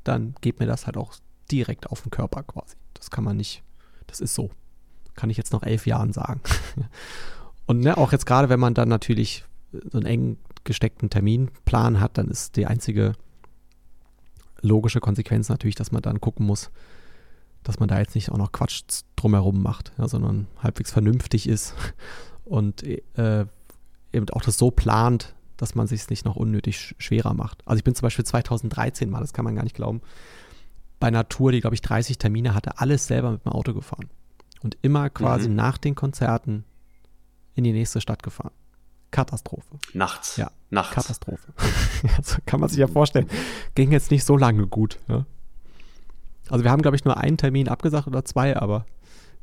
dann 0.04 0.36
geht 0.41 0.60
mir 0.60 0.65
das 0.65 0.88
halt 0.88 0.98
auch 0.98 1.13
direkt 1.52 1.88
auf 1.91 2.02
den 2.02 2.10
Körper 2.12 2.43
quasi. 2.43 2.76
Das 2.93 3.12
kann 3.12 3.24
man 3.24 3.38
nicht, 3.38 3.63
das 4.08 4.19
ist 4.19 4.34
so. 4.34 4.50
Kann 5.15 5.30
ich 5.30 5.38
jetzt 5.38 5.54
nach 5.54 5.63
elf 5.63 5.86
Jahren 5.86 6.13
sagen. 6.13 6.41
Und 7.69 7.82
ne, 7.82 7.95
auch 7.99 8.12
jetzt 8.12 8.25
gerade, 8.25 8.49
wenn 8.49 8.60
man 8.60 8.73
dann 8.73 8.89
natürlich 8.89 9.45
so 9.71 9.99
einen 9.99 10.08
eng 10.08 10.38
gesteckten 10.63 11.12
Terminplan 11.12 11.99
hat, 11.99 12.17
dann 12.17 12.27
ist 12.27 12.55
die 12.55 12.65
einzige 12.65 13.13
logische 14.62 14.99
Konsequenz 14.99 15.49
natürlich, 15.49 15.75
dass 15.75 15.91
man 15.91 16.01
dann 16.01 16.19
gucken 16.19 16.47
muss, 16.47 16.71
dass 17.62 17.79
man 17.79 17.88
da 17.88 17.99
jetzt 17.99 18.15
nicht 18.15 18.32
auch 18.32 18.39
noch 18.39 18.51
Quatsch 18.51 18.82
drumherum 19.15 19.62
macht, 19.62 19.91
ja, 19.99 20.08
sondern 20.08 20.47
halbwegs 20.63 20.91
vernünftig 20.91 21.47
ist 21.47 21.75
und 22.43 22.82
äh, 22.82 23.45
eben 24.13 24.29
auch 24.32 24.41
das 24.41 24.58
so 24.58 24.71
plant, 24.71 25.36
dass 25.55 25.75
man 25.75 25.86
sich 25.86 26.01
es 26.01 26.10
nicht 26.10 26.25
noch 26.25 26.38
unnötig 26.38 26.95
schwerer 26.97 27.36
macht. 27.36 27.62
Also 27.67 27.77
ich 27.77 27.84
bin 27.84 27.93
zum 27.93 28.08
Beispiel 28.08 28.25
2013 28.25 29.12
mal, 29.12 29.19
das 29.19 29.32
kann 29.34 29.45
man 29.45 29.53
gar 29.53 29.63
nicht 29.63 29.75
glauben, 29.75 30.01
bei 30.99 31.05
einer 31.05 31.29
Tour, 31.29 31.51
die 31.51 31.62
glaube 31.62 31.75
ich 31.75 31.82
30 31.82 32.17
Termine 32.17 32.55
hatte, 32.55 32.79
alles 32.79 33.05
selber 33.05 33.29
mit 33.29 33.45
dem 33.45 33.51
Auto 33.51 33.75
gefahren. 33.75 34.10
Und 34.63 34.75
immer 34.82 35.12
quasi 35.12 35.49
mhm. 35.49 35.55
nach 35.55 35.77
den 35.77 35.93
Konzerten 35.93 36.65
in 37.60 37.63
die 37.65 37.74
nächste 37.74 38.02
Stadt 38.02 38.24
gefahren. 38.24 38.52
Katastrophe. 39.12 39.78
Nachts. 39.93 40.38
Ja, 40.38 40.52
Nachts. 40.69 40.95
Katastrophe. 40.95 41.54
also 42.17 42.38
kann 42.45 42.60
man 42.60 42.69
sich 42.69 42.80
ja 42.80 42.88
vorstellen. 42.88 43.28
Ging 43.76 43.91
jetzt 43.91 44.12
nicht 44.12 44.24
so 44.24 44.38
lange 44.38 44.67
gut. 44.67 45.00
Ja? 45.08 45.26
Also 46.50 46.63
wir 46.63 46.72
haben, 46.72 46.82
glaube 46.82 46.95
ich, 46.95 47.06
nur 47.06 47.17
einen 47.17 47.38
Termin 47.38 47.67
abgesagt 47.67 48.08
oder 48.08 48.26
zwei, 48.26 48.56
aber 48.56 48.86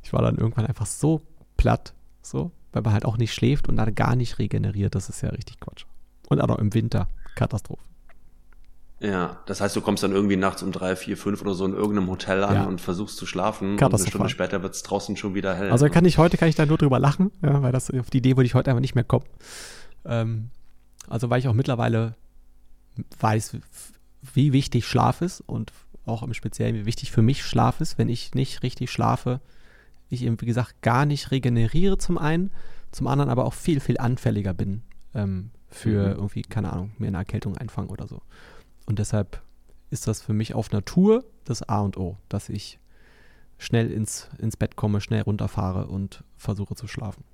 ich 0.03 0.13
war 0.13 0.23
dann 0.23 0.37
irgendwann 0.37 0.67
einfach 0.67 0.87
so 0.87 1.23
platt, 1.57 1.95
so, 2.23 2.53
weil 2.73 2.83
man 2.83 2.93
halt 2.93 3.05
auch 3.05 3.17
nicht 3.17 3.35
schläft 3.35 3.69
und 3.69 3.77
dann 3.77 3.95
gar 3.95 4.17
nicht 4.17 4.39
regeneriert. 4.39 4.95
Das 4.95 5.09
ist 5.09 5.21
ja 5.21 5.31
richtig 5.31 5.61
Quatsch. 5.61 5.85
Und 6.29 6.41
auch 6.41 6.49
noch 6.49 6.59
im 6.59 6.75
Winter. 6.75 7.09
Katastrophe. 7.35 7.83
Ja, 8.99 9.41
das 9.45 9.61
heißt, 9.61 9.77
du 9.77 9.83
kommst 9.83 10.03
dann 10.03 10.13
irgendwie 10.13 10.37
nachts 10.37 10.63
um 10.63 10.73
drei, 10.73 10.97
vier, 10.97 11.19
fünf 11.19 11.43
oder 11.43 11.53
so 11.53 11.67
in 11.67 11.75
irgendeinem 11.75 12.09
Hotel 12.09 12.43
an 12.43 12.55
ja. 12.55 12.65
und 12.65 12.81
versuchst 12.81 13.19
zu 13.19 13.27
schlafen 13.27 13.73
und 13.73 13.83
eine 13.83 13.99
Stunde 13.99 14.31
später 14.31 14.63
wird 14.63 14.75
es 14.75 14.83
draußen 14.83 15.17
schon 15.17 15.35
wieder 15.35 15.55
hell. 15.55 15.71
Also 15.71 15.89
kann 15.91 16.07
ich 16.07 16.17
heute 16.17 16.39
kann 16.39 16.49
ich 16.49 16.55
da 16.55 16.65
nur 16.65 16.79
drüber 16.79 16.99
lachen, 16.99 17.31
ja, 17.43 17.63
weil 17.63 17.73
das 17.73 17.91
auf 17.91 18.09
die 18.09 18.19
Idee 18.19 18.37
würde 18.37 18.47
ich 18.47 18.55
heute 18.55 18.71
einfach 18.71 18.81
nicht 18.81 18.95
mehr 18.95 19.05
kommen. 19.05 19.27
Ähm, 20.07 20.51
also 21.09 21.29
weil 21.29 21.41
ich 21.41 21.49
auch 21.49 21.53
mittlerweile 21.53 22.15
weiß, 23.21 23.59
wie 24.33 24.53
wichtig 24.55 24.87
Schlaf 24.87 25.21
ist 25.21 25.43
und 25.43 25.73
auch 26.07 26.23
im 26.23 26.33
Speziellen, 26.33 26.75
wie 26.75 26.87
wichtig 26.87 27.13
für 27.13 27.23
mich 27.23 27.45
Schlaf 27.45 27.81
ist. 27.81 27.99
Wenn 27.99 28.09
ich 28.09 28.35
nicht 28.35 28.63
richtig 28.63 28.91
schlafe, 28.91 29.41
ich 30.09 30.23
eben, 30.23 30.41
wie 30.41 30.47
gesagt, 30.47 30.81
gar 30.83 31.05
nicht 31.05 31.31
regeneriere 31.31 31.99
zum 31.99 32.17
einen, 32.17 32.51
zum 32.93 33.09
anderen 33.09 33.31
aber 33.31 33.45
auch 33.45 33.55
viel, 33.55 33.81
viel 33.81 33.99
anfälliger 33.99 34.55
bin 34.55 34.83
ähm, 35.15 35.51
für 35.69 36.09
mhm. 36.09 36.17
irgendwie, 36.17 36.43
keine 36.43 36.73
Ahnung, 36.73 36.93
mir 36.99 37.09
eine 37.09 37.19
Erkältung 37.19 37.57
einfangen 37.57 37.91
oder 37.91 38.07
so. 38.07 38.23
Und 38.87 38.99
deshalb 38.99 39.43
ist 39.91 40.07
das 40.07 40.23
für 40.23 40.33
mich 40.33 40.55
auf 40.55 40.71
Natur 40.73 41.25
das 41.45 41.69
A 41.69 41.81
und 41.81 41.97
O, 41.97 42.17
dass 42.29 42.49
ich 42.49 42.79
schnell 43.59 43.91
ins, 43.91 44.29
ins 44.39 44.57
Bett 44.57 44.77
komme, 44.77 45.01
schnell 45.01 45.23
runterfahre 45.23 45.87
und 45.87 46.25
versuche 46.37 46.75
zu 46.75 46.87
schlafen. 46.87 47.25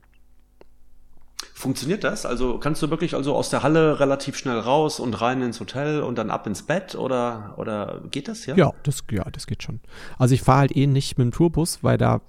Funktioniert 1.55 2.05
das? 2.05 2.25
Also 2.25 2.59
kannst 2.59 2.83
du 2.83 2.91
wirklich 2.91 3.15
also 3.15 3.35
aus 3.35 3.51
der 3.51 3.63
Halle 3.63 4.01
relativ 4.01 4.37
schnell 4.37 4.59
raus 4.59 5.01
und 5.01 5.21
rein 5.21 5.43
ins 5.43 5.61
Hotel 5.61 6.03
und 6.03 6.17
dann 6.17 6.31
ab 6.31 6.47
ins 6.47 6.63
Bett 6.63 6.95
oder, 6.95 7.55
oder 7.57 8.03
geht 8.11 8.29
das 8.29 8.47
ja? 8.47 8.55
Ja, 8.57 8.73
das, 8.85 9.03
ja, 9.11 9.25
das 9.31 9.47
geht 9.47 9.63
schon. 9.63 9.81
Also 10.19 10.35
ich 10.35 10.43
fahre 10.43 10.61
halt 10.61 10.77
eh 10.77 10.87
nicht 10.87 11.19
mit 11.19 11.27
dem 11.27 11.33
Tourbus, 11.33 11.83
weil 11.83 11.99
da 11.99 12.21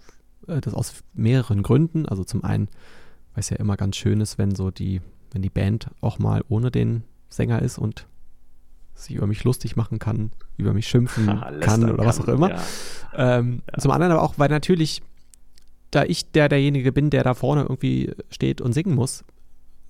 äh, 0.47 0.61
das 0.61 0.73
aus 0.73 1.03
mehreren 1.13 1.63
Gründen. 1.63 2.07
Also 2.07 2.23
zum 2.23 2.43
einen, 2.43 2.67
weil 3.33 3.41
es 3.41 3.49
ja 3.49 3.57
immer 3.57 3.77
ganz 3.77 3.95
schön 3.97 4.19
ist, 4.19 4.37
wenn 4.37 4.55
so 4.55 4.71
die, 4.71 5.01
wenn 5.31 5.41
die 5.41 5.49
Band 5.49 5.89
auch 6.01 6.19
mal 6.19 6.43
ohne 6.49 6.71
den 6.71 7.03
Sänger 7.29 7.61
ist 7.61 7.77
und 7.77 8.07
sich 8.95 9.15
über 9.15 9.27
mich 9.27 9.43
lustig 9.43 9.75
machen 9.75 9.99
kann, 9.99 10.31
über 10.57 10.73
mich 10.73 10.87
schimpfen 10.87 11.27
kann 11.61 11.89
oder 11.89 12.05
was 12.05 12.19
auch 12.19 12.27
immer. 12.27 12.51
Ja. 12.51 12.59
Ähm, 13.15 13.61
ja. 13.71 13.79
Zum 13.79 13.91
anderen 13.91 14.11
aber 14.11 14.21
auch, 14.21 14.35
weil 14.37 14.49
natürlich, 14.49 15.01
da 15.91 16.03
ich 16.03 16.31
der 16.31 16.49
derjenige 16.49 16.91
bin, 16.91 17.09
der 17.09 17.23
da 17.23 17.33
vorne 17.33 17.63
irgendwie 17.63 18.11
steht 18.29 18.61
und 18.61 18.73
singen 18.73 18.95
muss, 18.95 19.23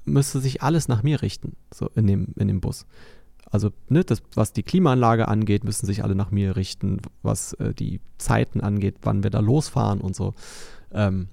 müsste 0.05 0.39
sich 0.39 0.61
alles 0.61 0.87
nach 0.87 1.03
mir 1.03 1.21
richten, 1.21 1.55
so 1.73 1.89
in 1.95 2.07
dem, 2.07 2.27
in 2.37 2.47
dem 2.47 2.61
Bus. 2.61 2.85
Also, 3.49 3.71
ne, 3.87 4.03
das, 4.03 4.23
was 4.33 4.51
die 4.51 4.63
Klimaanlage 4.63 5.27
angeht, 5.27 5.63
müssen 5.63 5.85
sich 5.85 6.03
alle 6.03 6.15
nach 6.15 6.31
mir 6.31 6.55
richten, 6.55 7.01
was 7.21 7.53
äh, 7.53 7.73
die 7.73 8.01
Zeiten 8.17 8.61
angeht, 8.61 8.95
wann 9.03 9.21
wir 9.21 9.29
da 9.29 9.39
losfahren 9.39 10.01
und 10.01 10.15
so. 10.15 10.33
Ähm, 10.91 11.27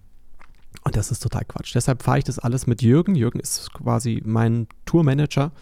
und 0.85 0.97
das 0.97 1.11
ist 1.11 1.23
total 1.23 1.45
Quatsch. 1.45 1.75
Deshalb 1.75 2.03
fahre 2.03 2.19
ich 2.19 2.25
das 2.25 2.39
alles 2.39 2.67
mit 2.67 2.83
Jürgen. 2.83 3.15
Jürgen 3.15 3.41
ist 3.41 3.73
quasi 3.73 4.23
mein 4.25 4.67
Tourmanager. 4.87 5.53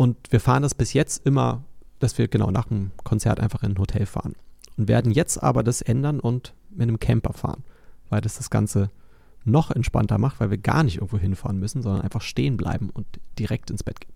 Und 0.00 0.16
wir 0.30 0.40
fahren 0.40 0.62
das 0.62 0.74
bis 0.74 0.94
jetzt 0.94 1.26
immer, 1.26 1.62
dass 1.98 2.16
wir 2.16 2.26
genau 2.26 2.50
nach 2.50 2.68
dem 2.68 2.90
Konzert 3.04 3.38
einfach 3.38 3.62
in 3.62 3.72
ein 3.72 3.78
Hotel 3.78 4.06
fahren. 4.06 4.34
Und 4.78 4.88
werden 4.88 5.12
jetzt 5.12 5.36
aber 5.42 5.62
das 5.62 5.82
ändern 5.82 6.20
und 6.20 6.54
mit 6.70 6.84
einem 6.88 6.98
Camper 6.98 7.34
fahren, 7.34 7.64
weil 8.08 8.22
das 8.22 8.38
das 8.38 8.48
Ganze 8.48 8.88
noch 9.44 9.70
entspannter 9.70 10.16
macht, 10.16 10.40
weil 10.40 10.48
wir 10.48 10.56
gar 10.56 10.84
nicht 10.84 10.96
irgendwo 10.96 11.18
hinfahren 11.18 11.58
müssen, 11.58 11.82
sondern 11.82 12.00
einfach 12.00 12.22
stehen 12.22 12.56
bleiben 12.56 12.88
und 12.88 13.06
direkt 13.38 13.70
ins 13.70 13.82
Bett 13.82 14.00
gehen. 14.00 14.14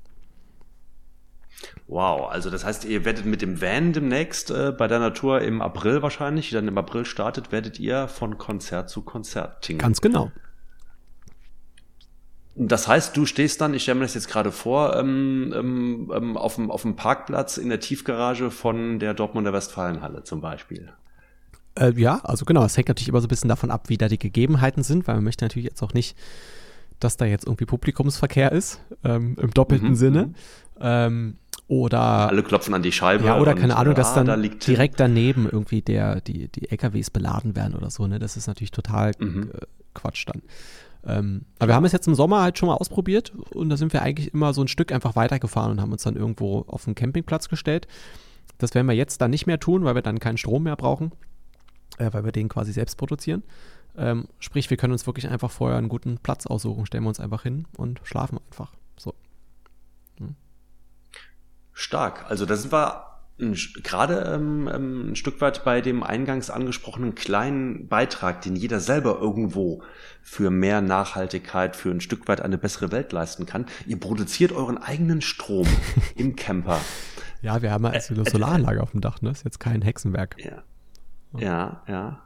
Wow, 1.87 2.31
also 2.31 2.49
das 2.49 2.65
heißt, 2.65 2.87
ihr 2.87 3.05
werdet 3.05 3.27
mit 3.27 3.43
dem 3.43 3.61
Van 3.61 3.93
demnächst 3.93 4.51
äh, 4.51 4.73
bei 4.73 4.89
deiner 4.89 5.13
Tour 5.13 5.43
im 5.43 5.61
April 5.61 6.01
wahrscheinlich, 6.01 6.49
die 6.49 6.55
dann 6.55 6.67
im 6.67 6.79
April 6.79 7.05
startet, 7.05 7.53
werdet 7.53 7.79
ihr 7.79 8.09
von 8.09 8.39
Konzert 8.39 8.89
zu 8.89 9.03
Konzert 9.03 9.61
tingeln. 9.61 9.83
Ganz 9.83 10.01
genau. 10.01 10.33
Das 12.57 12.87
heißt, 12.87 13.17
du 13.17 13.27
stehst 13.27 13.61
dann, 13.61 13.75
ich 13.75 13.83
stelle 13.83 13.97
mir 13.99 14.05
das 14.05 14.15
jetzt 14.15 14.29
gerade 14.29 14.53
vor, 14.53 14.97
ähm, 14.97 15.53
ähm, 15.57 16.13
ähm, 16.15 16.37
auf, 16.37 16.55
dem, 16.55 16.71
auf 16.71 16.83
dem 16.83 16.95
Parkplatz 16.95 17.57
in 17.57 17.69
der 17.69 17.81
Tiefgarage 17.81 18.51
von 18.53 19.01
der 19.01 19.13
Dortmunder 19.15 19.53
Westfalenhalle 19.53 20.23
zum 20.23 20.41
Beispiel. 20.41 20.93
Äh, 21.77 21.93
ja, 22.01 22.21
also 22.23 22.45
genau, 22.45 22.65
es 22.65 22.77
hängt 22.77 22.87
natürlich 22.89 23.09
immer 23.09 23.21
so 23.21 23.27
ein 23.27 23.29
bisschen 23.29 23.49
davon 23.49 23.73
ab, 23.73 23.89
wie 23.89 23.97
da 23.99 24.07
die 24.09 24.19
Gegebenheiten 24.21 24.85
sind, 24.85 25.09
weil 25.09 25.17
man 25.17 25.25
möchte 25.25 25.45
natürlich 25.45 25.69
jetzt 25.69 25.83
auch 25.83 25.95
nicht, 25.95 26.17
dass 27.01 27.17
da 27.17 27.25
jetzt 27.25 27.45
irgendwie 27.47 27.65
Publikumsverkehr 27.67 28.53
ist, 28.53 28.81
ähm, 29.03 29.37
im 29.41 29.51
doppelten 29.51 29.91
Mhm, 29.91 29.95
Sinne. 29.97 30.27
mhm. 30.27 30.35
Ähm, 30.81 31.37
oder 31.67 32.29
Alle 32.29 32.43
klopfen 32.45 32.75
an 32.75 32.83
die 32.83 32.93
Scheibe. 32.93 33.25
ja, 33.25 33.39
oder 33.39 33.55
keine 33.55 33.77
Ahnung, 33.77 33.95
dass 33.95 34.13
ah, 34.13 34.23
dann 34.23 34.27
da 34.27 34.37
direkt 34.37 35.01
daneben 35.01 35.49
irgendwie 35.51 35.83
der, 35.83 36.21
die, 36.21 36.49
die 36.49 36.71
LKWs 36.71 37.11
beladen 37.11 37.57
werden 37.57 37.75
oder 37.75 37.91
so, 37.91 38.07
ne? 38.07 38.19
Das 38.21 38.37
ist 38.37 38.47
natürlich 38.47 38.71
total 38.71 39.13
Mhm. 39.19 39.51
äh, 39.53 39.61
Quatsch 39.95 40.27
dann. 40.29 40.43
Ähm, 41.07 41.45
aber 41.59 41.69
wir 41.69 41.75
haben 41.75 41.85
es 41.85 41.93
jetzt 41.93 42.07
im 42.07 42.15
Sommer 42.15 42.43
halt 42.43 42.59
schon 42.59 42.69
mal 42.69 42.77
ausprobiert 42.77 43.33
und 43.53 43.69
da 43.69 43.77
sind 43.77 43.93
wir 43.93 44.03
eigentlich 44.03 44.33
immer 44.33 44.55
so 44.55 44.63
ein 44.63 44.69
Stück 44.69 44.93
einfach 44.93 45.17
weitergefahren 45.17 45.73
und 45.73 45.81
haben 45.81 45.93
uns 45.93 46.03
dann 46.03 46.17
irgendwo 46.17 46.65
auf 46.67 46.87
einen 46.87 46.95
Campingplatz 46.95 47.49
gestellt. 47.49 47.87
Das 48.59 48.75
werden 48.75 48.87
wir 48.87 48.95
jetzt 48.95 49.21
dann 49.21 49.31
nicht 49.31 49.47
mehr 49.47 49.61
tun, 49.61 49.85
weil 49.85 49.95
wir 49.95 50.03
dann 50.03 50.19
keinen 50.19 50.39
Strom 50.39 50.63
mehr 50.63 50.77
brauchen, 50.77 51.13
äh, 51.99 52.11
weil 52.13 52.25
wir 52.25 52.33
den 52.33 52.49
quasi 52.49 52.73
selbst 52.73 52.97
produzieren. 52.97 53.43
Ähm, 53.97 54.29
sprich, 54.39 54.71
wir 54.71 54.77
können 54.77 54.93
uns 54.93 55.07
wirklich 55.07 55.29
einfach 55.29 55.51
vorher 55.51 55.79
einen 55.79 55.89
guten 55.89 56.19
Platz 56.19 56.47
aussuchen, 56.47 56.87
stellen 56.87 57.05
wir 57.05 57.09
uns 57.09 57.21
einfach 57.21 57.43
hin 57.43 57.67
und 57.77 58.01
schlafen 58.05 58.39
einfach. 58.51 58.73
So. 58.97 59.15
Stark. 61.75 62.25
Also 62.31 62.47
da 62.47 62.57
sind 62.57 62.73
wir 62.73 63.14
gerade 63.37 64.33
ähm, 64.33 64.71
ähm, 64.73 65.11
ein 65.11 65.17
Stück 65.17 65.41
weit 65.41 65.65
bei 65.65 65.81
dem 65.81 66.03
eingangs 66.03 66.51
angesprochenen 66.51 67.15
kleinen 67.15 67.89
Beitrag, 67.89 68.43
den 68.43 68.55
jeder 68.55 68.79
selber 68.79 69.19
irgendwo 69.21 69.83
für 70.23 70.51
mehr 70.51 70.81
Nachhaltigkeit, 70.81 71.75
für 71.75 71.91
ein 71.91 72.01
Stück 72.01 72.29
weit 72.29 72.41
eine 72.41 72.59
bessere 72.59 72.93
Welt 72.93 73.13
leisten 73.13 73.45
kann. 73.45 73.67
Ihr 73.87 73.99
produziert 73.99 74.53
euren 74.53 74.79
eigenen 74.79 75.21
Strom 75.21 75.67
im 76.17 76.37
Camper. 76.37 76.81
Ja, 77.43 77.61
wir 77.61 77.73
haben 77.73 77.85
also 77.85 78.15
eine 78.15 78.25
Solaranlage 78.25 78.83
auf 78.83 78.93
dem 78.93 79.01
Dach, 79.01 79.21
ne? 79.21 79.31
Ist 79.31 79.45
jetzt 79.45 79.61
kein 79.61 79.83
Hexenwerk. 79.83 80.37
Ja. 80.39 80.63
Ja, 81.39 81.83
ja. 81.89 82.21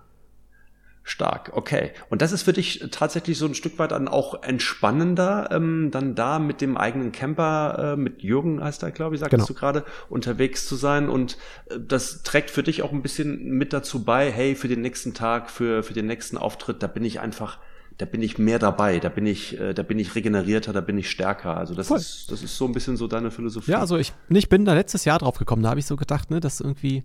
Stark, 1.09 1.53
okay. 1.55 1.93
Und 2.11 2.21
das 2.21 2.33
ist 2.33 2.43
für 2.43 2.53
dich 2.53 2.85
tatsächlich 2.91 3.39
so 3.39 3.47
ein 3.47 3.55
Stück 3.55 3.79
weit 3.79 3.93
dann 3.93 4.09
auch 4.09 4.43
entspannender, 4.43 5.49
ähm, 5.51 5.91
dann 5.91 6.15
da 6.15 6.39
mit 6.39 6.61
dem 6.61 6.77
eigenen 6.77 7.13
Camper, 7.13 7.95
äh, 7.95 7.97
mit 7.97 8.23
Jürgen 8.23 8.63
heißt 8.63 8.83
er, 8.83 8.91
glaube 8.91 9.15
ich, 9.15 9.21
sagtest 9.21 9.47
Genau. 9.47 9.47
du 9.47 9.55
gerade, 9.55 9.85
unterwegs 10.11 10.67
zu 10.69 10.77
sein. 10.77 11.09
Und 11.09 11.39
äh, 11.71 11.79
das 11.81 12.23
trägt 12.25 12.51
für 12.51 12.63
dich 12.63 12.83
auch 12.83 12.93
ein 12.93 13.01
bisschen 13.01 13.43
mit 13.53 13.73
dazu 13.73 14.05
bei, 14.05 14.31
hey, 14.31 14.55
für 14.55 14.69
den 14.69 14.83
nächsten 14.83 15.15
Tag, 15.15 15.51
für, 15.51 15.83
für 15.83 15.95
den 15.95 16.07
nächsten 16.07 16.37
Auftritt, 16.37 16.83
da 16.83 16.87
bin 16.89 17.05
ich 17.05 17.21
einfach, 17.21 17.59
da 17.97 18.05
bin 18.05 18.21
ich 18.21 18.37
mehr 18.37 18.59
dabei, 18.59 18.99
da 19.01 19.09
bin 19.09 19.25
ich, 19.25 19.59
äh, 19.59 19.73
da 19.73 19.83
bin 19.83 19.99
ich 19.99 20.15
regenerierter, 20.15 20.75
da 20.75 20.83
bin 20.83 20.99
ich 20.99 21.11
stärker. 21.11 21.57
Also 21.57 21.75
das 21.75 21.89
Voll. 21.89 21.97
ist, 21.99 22.31
das 22.31 22.43
ist 22.43 22.57
so 22.59 22.67
ein 22.67 22.73
bisschen 22.73 22.99
so 22.99 23.07
deine 23.09 23.31
Philosophie. 23.31 23.71
Ja, 23.71 23.81
also 23.81 23.97
ich, 23.97 24.13
ich 24.29 24.51
bin 24.51 24.67
da 24.67 24.75
letztes 24.75 25.07
Jahr 25.07 25.19
drauf 25.21 25.39
gekommen, 25.39 25.63
da 25.63 25.71
habe 25.71 25.81
ich 25.81 25.87
so 25.87 25.97
gedacht, 25.97 26.31
ne, 26.31 26.39
dass 26.41 26.61
irgendwie, 26.61 27.03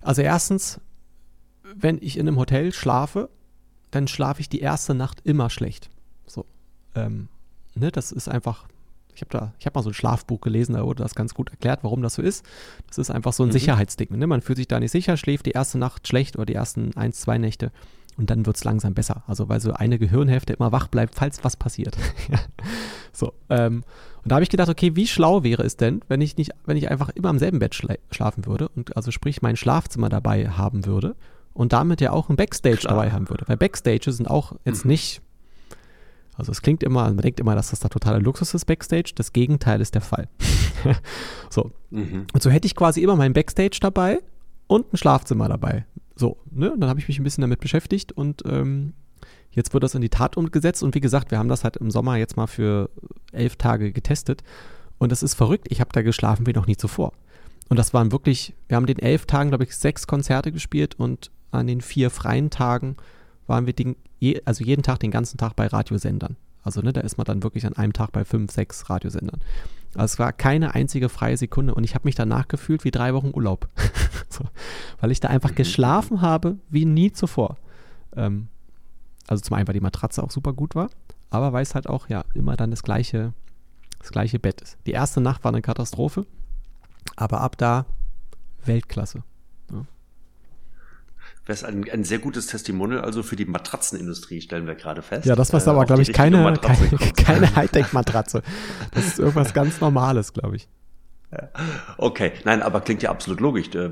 also 0.00 0.22
erstens, 0.22 0.80
wenn 1.74 1.98
ich 2.00 2.16
in 2.16 2.26
einem 2.28 2.38
Hotel 2.38 2.72
schlafe, 2.72 3.28
dann 3.90 4.08
schlafe 4.08 4.40
ich 4.40 4.48
die 4.48 4.60
erste 4.60 4.94
Nacht 4.94 5.20
immer 5.24 5.50
schlecht. 5.50 5.90
So, 6.26 6.46
ähm, 6.94 7.28
ne, 7.74 7.90
das 7.90 8.12
ist 8.12 8.28
einfach, 8.28 8.66
ich 9.14 9.22
habe 9.22 9.30
da, 9.30 9.54
ich 9.58 9.66
habe 9.66 9.78
mal 9.78 9.82
so 9.82 9.90
ein 9.90 9.94
Schlafbuch 9.94 10.40
gelesen, 10.40 10.74
da 10.74 10.84
wurde 10.84 11.02
das 11.02 11.14
ganz 11.14 11.34
gut 11.34 11.50
erklärt, 11.50 11.80
warum 11.82 12.02
das 12.02 12.14
so 12.14 12.22
ist. 12.22 12.44
Das 12.88 12.98
ist 12.98 13.10
einfach 13.10 13.32
so 13.32 13.42
ein 13.42 13.52
Sicherheitsding, 13.52 14.16
ne, 14.16 14.26
man 14.26 14.42
fühlt 14.42 14.58
sich 14.58 14.68
da 14.68 14.78
nicht 14.78 14.92
sicher, 14.92 15.16
schläft 15.16 15.46
die 15.46 15.52
erste 15.52 15.78
Nacht 15.78 16.06
schlecht 16.06 16.36
oder 16.36 16.46
die 16.46 16.54
ersten 16.54 16.96
ein, 16.96 17.12
zwei 17.12 17.38
Nächte 17.38 17.72
und 18.16 18.30
dann 18.30 18.46
wird 18.46 18.56
es 18.56 18.64
langsam 18.64 18.94
besser. 18.94 19.22
Also 19.26 19.48
weil 19.48 19.60
so 19.60 19.72
eine 19.72 19.98
Gehirnhälfte 19.98 20.52
immer 20.52 20.72
wach 20.72 20.88
bleibt, 20.88 21.14
falls 21.14 21.42
was 21.44 21.56
passiert. 21.56 21.96
So, 23.12 23.32
ähm, 23.48 23.82
und 24.22 24.30
da 24.30 24.36
habe 24.36 24.44
ich 24.44 24.50
gedacht, 24.50 24.68
okay, 24.68 24.94
wie 24.94 25.06
schlau 25.06 25.42
wäre 25.42 25.62
es 25.62 25.76
denn, 25.76 26.00
wenn 26.08 26.20
ich 26.20 26.36
nicht, 26.36 26.52
wenn 26.64 26.76
ich 26.76 26.90
einfach 26.90 27.08
immer 27.10 27.30
im 27.30 27.38
selben 27.38 27.58
Bett 27.58 27.74
schla 27.74 27.96
schlafen 28.10 28.46
würde 28.46 28.68
und 28.68 28.96
also 28.96 29.10
sprich 29.10 29.42
mein 29.42 29.56
Schlafzimmer 29.56 30.08
dabei 30.08 30.48
haben 30.48 30.86
würde 30.86 31.16
und 31.60 31.74
damit 31.74 32.00
ja 32.00 32.10
auch 32.12 32.30
ein 32.30 32.36
Backstage 32.36 32.78
Klar. 32.78 32.94
dabei 32.94 33.12
haben 33.12 33.28
würde. 33.28 33.46
Weil 33.46 33.58
Backstage 33.58 34.10
sind 34.12 34.30
auch 34.30 34.54
jetzt 34.64 34.86
nicht, 34.86 35.20
also 36.34 36.52
es 36.52 36.62
klingt 36.62 36.82
immer, 36.82 37.04
man 37.04 37.18
denkt 37.18 37.38
immer, 37.38 37.54
dass 37.54 37.68
das 37.68 37.80
da 37.80 37.90
totaler 37.90 38.18
Luxus 38.18 38.54
ist, 38.54 38.64
Backstage. 38.64 39.12
Das 39.14 39.34
Gegenteil 39.34 39.82
ist 39.82 39.94
der 39.94 40.00
Fall. 40.00 40.26
so. 41.50 41.70
Mhm. 41.90 42.28
Und 42.32 42.42
so 42.42 42.48
hätte 42.48 42.64
ich 42.64 42.74
quasi 42.74 43.02
immer 43.02 43.14
mein 43.14 43.34
Backstage 43.34 43.76
dabei 43.78 44.20
und 44.68 44.90
ein 44.90 44.96
Schlafzimmer 44.96 45.50
dabei. 45.50 45.84
So, 46.16 46.38
ne? 46.50 46.72
Und 46.72 46.80
dann 46.80 46.88
habe 46.88 46.98
ich 46.98 47.08
mich 47.08 47.18
ein 47.18 47.24
bisschen 47.24 47.42
damit 47.42 47.60
beschäftigt 47.60 48.10
und 48.12 48.42
ähm, 48.46 48.94
jetzt 49.50 49.74
wird 49.74 49.84
das 49.84 49.94
in 49.94 50.00
die 50.00 50.08
Tat 50.08 50.38
umgesetzt. 50.38 50.82
Und 50.82 50.94
wie 50.94 51.00
gesagt, 51.00 51.30
wir 51.30 51.36
haben 51.36 51.50
das 51.50 51.62
halt 51.62 51.76
im 51.76 51.90
Sommer 51.90 52.16
jetzt 52.16 52.38
mal 52.38 52.46
für 52.46 52.88
elf 53.32 53.56
Tage 53.56 53.92
getestet. 53.92 54.42
Und 54.96 55.12
das 55.12 55.22
ist 55.22 55.34
verrückt. 55.34 55.66
Ich 55.68 55.80
habe 55.82 55.90
da 55.92 56.00
geschlafen 56.00 56.46
wie 56.46 56.54
noch 56.54 56.66
nie 56.66 56.78
zuvor. 56.78 57.12
Und 57.68 57.76
das 57.76 57.92
waren 57.92 58.12
wirklich, 58.12 58.54
wir 58.68 58.76
haben 58.78 58.86
den 58.86 58.98
elf 58.98 59.26
Tagen, 59.26 59.50
glaube 59.50 59.64
ich, 59.64 59.76
sechs 59.76 60.06
Konzerte 60.06 60.52
gespielt 60.52 60.94
und 60.98 61.30
an 61.50 61.66
den 61.66 61.80
vier 61.80 62.10
freien 62.10 62.50
Tagen 62.50 62.96
waren 63.46 63.66
wir 63.66 63.72
den, 63.72 63.96
je, 64.18 64.40
also 64.44 64.64
jeden 64.64 64.82
Tag 64.82 65.00
den 65.00 65.10
ganzen 65.10 65.38
Tag 65.38 65.56
bei 65.56 65.66
Radiosendern. 65.66 66.36
Also 66.62 66.82
ne, 66.82 66.92
da 66.92 67.00
ist 67.00 67.16
man 67.18 67.24
dann 67.24 67.42
wirklich 67.42 67.66
an 67.66 67.74
einem 67.74 67.92
Tag 67.92 68.12
bei 68.12 68.24
fünf, 68.24 68.52
sechs 68.52 68.88
Radiosendern. 68.90 69.40
Also 69.94 70.04
es 70.04 70.18
war 70.18 70.32
keine 70.32 70.74
einzige 70.74 71.08
freie 71.08 71.36
Sekunde 71.36 71.74
und 71.74 71.84
ich 71.84 71.94
habe 71.94 72.06
mich 72.06 72.14
danach 72.14 72.48
gefühlt 72.48 72.84
wie 72.84 72.90
drei 72.90 73.14
Wochen 73.14 73.32
Urlaub. 73.34 73.68
so, 74.28 74.44
weil 75.00 75.10
ich 75.10 75.20
da 75.20 75.28
einfach 75.28 75.54
geschlafen 75.54 76.20
habe 76.20 76.58
wie 76.68 76.84
nie 76.84 77.12
zuvor. 77.12 77.56
Ähm, 78.14 78.48
also 79.26 79.42
zum 79.42 79.56
einen, 79.56 79.66
weil 79.66 79.74
die 79.74 79.80
Matratze 79.80 80.22
auch 80.22 80.30
super 80.30 80.52
gut 80.52 80.74
war, 80.74 80.90
aber 81.30 81.52
weil 81.52 81.62
es 81.62 81.74
halt 81.74 81.88
auch 81.88 82.08
ja 82.08 82.24
immer 82.34 82.56
dann 82.56 82.70
das 82.70 82.82
gleiche, 82.82 83.32
das 83.98 84.10
gleiche 84.10 84.38
Bett 84.38 84.60
ist. 84.60 84.78
Die 84.86 84.92
erste 84.92 85.20
Nacht 85.20 85.44
war 85.44 85.52
eine 85.52 85.62
Katastrophe, 85.62 86.26
aber 87.16 87.40
ab 87.40 87.56
da 87.56 87.86
Weltklasse. 88.64 89.22
Wäre 91.50 91.56
es 91.56 91.64
ein, 91.64 91.84
ein 91.90 92.04
sehr 92.04 92.20
gutes 92.20 92.46
Testimonial 92.46 93.00
also 93.00 93.24
für 93.24 93.34
die 93.34 93.44
Matratzenindustrie, 93.44 94.40
stellen 94.40 94.68
wir 94.68 94.76
gerade 94.76 95.02
fest. 95.02 95.26
Ja, 95.26 95.34
das 95.34 95.52
war 95.52 95.60
Äh, 95.66 95.70
aber, 95.70 95.84
glaube 95.84 96.02
ich, 96.02 96.12
keine, 96.12 96.54
keine, 96.62 97.12
keine 97.16 97.56
Hightech-Matratze. 97.56 98.42
Das 98.92 99.04
ist 99.04 99.18
irgendwas 99.18 99.52
ganz 99.52 99.80
Normales, 99.80 100.32
glaube 100.32 100.54
ich. 100.54 100.68
Okay, 101.96 102.32
nein, 102.44 102.60
aber 102.60 102.80
klingt 102.80 103.02
ja 103.02 103.10
absolut 103.10 103.40
logisch. 103.40 103.68
Äh, 103.74 103.90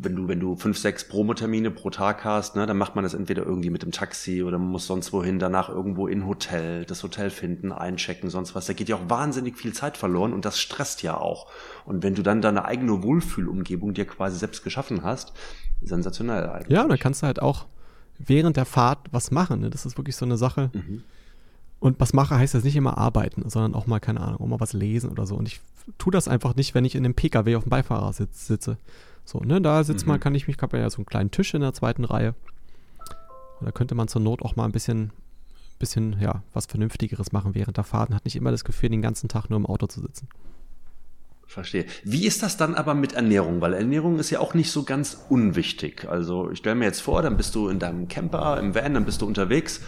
Wenn 0.00 0.16
du, 0.16 0.28
wenn 0.28 0.40
du 0.40 0.56
fünf, 0.56 0.76
sechs 0.76 1.06
Promotermine 1.06 1.70
pro 1.70 1.88
Tag 1.90 2.24
hast, 2.24 2.56
ne, 2.56 2.66
dann 2.66 2.76
macht 2.76 2.94
man 2.94 3.04
das 3.04 3.14
entweder 3.14 3.44
irgendwie 3.44 3.70
mit 3.70 3.82
dem 3.82 3.92
Taxi 3.92 4.42
oder 4.42 4.58
man 4.58 4.68
muss 4.68 4.86
sonst 4.86 5.12
wohin, 5.12 5.38
danach 5.38 5.68
irgendwo 5.68 6.08
in 6.08 6.26
Hotel, 6.26 6.84
das 6.84 7.02
Hotel 7.02 7.30
finden, 7.30 7.72
einchecken, 7.72 8.28
sonst 8.28 8.54
was. 8.54 8.66
Da 8.66 8.72
geht 8.72 8.88
ja 8.88 8.96
auch 8.96 9.08
wahnsinnig 9.08 9.56
viel 9.56 9.72
Zeit 9.72 9.96
verloren 9.96 10.32
und 10.32 10.44
das 10.44 10.58
stresst 10.58 11.02
ja 11.02 11.16
auch. 11.16 11.50
Und 11.86 12.02
wenn 12.02 12.14
du 12.14 12.22
dann 12.22 12.42
deine 12.42 12.64
eigene 12.64 13.02
Wohlfühlumgebung 13.02 13.94
dir 13.94 14.06
quasi 14.06 14.36
selbst 14.38 14.64
geschaffen 14.64 15.04
hast, 15.04 15.32
sensationell 15.82 16.48
eigentlich. 16.48 16.76
Ja, 16.76 16.82
und 16.82 16.88
dann 16.88 16.98
kannst 16.98 17.22
du 17.22 17.26
halt 17.26 17.40
auch 17.40 17.66
während 18.18 18.56
der 18.56 18.64
Fahrt 18.64 18.98
was 19.10 19.30
machen. 19.30 19.60
Ne? 19.60 19.70
Das 19.70 19.86
ist 19.86 19.96
wirklich 19.96 20.16
so 20.16 20.24
eine 20.24 20.36
Sache. 20.36 20.70
Mhm. 20.72 21.04
Und 21.84 22.00
was 22.00 22.14
mache 22.14 22.38
heißt 22.38 22.54
jetzt 22.54 22.64
nicht 22.64 22.76
immer 22.76 22.96
arbeiten, 22.96 23.46
sondern 23.50 23.74
auch 23.74 23.86
mal, 23.86 24.00
keine 24.00 24.22
Ahnung, 24.22 24.40
auch 24.40 24.46
mal 24.46 24.58
was 24.58 24.72
lesen 24.72 25.10
oder 25.10 25.26
so. 25.26 25.36
Und 25.36 25.46
ich 25.46 25.60
tue 25.98 26.10
das 26.10 26.28
einfach 26.28 26.56
nicht, 26.56 26.74
wenn 26.74 26.86
ich 26.86 26.94
in 26.94 27.04
einem 27.04 27.12
PKW 27.12 27.56
auf 27.56 27.64
dem 27.64 27.68
Beifahrersitz 27.68 28.46
sitze. 28.46 28.78
So, 29.26 29.40
ne, 29.40 29.60
da 29.60 29.84
sitzt 29.84 30.06
man, 30.06 30.18
kann 30.18 30.34
ich 30.34 30.46
mich, 30.46 30.56
ich 30.56 30.62
habe 30.62 30.78
ja 30.78 30.88
so 30.88 30.96
einen 30.96 31.04
kleinen 31.04 31.30
Tisch 31.30 31.52
in 31.52 31.60
der 31.60 31.74
zweiten 31.74 32.04
Reihe. 32.06 32.34
Und 33.60 33.66
da 33.66 33.70
könnte 33.70 33.94
man 33.94 34.08
zur 34.08 34.22
Not 34.22 34.40
auch 34.40 34.56
mal 34.56 34.64
ein 34.64 34.72
bisschen, 34.72 35.10
bisschen, 35.78 36.16
ja, 36.20 36.42
was 36.54 36.64
Vernünftigeres 36.64 37.32
machen 37.32 37.54
während 37.54 37.76
der 37.76 37.84
Fahrt 37.84 38.08
und 38.08 38.16
hat 38.16 38.24
nicht 38.24 38.36
immer 38.36 38.50
das 38.50 38.64
Gefühl, 38.64 38.88
den 38.88 39.02
ganzen 39.02 39.28
Tag 39.28 39.50
nur 39.50 39.58
im 39.58 39.66
Auto 39.66 39.86
zu 39.86 40.00
sitzen. 40.00 40.26
Verstehe. 41.46 41.84
Wie 42.02 42.26
ist 42.26 42.42
das 42.42 42.56
dann 42.56 42.76
aber 42.76 42.94
mit 42.94 43.12
Ernährung? 43.12 43.60
Weil 43.60 43.74
Ernährung 43.74 44.18
ist 44.18 44.30
ja 44.30 44.40
auch 44.40 44.54
nicht 44.54 44.70
so 44.70 44.84
ganz 44.84 45.18
unwichtig. 45.28 46.08
Also 46.08 46.50
ich 46.50 46.60
stelle 46.60 46.76
mir 46.76 46.86
jetzt 46.86 47.02
vor, 47.02 47.20
dann 47.20 47.36
bist 47.36 47.54
du 47.54 47.68
in 47.68 47.78
deinem 47.78 48.08
Camper, 48.08 48.58
im 48.58 48.74
Van, 48.74 48.94
dann 48.94 49.04
bist 49.04 49.20
du 49.20 49.26
unterwegs 49.26 49.82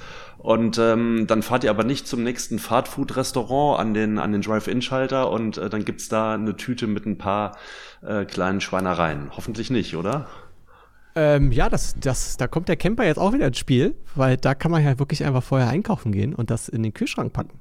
und 0.47 0.78
ähm, 0.78 1.26
dann 1.26 1.42
fahrt 1.42 1.64
ihr 1.64 1.70
aber 1.70 1.82
nicht 1.82 2.07
zum 2.07 2.22
nächsten 2.22 2.61
Fastfood-Restaurant 2.61 3.80
an 3.80 3.94
den, 3.94 4.20
an 4.20 4.30
den 4.30 4.42
Drive-In-Schalter 4.42 5.28
und 5.28 5.59
äh, 5.59 5.68
dann 5.68 5.84
gibt's 5.84 6.09
da 6.09 6.34
eine 6.34 6.57
Tüte 6.57 6.86
mit 6.86 7.05
ein 7.05 7.18
paar 7.18 7.57
äh, 8.01 8.24
kleinen 8.24 8.61
Schweinereien. 8.61 9.32
Hoffentlich 9.36 9.70
nicht, 9.72 9.97
oder? 9.97 10.28
Ähm, 11.16 11.51
ja, 11.51 11.68
das, 11.68 11.97
das, 11.99 12.36
da 12.36 12.47
kommt 12.47 12.68
der 12.68 12.76
Camper 12.76 13.05
jetzt 13.05 13.18
auch 13.18 13.32
wieder 13.32 13.49
ins 13.49 13.59
Spiel, 13.59 13.97
weil 14.14 14.36
da 14.36 14.55
kann 14.55 14.70
man 14.70 14.84
ja 14.84 15.01
wirklich 15.01 15.24
einfach 15.24 15.42
vorher 15.42 15.68
einkaufen 15.68 16.12
gehen 16.12 16.32
und 16.32 16.49
das 16.49 16.68
in 16.68 16.84
den 16.84 16.94
Kühlschrank 16.94 17.32
packen. 17.32 17.59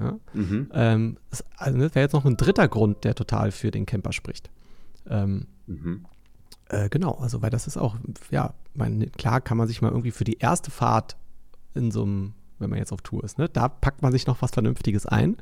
Ja? 0.00 0.18
Mhm. 0.32 0.68
Ähm, 0.72 1.16
das, 1.30 1.44
also 1.58 1.78
das 1.78 1.94
wäre 1.94 2.06
jetzt 2.06 2.14
noch 2.14 2.24
ein 2.24 2.36
dritter 2.36 2.66
Grund, 2.66 3.04
der 3.04 3.14
total 3.14 3.52
für 3.52 3.70
den 3.70 3.86
Camper 3.86 4.12
spricht. 4.12 4.50
Ähm, 5.08 5.46
Mhm. 5.68 6.06
äh, 6.70 6.88
genau, 6.88 7.12
also 7.12 7.40
weil 7.40 7.50
das 7.50 7.68
ist 7.68 7.76
auch, 7.76 7.94
ja, 8.32 8.54
mein, 8.74 9.12
klar 9.12 9.40
kann 9.40 9.58
man 9.58 9.68
sich 9.68 9.80
mal 9.80 9.90
irgendwie 9.90 10.10
für 10.10 10.24
die 10.24 10.38
erste 10.38 10.72
Fahrt 10.72 11.16
in 11.74 11.90
so 11.90 12.02
einem, 12.02 12.34
wenn 12.58 12.70
man 12.70 12.78
jetzt 12.78 12.92
auf 12.92 13.02
Tour 13.02 13.24
ist, 13.24 13.38
ne, 13.38 13.48
da 13.48 13.68
packt 13.68 14.02
man 14.02 14.12
sich 14.12 14.26
noch 14.26 14.42
was 14.42 14.50
Vernünftiges 14.50 15.06
ein 15.06 15.36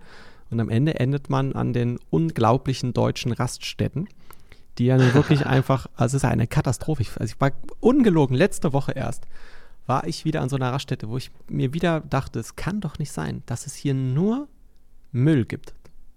und 0.51 0.61
am 0.61 0.69
Ende 0.69 0.99
endet 0.99 1.31
man 1.31 1.53
an 1.53 1.73
den 1.73 1.99
unglaublichen 2.11 2.93
deutschen 2.93 3.33
Raststätten, 3.33 4.09
die 4.79 4.87
ja 4.87 4.97
nun 4.97 5.13
wirklich 5.15 5.47
einfach, 5.47 5.87
also 5.97 6.17
es 6.17 6.23
ist 6.23 6.29
eine 6.29 6.47
Katastrophe. 6.47 7.03
Ich, 7.03 7.11
also 7.21 7.33
ich 7.35 7.41
war 7.41 7.51
ungelogen, 7.81 8.37
letzte 8.37 8.73
Woche 8.73 8.93
erst, 8.93 9.27
war 9.87 10.07
ich 10.07 10.25
wieder 10.25 10.43
an 10.43 10.49
so 10.49 10.57
einer 10.57 10.73
Raststätte, 10.73 11.09
wo 11.09 11.17
ich 11.17 11.31
mir 11.49 11.73
wieder 11.73 12.01
dachte, 12.01 12.39
es 12.39 12.57
kann 12.57 12.81
doch 12.81 12.99
nicht 12.99 13.11
sein, 13.13 13.43
dass 13.47 13.67
es 13.67 13.75
hier 13.75 13.95
nur 13.95 14.49
Müll 15.13 15.45
gibt, 15.47 15.75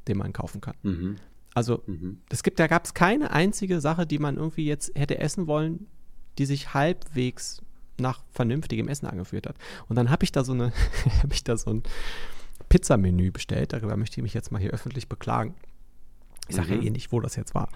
den 0.08 0.18
man 0.18 0.34
kaufen 0.34 0.62
kann. 0.62 0.76
Mhm. 0.84 1.16
Also 1.54 1.82
Mhm. 1.86 2.20
es 2.30 2.44
gibt, 2.44 2.60
da 2.60 2.68
gab 2.68 2.86
es 2.86 2.94
keine 2.94 3.32
einzige 3.32 3.82
Sache, 3.82 4.06
die 4.06 4.20
man 4.20 4.38
irgendwie 4.38 4.66
jetzt 4.66 4.98
hätte 4.98 5.20
essen 5.20 5.48
wollen, 5.48 5.88
die 6.38 6.46
sich 6.46 6.74
halbwegs 6.74 7.62
nach 8.02 8.22
vernünftigem 8.32 8.88
Essen 8.88 9.08
angeführt 9.08 9.48
hat. 9.48 9.56
Und 9.88 9.96
dann 9.96 10.10
habe 10.10 10.24
ich 10.24 10.32
da 10.32 10.44
so 10.44 10.54
eine, 10.54 10.72
habe 11.24 11.34
ich 11.34 11.44
da 11.44 11.56
so 11.58 11.72
ein 11.72 11.84
Pizzamenü 12.70 13.32
bestellt. 13.32 13.74
Darüber 13.74 13.98
möchte 13.98 14.20
ich 14.20 14.24
mich 14.24 14.34
jetzt 14.34 14.52
mal 14.52 14.60
hier 14.60 14.72
öffentlich 14.72 15.08
beklagen. 15.10 15.56
Ich 16.48 16.56
sage 16.56 16.74
Mhm. 16.76 16.82
ja 16.82 16.88
eh 16.88 16.90
nicht, 16.90 17.12
wo 17.12 17.20
das 17.20 17.36
jetzt 17.36 17.54
war. 17.56 17.70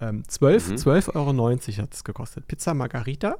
Ähm, 0.00 0.24
12 0.28 0.70
Mhm. 0.70 0.74
12,90 0.76 1.14
Euro 1.14 1.82
hat 1.82 1.94
es 1.94 2.04
gekostet. 2.04 2.46
Pizza 2.48 2.74
Margarita 2.74 3.36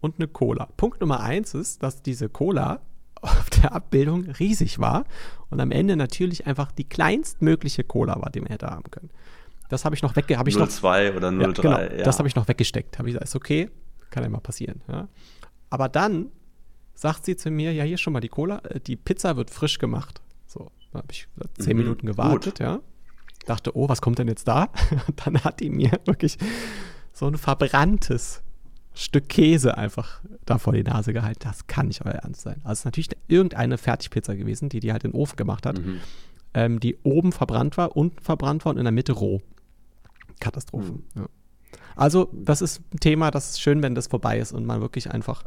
und 0.00 0.16
eine 0.18 0.28
Cola. 0.28 0.68
Punkt 0.76 1.00
Nummer 1.00 1.20
eins 1.20 1.54
ist, 1.54 1.82
dass 1.82 2.02
diese 2.02 2.28
Cola 2.28 2.80
auf 3.20 3.50
der 3.50 3.72
Abbildung 3.72 4.24
riesig 4.30 4.78
war 4.80 5.04
und 5.50 5.60
am 5.60 5.70
Ende 5.70 5.96
natürlich 5.96 6.46
einfach 6.46 6.72
die 6.72 6.84
kleinstmögliche 6.84 7.84
Cola 7.84 8.20
war, 8.20 8.30
die 8.30 8.40
man 8.40 8.50
hätte 8.50 8.66
haben 8.66 8.90
können. 8.90 9.10
Das 9.68 9.84
habe 9.84 9.94
ich 9.94 10.02
noch 10.02 10.16
wegge... 10.16 10.36
Hab 10.38 10.48
ich 10.48 10.56
noch, 10.56 10.68
02 10.68 11.16
oder 11.16 11.30
03. 11.30 11.40
ja, 11.40 11.52
genau, 11.52 11.78
ja. 11.98 12.02
Das 12.02 12.18
habe 12.18 12.26
ich 12.28 12.34
noch 12.34 12.48
weggesteckt. 12.48 12.98
Habe 12.98 13.08
ich 13.08 13.14
gesagt, 13.14 13.28
ist 13.28 13.36
okay, 13.36 13.70
kann 14.10 14.22
ja 14.24 14.28
mal 14.28 14.40
passieren. 14.40 14.82
Ja. 14.88 15.08
Aber 15.72 15.88
dann 15.88 16.26
sagt 16.94 17.24
sie 17.24 17.34
zu 17.34 17.50
mir, 17.50 17.72
ja, 17.72 17.82
hier 17.84 17.96
schon 17.96 18.12
mal 18.12 18.20
die 18.20 18.28
Cola, 18.28 18.58
äh, 18.58 18.78
die 18.78 18.96
Pizza 18.96 19.36
wird 19.38 19.48
frisch 19.50 19.78
gemacht. 19.78 20.20
So, 20.46 20.70
da 20.92 20.98
habe 20.98 21.08
ich 21.10 21.26
zehn 21.58 21.76
Mhm, 21.78 21.82
Minuten 21.82 22.06
gewartet, 22.06 22.54
gut. 22.54 22.60
ja. 22.60 22.80
Dachte, 23.46 23.74
oh, 23.74 23.88
was 23.88 24.02
kommt 24.02 24.18
denn 24.18 24.28
jetzt 24.28 24.46
da? 24.46 24.68
Dann 25.24 25.42
hat 25.42 25.60
die 25.60 25.70
mir 25.70 25.92
wirklich 26.04 26.36
so 27.14 27.26
ein 27.26 27.38
verbranntes 27.38 28.42
Stück 28.94 29.30
Käse 29.30 29.78
einfach 29.78 30.20
da 30.44 30.58
vor 30.58 30.74
die 30.74 30.82
Nase 30.82 31.14
gehalten. 31.14 31.40
Das 31.42 31.66
kann 31.66 31.86
nicht 31.88 32.04
euer 32.04 32.12
Ernst 32.12 32.42
sein. 32.42 32.56
Also 32.64 32.72
es 32.72 32.78
ist 32.80 32.84
natürlich 32.84 33.08
irgendeine 33.28 33.78
Fertigpizza 33.78 34.34
gewesen, 34.34 34.68
die 34.68 34.80
die 34.80 34.92
halt 34.92 35.04
in 35.04 35.12
den 35.12 35.18
Ofen 35.18 35.36
gemacht 35.36 35.64
hat, 35.64 35.78
Mhm. 35.78 36.00
ähm, 36.52 36.80
die 36.80 36.98
oben 37.02 37.32
verbrannt 37.32 37.78
war, 37.78 37.96
unten 37.96 38.20
verbrannt 38.22 38.66
war 38.66 38.72
und 38.72 38.78
in 38.78 38.84
der 38.84 38.92
Mitte 38.92 39.12
roh. 39.12 39.40
Katastrophe. 40.38 40.92
Mhm. 40.92 41.02
Ja. 41.16 41.26
Also, 41.96 42.28
das 42.32 42.62
ist 42.62 42.80
ein 42.92 43.00
Thema, 43.00 43.30
das 43.30 43.50
ist 43.50 43.60
schön, 43.60 43.82
wenn 43.82 43.94
das 43.94 44.06
vorbei 44.06 44.38
ist 44.38 44.52
und 44.52 44.66
man 44.66 44.80
wirklich 44.80 45.10
einfach 45.10 45.44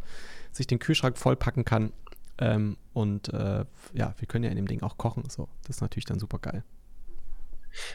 sich 0.51 0.67
den 0.67 0.79
Kühlschrank 0.79 1.17
vollpacken 1.17 1.65
kann. 1.65 1.91
Ähm, 2.37 2.77
und 2.93 3.33
äh, 3.33 3.65
ja, 3.93 4.13
wir 4.17 4.27
können 4.27 4.43
ja 4.43 4.49
in 4.49 4.57
dem 4.57 4.67
Ding 4.67 4.81
auch 4.81 4.97
kochen. 4.97 5.23
So, 5.29 5.47
das 5.63 5.77
ist 5.77 5.81
natürlich 5.81 6.05
dann 6.05 6.19
super 6.19 6.39
geil. 6.39 6.63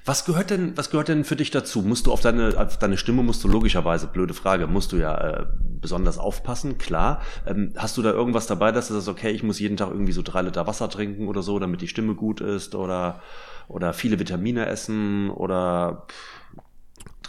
Was 0.04 0.24
gehört 0.24 0.50
denn, 0.50 0.76
was 0.76 0.90
gehört 0.90 1.08
denn 1.08 1.24
für 1.24 1.36
dich 1.36 1.50
dazu? 1.50 1.82
Musst 1.82 2.06
du 2.06 2.12
auf 2.12 2.20
deine, 2.20 2.54
auf 2.58 2.78
deine 2.78 2.96
Stimme 2.96 3.22
musst 3.22 3.42
du 3.44 3.48
logischerweise, 3.48 4.06
blöde 4.06 4.34
Frage, 4.34 4.66
musst 4.66 4.92
du 4.92 4.96
ja 4.96 5.16
äh, 5.16 5.46
besonders 5.80 6.18
aufpassen, 6.18 6.78
klar. 6.78 7.22
Ähm, 7.46 7.72
hast 7.76 7.96
du 7.96 8.02
da 8.02 8.10
irgendwas 8.10 8.46
dabei, 8.46 8.72
dass 8.72 8.88
du 8.88 8.94
sagst, 8.94 9.08
okay, 9.08 9.30
ich 9.30 9.42
muss 9.42 9.58
jeden 9.58 9.76
Tag 9.76 9.90
irgendwie 9.90 10.12
so 10.12 10.22
drei 10.22 10.42
Liter 10.42 10.66
Wasser 10.66 10.90
trinken 10.90 11.28
oder 11.28 11.42
so, 11.42 11.58
damit 11.58 11.80
die 11.80 11.88
Stimme 11.88 12.14
gut 12.14 12.40
ist 12.40 12.74
oder, 12.74 13.20
oder 13.68 13.92
viele 13.92 14.18
Vitamine 14.18 14.66
essen 14.66 15.30
oder 15.30 16.06
pff, 16.08 16.39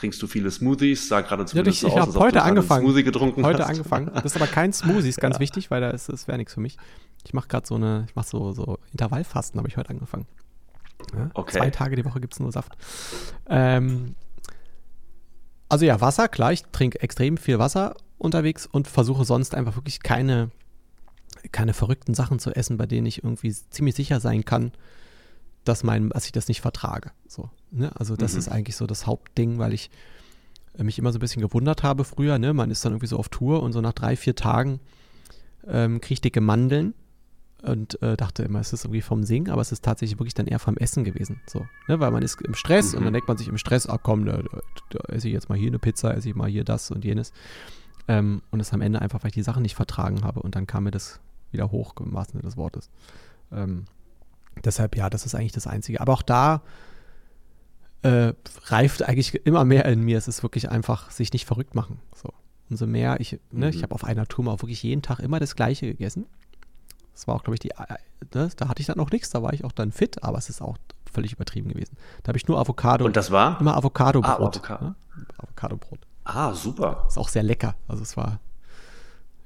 trinkst 0.02 0.22
du 0.22 0.28
viele 0.28 0.52
Smoothies? 0.52 1.08
Sah 1.08 1.22
gerade 1.22 1.44
Ja, 1.44 1.48
zumindest 1.48 1.76
ich 1.78 1.82
so 1.82 1.88
ich 1.88 1.94
aus, 1.94 2.00
habe 2.00 2.08
als 2.10 2.16
ob 2.18 2.24
heute 2.24 2.34
du 2.40 2.44
angefangen. 2.44 2.86
Smoothie 2.86 3.04
getrunken 3.04 3.46
heute 3.46 3.60
hast. 3.64 3.70
angefangen. 3.70 4.12
Das 4.14 4.26
ist 4.26 4.36
aber 4.36 4.48
kein 4.48 4.74
Smoothie, 4.74 5.08
ist 5.10 5.22
ganz 5.22 5.40
wichtig, 5.40 5.72
weil 5.72 5.80
da 5.82 5.92
ist, 5.92 6.10
das 6.10 6.28
wäre 6.28 6.38
nichts 6.38 6.54
für 6.54 6.60
mich. 6.60 6.78
Ich 7.26 7.34
mache 7.34 7.48
gerade 7.48 7.66
so 7.68 7.76
eine, 7.76 8.06
ich 8.10 8.16
mache 8.16 8.28
so, 8.28 8.52
so 8.52 8.80
Intervallfasten, 8.92 9.60
habe 9.60 9.70
ich 9.70 9.78
heute 9.78 9.92
angefangen. 9.92 10.26
Ja, 11.16 11.30
Okay. 11.34 11.58
Zwei 11.58 11.70
Tage 11.70 11.96
die 11.96 12.04
Woche 12.06 12.20
gibt 12.20 12.34
es 12.34 12.40
nur 12.40 12.52
Saft. 12.52 12.74
Ähm, 13.48 14.16
also 15.70 15.86
ja, 15.86 16.02
Wasser, 16.02 16.28
klar, 16.28 16.52
ich 16.52 16.64
trinke 16.72 17.00
extrem 17.02 17.38
viel 17.38 17.58
Wasser 17.60 17.96
unterwegs 18.18 18.66
und 18.68 18.88
versuche 18.88 19.24
sonst 19.26 19.56
einfach 19.56 19.76
wirklich 19.76 20.02
keine, 20.02 20.50
keine 21.52 21.74
verrückten 21.74 22.14
Sachen 22.14 22.40
zu 22.40 22.52
essen, 22.56 22.78
bei 22.78 22.86
denen 22.88 23.06
ich 23.08 23.24
irgendwie 23.24 23.52
ziemlich 23.52 23.96
sicher 23.96 24.20
sein 24.20 24.46
kann, 24.46 24.72
dass, 25.64 25.84
mein, 25.84 26.10
dass 26.10 26.26
ich 26.26 26.32
das 26.32 26.48
nicht 26.48 26.62
vertrage. 26.62 27.12
So, 27.28 27.50
ne? 27.72 27.92
Also 27.96 28.16
das 28.16 28.34
Mhm. 28.34 28.40
ist 28.40 28.50
eigentlich 28.50 28.76
so 28.76 28.88
das 28.88 29.06
Hauptding, 29.06 29.60
weil 29.60 29.74
ich 29.74 29.90
äh, 30.78 30.84
mich 30.84 30.98
immer 31.00 31.12
so 31.12 31.18
ein 31.18 31.22
bisschen 31.22 31.42
gewundert 31.42 31.84
habe 31.84 32.04
früher. 32.04 32.40
Ne? 32.40 32.54
Man 32.54 32.72
ist 32.72 32.84
dann 32.86 32.94
irgendwie 32.94 33.08
so 33.08 33.18
auf 33.18 33.30
Tour 33.30 33.62
und 33.64 33.74
so 33.74 33.82
nach 33.82 33.94
drei, 33.94 34.16
vier 34.16 34.36
Tagen 34.36 34.80
ähm, 35.68 36.02
kriege 36.02 36.14
ich 36.14 36.22
dicke 36.22 36.42
Mandeln 36.42 36.94
und 37.62 38.02
äh, 38.02 38.18
dachte 38.18 38.42
immer, 38.42 38.60
es 38.60 38.74
ist 38.74 38.86
irgendwie 38.86 39.02
vom 39.02 39.24
Singen, 39.24 39.52
aber 39.52 39.62
es 39.62 39.72
ist 39.72 39.86
tatsächlich 39.86 40.18
wirklich 40.20 40.34
dann 40.34 40.48
eher 40.48 40.58
vom 40.58 40.78
Essen 40.78 41.04
gewesen. 41.04 41.40
So, 41.48 41.68
ne? 41.88 42.00
Weil 42.00 42.10
man 42.10 42.24
ist 42.24 42.42
im 42.42 42.56
Stress 42.56 42.96
und 42.96 43.02
Mhm. 43.02 43.06
dann 43.06 43.14
denkt 43.14 43.28
man 43.28 43.38
sich 43.38 43.48
im 43.48 43.60
Stress, 43.60 43.86
ah 43.86 44.00
komm, 44.02 44.26
da, 44.26 44.42
da, 44.90 45.00
esse 45.10 45.28
ich 45.28 45.34
jetzt 45.34 45.50
mal 45.50 45.58
hier 45.58 45.68
eine 45.68 45.78
Pizza, 45.78 46.16
esse 46.16 46.30
ich 46.30 46.36
mal 46.36 46.50
hier 46.50 46.64
das 46.64 46.90
und 46.90 47.06
jenes. 47.06 47.32
Ähm, 48.08 48.42
und 48.50 48.60
es 48.60 48.74
am 48.74 48.82
Ende 48.82 49.00
einfach, 49.00 49.22
weil 49.24 49.28
ich 49.30 49.36
die 49.36 49.44
Sachen 49.44 49.62
nicht 49.62 49.76
vertragen 49.76 50.24
habe 50.24 50.42
und 50.42 50.56
dann 50.56 50.66
kam 50.66 50.86
mir 50.86 50.92
das 50.92 51.20
wieder 51.52 51.70
hoch, 51.72 51.94
im 52.00 52.14
wahrsten 52.14 52.40
Sinne 52.40 52.50
des 52.50 52.58
Wortes. 52.58 52.90
Ähm, 53.52 53.86
deshalb, 54.64 54.96
ja, 54.96 55.10
das 55.10 55.26
ist 55.26 55.36
eigentlich 55.36 55.52
das 55.52 55.68
Einzige. 55.68 56.02
Aber 56.02 56.14
auch 56.14 56.22
da 56.22 56.62
äh, 58.04 58.34
reift 58.66 59.04
eigentlich 59.04 59.46
immer 59.46 59.64
mehr 59.66 59.86
in 59.86 60.02
mir. 60.02 60.18
Es 60.18 60.28
ist 60.28 60.44
wirklich 60.44 60.70
einfach, 60.70 61.12
sich 61.12 61.32
nicht 61.34 61.46
verrückt 61.46 61.76
machen. 61.76 62.00
So. 62.16 62.30
Umso 62.70 62.88
mehr 62.88 63.20
ich, 63.20 63.40
ne, 63.52 63.70
ich 63.70 63.78
Mhm. 63.78 63.82
habe 63.84 63.96
auf 63.96 64.04
einer 64.04 64.26
Tour 64.28 64.46
mal 64.46 64.52
auch 64.52 64.62
wirklich 64.62 64.82
jeden 64.84 65.02
Tag 65.02 65.20
immer 65.20 65.40
das 65.40 65.56
Gleiche 65.56 65.88
gegessen. 65.88 66.26
Das 67.14 67.28
war 67.28 67.36
auch, 67.36 67.44
glaube 67.44 67.56
ich, 67.56 67.60
die, 67.60 67.72
äh, 67.72 67.98
ne, 68.34 68.50
da 68.56 68.68
hatte 68.70 68.80
ich 68.82 68.88
dann 68.88 68.98
noch 68.98 69.12
nichts, 69.12 69.30
da 69.30 69.44
war 69.44 69.54
ich 69.54 69.64
auch 69.66 69.72
dann 69.74 69.92
fit, 69.92 70.24
aber 70.24 70.38
es 70.38 70.50
ist 70.50 70.62
auch 70.62 70.78
völlig 71.12 71.34
übertrieben 71.34 71.70
gewesen. 71.70 71.98
Da 72.24 72.30
habe 72.30 72.38
ich 72.38 72.48
nur 72.48 72.58
Avocado. 72.58 73.06
Und 73.06 73.16
das 73.18 73.30
war? 73.32 73.60
Immer 73.60 73.76
Avocado-Brot. 73.76 74.32
Ah, 74.32 74.36
Avocado. 74.38 74.86
ne? 74.86 74.96
Avocado-Brot. 75.38 76.00
Ah, 76.24 76.54
super. 76.54 77.04
Ist 77.08 77.18
auch 77.18 77.28
sehr 77.30 77.44
lecker. 77.44 77.76
Also 77.88 78.02
es 78.04 78.16
war, 78.16 78.40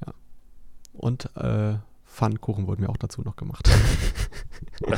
ja. 0.06 0.14
Und 0.94 1.30
äh, 1.36 1.76
Pfannkuchen 2.16 2.66
wurden 2.68 2.82
mir 2.82 2.90
auch 2.90 2.98
dazu 2.98 3.22
noch 3.22 3.36
gemacht. 3.36 3.70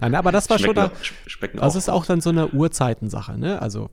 Nein, 0.00 0.14
aber 0.14 0.32
das 0.32 0.48
war 0.50 0.58
schon 0.58 0.74
Schmecken, 0.74 0.90
da, 0.94 1.02
sch- 1.02 1.12
schmecken 1.28 1.58
also 1.58 1.76
auch. 1.76 1.78
es 1.78 1.84
ist 1.84 1.88
auch 1.88 2.06
dann 2.06 2.20
so 2.20 2.30
eine 2.30 2.48
Uhrzeitensache, 2.48 3.36
ne? 3.38 3.60
Also 3.60 3.90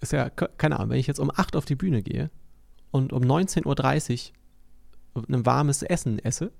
ist 0.00 0.12
ja, 0.12 0.28
ke- 0.30 0.50
keine 0.58 0.76
Ahnung, 0.78 0.90
wenn 0.90 0.98
ich 0.98 1.06
jetzt 1.06 1.20
um 1.20 1.30
8 1.34 1.56
auf 1.56 1.64
die 1.64 1.74
Bühne 1.76 2.02
gehe 2.02 2.30
und 2.90 3.12
um 3.12 3.22
19.30 3.22 4.32
Uhr 5.14 5.24
ein 5.28 5.46
warmes 5.46 5.82
Essen 5.82 6.18
esse 6.18 6.52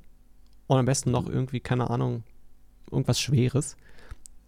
und 0.66 0.78
am 0.78 0.86
besten 0.86 1.10
noch 1.10 1.28
irgendwie, 1.28 1.60
keine 1.60 1.90
Ahnung, 1.90 2.22
irgendwas 2.90 3.20
Schweres, 3.20 3.76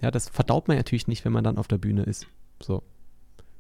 ja, 0.01 0.11
das 0.11 0.29
verdaut 0.29 0.69
man 0.69 0.77
natürlich 0.77 1.07
nicht, 1.09 1.25
wenn 1.25 1.33
man 1.33 1.45
dann 1.45 1.59
auf 1.59 1.69
der 1.69 1.79
Bühne 1.79 2.03
ist. 2.05 2.27
So. 2.63 2.83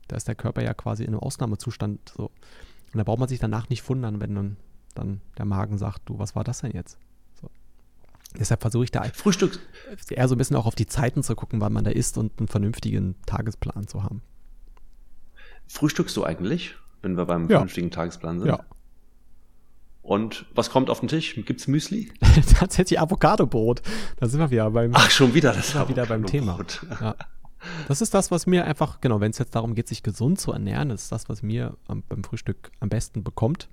Da 0.08 0.16
ist 0.16 0.28
der 0.28 0.34
Körper 0.34 0.62
ja 0.62 0.74
quasi 0.74 1.02
in 1.04 1.10
einem 1.10 1.20
Ausnahmezustand 1.20 2.12
so. 2.16 2.24
Und 2.26 2.98
da 2.98 3.02
braucht 3.04 3.18
man 3.20 3.28
sich 3.28 3.38
danach 3.40 3.68
nicht 3.70 3.88
wundern, 3.88 4.20
wenn 4.20 4.34
dann, 4.34 4.56
dann 4.94 5.20
der 5.38 5.44
Magen 5.44 5.78
sagt, 5.78 6.02
du, 6.06 6.18
was 6.18 6.34
war 6.34 6.44
das 6.44 6.60
denn 6.60 6.72
jetzt? 6.72 6.98
So. 7.40 7.48
Deshalb 8.38 8.60
versuche 8.62 8.84
ich 8.84 8.90
da 8.90 9.02
Frühstück, 9.04 9.58
eher 10.10 10.28
so 10.28 10.34
ein 10.34 10.38
bisschen 10.38 10.56
auch 10.56 10.66
auf 10.66 10.74
die 10.74 10.86
Zeiten 10.86 11.22
zu 11.22 11.34
gucken, 11.34 11.60
wann 11.60 11.72
man 11.72 11.84
da 11.84 11.90
ist 11.90 12.18
und 12.18 12.32
einen 12.38 12.48
vernünftigen 12.48 13.14
Tagesplan 13.26 13.86
zu 13.86 14.02
haben. 14.02 14.22
frühstückst 15.66 16.16
du 16.16 16.24
eigentlich, 16.24 16.74
wenn 17.02 17.16
wir 17.16 17.26
beim 17.26 17.42
Ja. 17.42 17.58
vernünftigen 17.58 17.90
Tagesplan 17.90 18.38
sind? 18.40 18.48
Ja. 18.48 18.60
Und 20.02 20.44
was 20.54 20.68
kommt 20.68 20.90
auf 20.90 21.00
den 21.00 21.08
Tisch? 21.08 21.34
Gibt's 21.46 21.66
Müsli? 21.66 22.12
Tatsächlich 22.58 23.00
Avocado-Brot. 23.00 23.80
Da 24.18 24.28
sind 24.28 24.38
wir 24.38 24.50
wieder 24.50 24.70
beim, 24.70 24.90
Ach, 24.94 25.10
schon 25.10 25.32
wieder 25.32 25.52
das 25.54 25.74
wir 25.74 25.88
wieder 25.88 26.04
beim 26.04 26.26
Thema. 26.26 26.58
Ja. 27.00 27.14
Das 27.88 28.02
ist 28.02 28.12
das, 28.12 28.30
was 28.30 28.46
mir 28.46 28.66
einfach, 28.66 29.00
genau, 29.00 29.20
wenn 29.20 29.30
es 29.30 29.38
jetzt 29.38 29.54
darum 29.54 29.74
geht, 29.74 29.88
sich 29.88 30.02
gesund 30.02 30.38
zu 30.38 30.52
ernähren, 30.52 30.90
ist 30.90 31.10
das, 31.10 31.30
was 31.30 31.42
mir 31.42 31.78
am, 31.88 32.02
beim 32.06 32.22
Frühstück 32.22 32.70
am 32.80 32.90
besten 32.90 33.24
bekommt. 33.24 33.70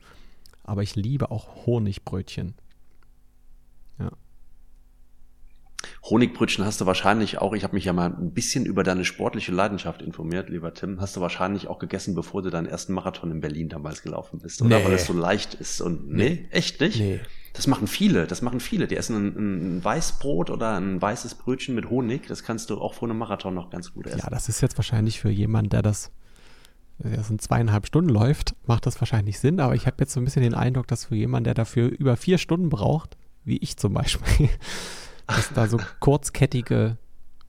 Aber 0.63 0.83
ich 0.83 0.95
liebe 0.95 1.31
auch 1.31 1.65
Honigbrötchen. 1.65 2.55
Ja. 3.99 4.11
Honigbrötchen 6.03 6.65
hast 6.65 6.81
du 6.81 6.85
wahrscheinlich 6.85 7.39
auch, 7.39 7.53
ich 7.53 7.63
habe 7.63 7.75
mich 7.75 7.85
ja 7.85 7.93
mal 7.93 8.13
ein 8.13 8.33
bisschen 8.33 8.65
über 8.65 8.83
deine 8.83 9.05
sportliche 9.05 9.51
Leidenschaft 9.51 10.01
informiert, 10.01 10.49
lieber 10.49 10.73
Tim, 10.73 10.99
hast 10.99 11.15
du 11.15 11.21
wahrscheinlich 11.21 11.67
auch 11.67 11.79
gegessen, 11.79 12.15
bevor 12.15 12.41
du 12.41 12.49
deinen 12.49 12.67
ersten 12.67 12.93
Marathon 12.93 13.31
in 13.31 13.41
Berlin 13.41 13.69
damals 13.69 14.01
gelaufen 14.01 14.39
bist, 14.39 14.61
oder? 14.61 14.79
Nee. 14.79 14.85
Weil 14.85 14.93
es 14.93 15.05
so 15.05 15.13
leicht 15.13 15.53
ist 15.55 15.81
und 15.81 16.09
nee, 16.09 16.47
echt 16.51 16.81
nicht? 16.81 16.99
Nee. 16.99 17.19
Das 17.53 17.67
machen 17.67 17.87
viele, 17.87 18.27
das 18.27 18.41
machen 18.41 18.59
viele. 18.61 18.87
Die 18.87 18.95
essen 18.95 19.15
ein, 19.15 19.77
ein 19.77 19.83
Weißbrot 19.83 20.49
oder 20.49 20.77
ein 20.77 21.01
weißes 21.01 21.35
Brötchen 21.35 21.75
mit 21.75 21.89
Honig, 21.89 22.27
das 22.27 22.43
kannst 22.43 22.69
du 22.69 22.79
auch 22.79 22.93
vor 22.93 23.09
einem 23.09 23.17
Marathon 23.17 23.53
noch 23.53 23.69
ganz 23.69 23.93
gut 23.93 24.07
essen. 24.07 24.19
Ja, 24.19 24.29
das 24.29 24.49
ist 24.49 24.61
jetzt 24.61 24.77
wahrscheinlich 24.77 25.19
für 25.19 25.29
jemanden, 25.29 25.69
der 25.69 25.81
das, 25.81 26.11
das 27.03 27.29
in 27.29 27.39
zweieinhalb 27.39 27.87
Stunden 27.87 28.09
läuft, 28.09 28.55
macht 28.65 28.85
das 28.85 28.99
wahrscheinlich 29.01 29.39
Sinn. 29.39 29.59
Aber 29.59 29.75
ich 29.75 29.87
habe 29.87 29.97
jetzt 29.99 30.13
so 30.13 30.19
ein 30.19 30.25
bisschen 30.25 30.43
den 30.43 30.53
Eindruck, 30.53 30.87
dass 30.87 31.05
für 31.05 31.15
jemanden, 31.15 31.45
der 31.45 31.53
dafür 31.53 31.89
über 31.89 32.17
vier 32.17 32.37
Stunden 32.37 32.69
braucht, 32.69 33.17
wie 33.43 33.57
ich 33.57 33.77
zum 33.77 33.93
Beispiel, 33.93 34.49
dass 35.27 35.51
da 35.53 35.67
so 35.67 35.79
kurzkettige 35.99 36.97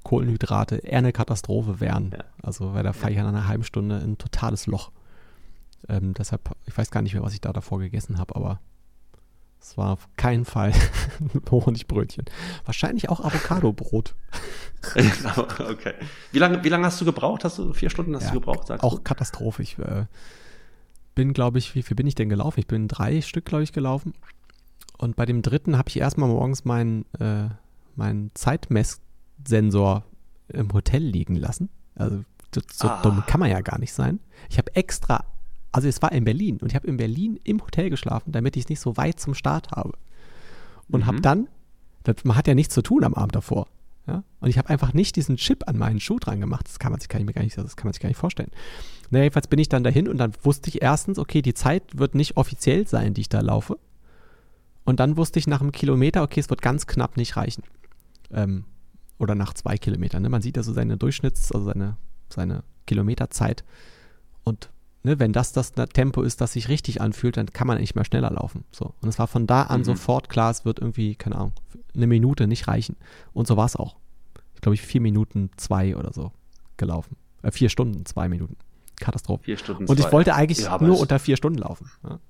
Kohlenhydrate 0.02 0.76
eher 0.76 0.98
eine 0.98 1.12
Katastrophe 1.12 1.80
wären. 1.80 2.10
Ja. 2.12 2.24
Also, 2.42 2.74
weil 2.74 2.82
da 2.82 2.92
fahre 2.92 3.12
ich 3.12 3.20
an 3.20 3.26
einer 3.26 3.46
halben 3.46 3.64
Stunde 3.64 3.98
in 3.98 4.12
ein 4.12 4.18
totales 4.18 4.66
Loch. 4.66 4.90
Ähm, 5.88 6.14
deshalb, 6.14 6.50
ich 6.66 6.76
weiß 6.76 6.90
gar 6.90 7.02
nicht 7.02 7.14
mehr, 7.14 7.22
was 7.22 7.34
ich 7.34 7.40
da 7.40 7.52
davor 7.52 7.78
gegessen 7.78 8.18
habe, 8.18 8.34
aber 8.36 8.60
es 9.62 9.78
war 9.78 9.92
auf 9.92 10.08
keinen 10.16 10.44
Fall 10.44 10.72
Honigbrötchen. 11.50 12.24
Wahrscheinlich 12.64 13.08
auch 13.08 13.20
Avocado-Brot. 13.20 14.14
okay. 15.58 15.94
Wie 16.32 16.38
lange, 16.38 16.64
wie 16.64 16.68
lange 16.68 16.84
hast 16.86 17.00
du 17.00 17.04
gebraucht? 17.04 17.44
Hast 17.44 17.58
du 17.58 17.72
vier 17.72 17.88
Stunden 17.88 18.14
hast 18.16 18.24
Ja, 18.24 18.30
du 18.32 18.40
gebraucht? 18.40 18.66
Sagst 18.66 18.82
auch 18.84 18.96
du? 18.96 19.02
Katastrophe. 19.02 19.62
Ich 19.62 19.78
äh, 19.78 20.06
bin, 21.14 21.32
glaube 21.32 21.58
ich, 21.58 21.74
wie 21.76 21.82
viel 21.82 21.94
bin 21.94 22.06
ich 22.08 22.16
denn 22.16 22.28
gelaufen? 22.28 22.58
Ich 22.60 22.66
bin 22.66 22.88
drei 22.88 23.20
Stück, 23.20 23.44
glaube 23.44 23.62
ich, 23.62 23.72
gelaufen. 23.72 24.14
Und 24.98 25.14
bei 25.16 25.26
dem 25.26 25.42
dritten 25.42 25.78
habe 25.78 25.88
ich 25.88 25.98
erstmal 25.98 26.28
morgens 26.28 26.64
meinen 26.64 27.04
äh, 27.20 27.48
mein 27.94 28.30
Zeitmesssensor 28.34 30.04
im 30.48 30.72
Hotel 30.72 31.02
liegen 31.02 31.36
lassen. 31.36 31.68
Also 31.94 32.24
so 32.72 32.88
Ah. 32.88 33.00
dumm 33.02 33.22
kann 33.26 33.40
man 33.40 33.50
ja 33.50 33.60
gar 33.60 33.78
nicht 33.78 33.92
sein. 33.92 34.20
Ich 34.50 34.58
habe 34.58 34.74
extra, 34.74 35.24
also 35.72 35.88
es 35.88 36.02
war 36.02 36.12
in 36.12 36.24
Berlin 36.24 36.58
und 36.58 36.68
ich 36.68 36.74
habe 36.74 36.86
in 36.86 36.98
Berlin 36.98 37.40
im 37.44 37.62
Hotel 37.62 37.90
geschlafen, 37.90 38.32
damit 38.32 38.56
ich 38.56 38.64
es 38.64 38.68
nicht 38.68 38.80
so 38.80 38.96
weit 38.96 39.18
zum 39.18 39.34
Start 39.34 39.70
habe. 39.72 39.92
Und 40.88 41.06
habe 41.06 41.22
dann, 41.22 41.48
man 42.24 42.36
hat 42.36 42.46
ja 42.46 42.54
nichts 42.54 42.74
zu 42.74 42.82
tun 42.82 43.04
am 43.04 43.14
Abend 43.14 43.34
davor. 43.34 43.68
Ja? 44.06 44.22
Und 44.40 44.50
ich 44.50 44.58
habe 44.58 44.68
einfach 44.68 44.92
nicht 44.92 45.16
diesen 45.16 45.36
Chip 45.36 45.66
an 45.66 45.78
meinen 45.78 46.00
Schuh 46.00 46.18
dran 46.18 46.40
gemacht. 46.40 46.66
Das 46.68 46.78
kann 46.78 46.92
man 46.92 47.00
sich 47.00 47.08
gar 47.08 47.18
nicht, 47.18 47.34
gar 47.34 47.42
nicht, 47.42 47.56
das 47.56 47.76
kann 47.76 47.86
man 47.86 47.94
sich 47.94 48.02
gar 48.02 48.08
nicht 48.08 48.18
vorstellen. 48.18 48.50
Na, 49.10 49.20
jedenfalls 49.20 49.46
bin 49.46 49.58
ich 49.58 49.68
dann 49.68 49.84
dahin 49.84 50.08
und 50.08 50.18
dann 50.18 50.32
wusste 50.42 50.68
ich 50.68 50.82
erstens, 50.82 51.18
okay, 51.18 51.40
die 51.40 51.54
Zeit 51.54 51.98
wird 51.98 52.14
nicht 52.14 52.36
offiziell 52.36 52.86
sein, 52.86 53.14
die 53.14 53.22
ich 53.22 53.28
da 53.28 53.40
laufe. 53.40 53.78
Und 54.84 55.00
dann 55.00 55.16
wusste 55.16 55.38
ich 55.38 55.46
nach 55.46 55.60
einem 55.60 55.72
Kilometer, 55.72 56.22
okay, 56.22 56.40
es 56.40 56.50
wird 56.50 56.60
ganz 56.60 56.86
knapp 56.86 57.16
nicht 57.16 57.36
reichen. 57.36 57.62
Ähm, 58.32 58.64
oder 59.18 59.34
nach 59.34 59.54
zwei 59.54 59.78
Kilometern. 59.78 60.22
Ne? 60.22 60.28
Man 60.28 60.42
sieht 60.42 60.58
also 60.58 60.72
seine 60.72 60.96
Durchschnitts-, 60.96 61.52
also 61.54 61.66
seine, 61.66 61.96
seine 62.28 62.64
Kilometerzeit. 62.86 63.64
Und 64.42 64.70
ne, 65.02 65.18
wenn 65.18 65.32
das 65.32 65.52
das 65.52 65.72
Tempo 65.72 66.22
ist, 66.22 66.40
das 66.40 66.52
sich 66.52 66.68
richtig 66.68 67.00
anfühlt, 67.00 67.36
dann 67.36 67.46
kann 67.52 67.66
man 67.66 67.78
nicht 67.78 67.94
mehr 67.94 68.04
schneller 68.04 68.30
laufen. 68.30 68.64
So. 68.70 68.94
Und 69.00 69.08
es 69.08 69.18
war 69.18 69.26
von 69.26 69.46
da 69.46 69.62
an 69.64 69.80
Mhm. 69.80 69.84
sofort 69.84 70.28
klar, 70.28 70.50
es 70.50 70.64
wird 70.64 70.78
irgendwie, 70.78 71.14
keine 71.14 71.36
Ahnung, 71.36 71.52
eine 71.94 72.06
Minute 72.06 72.46
nicht 72.46 72.68
reichen. 72.68 72.96
Und 73.32 73.46
so 73.46 73.56
war 73.56 73.66
es 73.66 73.76
auch. 73.76 73.96
Ich 74.54 74.60
glaube, 74.60 74.74
ich 74.74 74.82
vier 74.82 75.00
Minuten 75.00 75.50
zwei 75.56 75.96
oder 75.96 76.12
so 76.12 76.32
gelaufen. 76.76 77.16
Äh, 77.42 77.50
vier 77.50 77.68
Stunden, 77.68 78.06
zwei 78.06 78.28
Minuten. 78.28 78.56
Katastrophe. 79.00 79.42
Vier 79.44 79.56
Stunden 79.56 79.86
Und 79.86 79.98
ich 79.98 80.04
zwei. 80.06 80.12
wollte 80.12 80.34
eigentlich 80.34 80.60
Ja, 80.60 80.78
nur 80.80 81.00
unter 81.00 81.18
vier 81.18 81.36
Stunden 81.36 81.58
laufen. 81.58 81.90
Ja. 82.04 82.20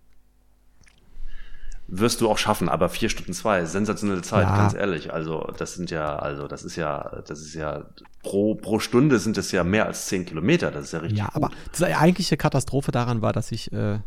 Wirst 1.94 2.22
du 2.22 2.30
auch 2.30 2.38
schaffen, 2.38 2.70
aber 2.70 2.88
vier 2.88 3.10
Stunden 3.10 3.34
zwei, 3.34 3.66
sensationelle 3.66 4.22
Zeit, 4.22 4.44
Ja. 4.44 4.56
ganz 4.56 4.72
ehrlich. 4.72 5.12
Also 5.12 5.52
das 5.58 5.74
sind 5.74 5.90
ja, 5.90 6.16
also 6.16 6.48
das 6.48 6.64
ist 6.64 6.76
ja, 6.76 7.20
das 7.26 7.40
ist 7.40 7.52
ja 7.54 7.84
pro 8.22 8.54
pro 8.54 8.78
Stunde 8.78 9.18
sind 9.18 9.36
es 9.36 9.52
ja 9.52 9.62
mehr 9.62 9.84
als 9.84 10.06
zehn 10.06 10.24
Kilometer. 10.24 10.70
Das 10.70 10.84
ist 10.86 10.92
ja 10.92 11.00
richtig. 11.00 11.18
Ja, 11.18 11.26
gut. 11.26 11.36
aber 11.36 11.50
die 11.78 11.84
eigentliche 11.94 12.38
Katastrophe 12.38 12.92
daran 12.92 13.20
war, 13.20 13.34
dass 13.34 13.52
ich, 13.52 13.70
äh, 13.72 13.98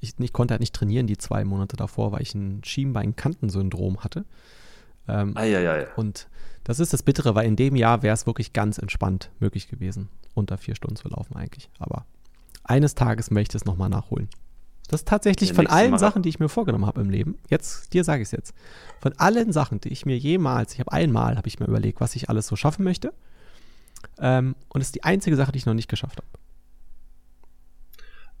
ich, 0.00 0.14
ich 0.18 0.32
konnte 0.32 0.52
halt 0.54 0.60
nicht 0.60 0.74
trainieren 0.74 1.06
die 1.06 1.16
zwei 1.16 1.44
Monate 1.44 1.76
davor, 1.76 2.10
weil 2.10 2.22
ich 2.22 2.34
ein 2.34 2.60
Schienbeinkantensyndrom 2.64 4.02
hatte. 4.02 4.24
Ähm, 5.06 5.36
Eieiei. 5.36 5.86
und 5.94 6.26
das 6.64 6.80
ist 6.80 6.92
das 6.92 7.02
Bittere, 7.04 7.36
weil 7.36 7.46
in 7.46 7.54
dem 7.56 7.76
Jahr 7.76 8.02
wäre 8.02 8.14
es 8.14 8.26
wirklich 8.26 8.52
ganz 8.52 8.78
entspannt 8.78 9.30
möglich 9.38 9.68
gewesen, 9.68 10.08
unter 10.34 10.58
vier 10.58 10.74
Stunden 10.74 10.96
zu 10.96 11.08
laufen 11.08 11.36
eigentlich. 11.36 11.70
Aber 11.78 12.04
eines 12.64 12.94
Tages 12.96 13.30
möchte 13.30 13.56
ich 13.56 13.62
es 13.62 13.66
nochmal 13.66 13.88
nachholen. 13.88 14.28
Das 14.88 15.00
ist 15.00 15.08
tatsächlich 15.08 15.50
Der 15.50 15.56
von 15.56 15.66
allen 15.66 15.92
Marathon. 15.92 15.98
Sachen, 15.98 16.22
die 16.22 16.28
ich 16.28 16.38
mir 16.38 16.48
vorgenommen 16.48 16.86
habe 16.86 17.00
im 17.00 17.10
Leben, 17.10 17.38
jetzt, 17.48 17.94
dir 17.94 18.04
sage 18.04 18.22
ich 18.22 18.28
es 18.28 18.32
jetzt, 18.32 18.54
von 19.00 19.12
allen 19.18 19.52
Sachen, 19.52 19.80
die 19.80 19.88
ich 19.88 20.04
mir 20.04 20.18
jemals, 20.18 20.74
ich 20.74 20.80
habe 20.80 20.92
einmal, 20.92 21.36
habe 21.36 21.48
ich 21.48 21.60
mir 21.60 21.66
überlegt, 21.66 22.00
was 22.00 22.14
ich 22.16 22.28
alles 22.28 22.46
so 22.46 22.56
schaffen 22.56 22.84
möchte. 22.84 23.12
Ähm, 24.18 24.54
und 24.68 24.80
es 24.80 24.88
ist 24.88 24.94
die 24.94 25.04
einzige 25.04 25.36
Sache, 25.36 25.52
die 25.52 25.58
ich 25.58 25.66
noch 25.66 25.74
nicht 25.74 25.88
geschafft 25.88 26.18
habe. 26.18 26.41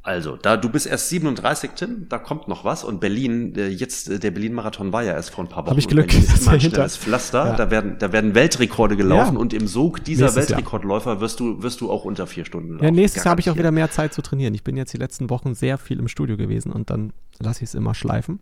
Also, 0.04 0.36
da 0.36 0.56
du 0.56 0.68
bist 0.68 0.86
erst 0.88 1.10
37, 1.10 1.70
Tim, 1.76 2.06
da 2.08 2.18
kommt 2.18 2.48
noch 2.48 2.64
was. 2.64 2.82
Und 2.82 2.98
Berlin, 3.00 3.54
äh, 3.56 3.68
jetzt 3.68 4.10
äh, 4.10 4.18
der 4.18 4.32
Berlin-Marathon 4.32 4.92
war 4.92 5.04
ja 5.04 5.12
erst 5.12 5.30
vor 5.30 5.44
ein 5.44 5.48
paar 5.48 5.62
Wochen. 5.64 5.70
Hab 5.70 5.78
ich 5.78 5.86
Glück, 5.86 6.08
Berlin 6.08 6.24
ist 6.24 6.42
immer 6.42 6.50
ein 6.52 6.60
schnelles 6.60 6.96
Pflaster. 6.96 7.46
Ja. 7.46 7.56
Da 7.56 7.70
werden, 7.70 7.96
da 8.00 8.12
werden 8.12 8.34
Weltrekorde 8.34 8.96
gelaufen 8.96 9.34
Ja. 9.34 9.40
und 9.40 9.52
im 9.54 9.68
Sog 9.68 10.02
dieser 10.02 10.24
Nächstes. 10.24 10.48
Weltrekordläufer 10.50 11.20
wirst 11.20 11.38
du, 11.38 11.62
wirst 11.62 11.80
du 11.80 11.90
auch 11.90 12.04
unter 12.04 12.26
vier 12.26 12.44
Stunden 12.44 12.72
laufen. 12.72 12.84
Ja, 12.84 12.90
nächstes 12.90 13.22
Jahr 13.22 13.30
habe 13.30 13.40
ich 13.40 13.48
auch 13.50 13.56
wieder 13.56 13.70
mehr 13.70 13.92
Zeit 13.92 14.12
zu 14.12 14.22
trainieren. 14.22 14.54
Ich 14.54 14.64
bin 14.64 14.76
jetzt 14.76 14.92
die 14.92 14.98
letzten 14.98 15.30
Wochen 15.30 15.54
sehr 15.54 15.78
viel 15.78 16.00
im 16.00 16.08
Studio 16.08 16.36
gewesen 16.36 16.72
und 16.72 16.90
dann 16.90 17.12
lasse 17.38 17.62
ich 17.62 17.70
es 17.70 17.74
immer 17.76 17.94
schleifen. 17.94 18.40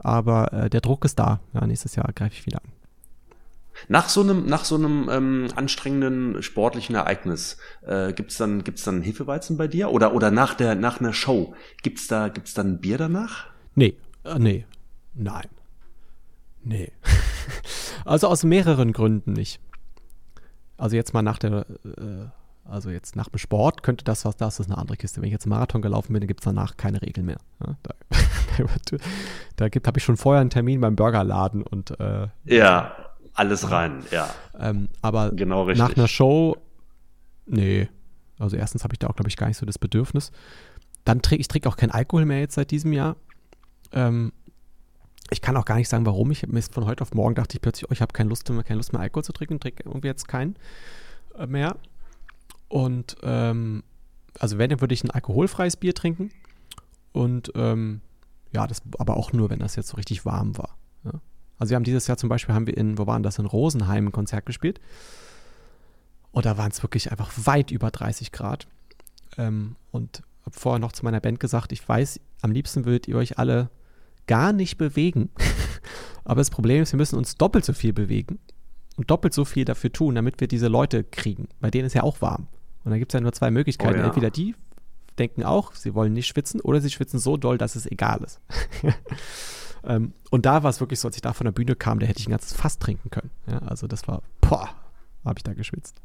Aber 0.00 0.52
äh, 0.52 0.68
der 0.68 0.82
Druck 0.82 1.06
ist 1.06 1.18
da. 1.18 1.40
Ja, 1.54 1.66
nächstes 1.66 1.96
Jahr 1.96 2.10
greife 2.14 2.34
ich 2.38 2.44
wieder 2.44 2.58
an. 2.62 2.70
Nach 3.88 4.08
so 4.08 4.22
einem, 4.22 4.46
nach 4.46 4.64
so 4.64 4.76
einem 4.76 5.08
ähm, 5.10 5.48
anstrengenden 5.54 6.42
sportlichen 6.42 6.94
Ereignis 6.94 7.56
äh, 7.86 8.12
gibt's 8.12 8.36
dann, 8.36 8.64
gibt's 8.64 8.84
dann 8.84 9.02
Hefeweizen 9.02 9.56
bei 9.56 9.68
dir 9.68 9.90
oder 9.90 10.14
oder 10.14 10.30
nach 10.30 10.54
der 10.54 10.74
nach 10.74 11.00
einer 11.00 11.12
Show 11.12 11.54
gibt's 11.82 12.06
da 12.06 12.28
gibt's 12.28 12.54
dann 12.54 12.80
Bier 12.80 12.98
danach? 12.98 13.46
Nee, 13.74 13.96
äh, 14.24 14.38
nee, 14.38 14.66
nein. 15.14 15.48
Nee. 16.62 16.92
also 18.04 18.28
aus 18.28 18.44
mehreren 18.44 18.92
Gründen 18.92 19.32
nicht. 19.32 19.60
Also 20.76 20.96
jetzt 20.96 21.12
mal 21.14 21.22
nach 21.22 21.38
der, 21.38 21.66
äh, 21.84 22.26
also 22.64 22.90
jetzt 22.90 23.16
nach 23.16 23.28
dem 23.28 23.38
Sport 23.38 23.82
könnte 23.82 24.04
das 24.04 24.24
was, 24.24 24.36
das 24.36 24.60
ist 24.60 24.66
eine 24.70 24.78
andere 24.78 24.96
Kiste. 24.96 25.20
Wenn 25.20 25.26
ich 25.26 25.32
jetzt 25.32 25.44
einen 25.44 25.50
Marathon 25.50 25.82
gelaufen 25.82 26.12
bin, 26.12 26.20
dann 26.20 26.28
gibt 26.28 26.40
es 26.40 26.44
danach 26.44 26.76
keine 26.76 27.02
Regeln 27.02 27.26
mehr. 27.26 27.38
Ja, 27.60 27.76
da 27.82 27.94
da 29.56 29.68
gibt, 29.68 29.86
habe 29.86 29.98
ich 29.98 30.04
schon 30.04 30.16
vorher 30.16 30.40
einen 30.40 30.50
Termin 30.50 30.80
beim 30.80 30.96
Burgerladen 30.96 31.62
und 31.62 31.98
äh, 32.00 32.28
Ja, 32.44 32.96
alles 33.34 33.70
rein, 33.70 34.04
ja. 34.10 34.30
Ähm, 34.58 34.88
aber 35.02 35.32
Genau 35.32 35.66
nach 35.66 35.96
einer 35.96 36.08
Show, 36.08 36.56
nee. 37.46 37.88
Also 38.38 38.56
erstens 38.56 38.84
habe 38.84 38.94
ich 38.94 38.98
da 38.98 39.08
auch, 39.08 39.16
glaube 39.16 39.28
ich, 39.28 39.36
gar 39.36 39.48
nicht 39.48 39.56
so 39.56 39.66
das 39.66 39.78
Bedürfnis. 39.78 40.32
Dann 41.04 41.22
trinke 41.22 41.40
ich 41.40 41.48
trinke 41.48 41.68
auch 41.68 41.76
keinen 41.76 41.90
Alkohol 41.90 42.24
mehr 42.24 42.40
jetzt 42.40 42.54
seit 42.54 42.70
diesem 42.70 42.92
Jahr. 42.92 43.16
Ähm, 43.92 44.32
ich 45.30 45.40
kann 45.40 45.56
auch 45.56 45.64
gar 45.64 45.76
nicht 45.76 45.88
sagen, 45.88 46.06
warum. 46.06 46.30
Ich 46.30 46.46
mir 46.46 46.62
von 46.62 46.86
heute 46.86 47.02
auf 47.02 47.14
morgen 47.14 47.34
dachte 47.34 47.56
ich 47.56 47.62
plötzlich, 47.62 47.88
oh, 47.88 47.92
ich 47.92 48.02
habe 48.02 48.12
keine 48.12 48.28
Lust 48.28 48.48
mehr, 48.50 48.62
keine 48.62 48.78
Lust 48.78 48.92
mehr 48.92 49.02
Alkohol 49.02 49.24
zu 49.24 49.32
trinken, 49.32 49.60
trinke 49.60 49.84
irgendwie 49.84 50.08
jetzt 50.08 50.28
keinen 50.28 50.56
äh, 51.36 51.46
mehr. 51.46 51.76
Und 52.68 53.16
ähm, 53.22 53.82
also 54.38 54.58
wenn, 54.58 54.70
dann 54.70 54.80
würde 54.80 54.94
ich 54.94 55.04
ein 55.04 55.10
alkoholfreies 55.10 55.76
Bier 55.76 55.94
trinken. 55.94 56.30
Und 57.12 57.52
ähm, 57.54 58.00
ja, 58.52 58.66
das 58.66 58.82
aber 58.98 59.16
auch 59.16 59.32
nur, 59.32 59.50
wenn 59.50 59.60
das 59.60 59.76
jetzt 59.76 59.88
so 59.88 59.96
richtig 59.96 60.24
warm 60.24 60.56
war. 60.58 60.76
Also 61.58 61.70
wir 61.70 61.76
haben 61.76 61.84
dieses 61.84 62.06
Jahr 62.06 62.16
zum 62.16 62.28
Beispiel, 62.28 62.54
haben 62.54 62.66
wir 62.66 62.76
in, 62.76 62.98
wo 62.98 63.06
waren 63.06 63.22
das, 63.22 63.38
in 63.38 63.46
Rosenheim 63.46 64.08
ein 64.08 64.12
Konzert 64.12 64.46
gespielt. 64.46 64.80
Und 66.32 66.46
da 66.46 66.58
waren 66.58 66.70
es 66.70 66.82
wirklich 66.82 67.10
einfach 67.10 67.30
weit 67.36 67.70
über 67.70 67.90
30 67.90 68.32
Grad. 68.32 68.66
Ähm, 69.38 69.76
und 69.90 70.22
habe 70.44 70.58
vorher 70.58 70.78
noch 70.78 70.92
zu 70.92 71.04
meiner 71.04 71.20
Band 71.20 71.40
gesagt, 71.40 71.72
ich 71.72 71.86
weiß, 71.88 72.20
am 72.42 72.50
liebsten 72.50 72.84
würdet 72.84 73.08
ihr 73.08 73.16
euch 73.16 73.38
alle 73.38 73.70
gar 74.26 74.52
nicht 74.52 74.76
bewegen. 74.78 75.30
Aber 76.24 76.40
das 76.40 76.50
Problem 76.50 76.82
ist, 76.82 76.92
wir 76.92 76.98
müssen 76.98 77.16
uns 77.16 77.36
doppelt 77.36 77.64
so 77.64 77.72
viel 77.72 77.92
bewegen 77.92 78.38
und 78.96 79.10
doppelt 79.10 79.34
so 79.34 79.44
viel 79.44 79.64
dafür 79.64 79.92
tun, 79.92 80.14
damit 80.14 80.40
wir 80.40 80.48
diese 80.48 80.68
Leute 80.68 81.04
kriegen. 81.04 81.48
Bei 81.60 81.70
denen 81.70 81.86
ist 81.86 81.94
ja 81.94 82.02
auch 82.02 82.20
warm. 82.20 82.48
Und 82.84 82.90
da 82.90 82.98
gibt 82.98 83.12
es 83.12 83.14
ja 83.14 83.20
nur 83.20 83.32
zwei 83.32 83.50
Möglichkeiten. 83.50 83.98
Oh 83.98 84.02
ja. 84.02 84.06
Entweder 84.06 84.30
die 84.30 84.54
denken 85.18 85.44
auch, 85.44 85.74
sie 85.74 85.94
wollen 85.94 86.12
nicht 86.12 86.26
schwitzen, 86.26 86.60
oder 86.60 86.80
sie 86.80 86.90
schwitzen 86.90 87.18
so 87.18 87.36
doll, 87.36 87.58
dass 87.58 87.76
es 87.76 87.86
egal 87.86 88.22
ist. 88.24 88.40
ähm, 89.86 90.12
und 90.30 90.46
da 90.46 90.62
war 90.62 90.70
es 90.70 90.80
wirklich 90.80 91.00
so, 91.00 91.08
als 91.08 91.16
ich 91.16 91.22
da 91.22 91.32
von 91.32 91.44
der 91.44 91.52
Bühne 91.52 91.76
kam, 91.76 91.98
da 91.98 92.06
hätte 92.06 92.20
ich 92.20 92.26
ein 92.26 92.32
ganzes 92.32 92.52
Fass 92.52 92.78
trinken 92.78 93.10
können. 93.10 93.30
Ja, 93.46 93.58
also 93.58 93.86
das 93.86 94.06
war, 94.08 94.22
boah, 94.40 94.70
habe 95.24 95.38
ich 95.38 95.42
da 95.42 95.54
geschwitzt. 95.54 96.00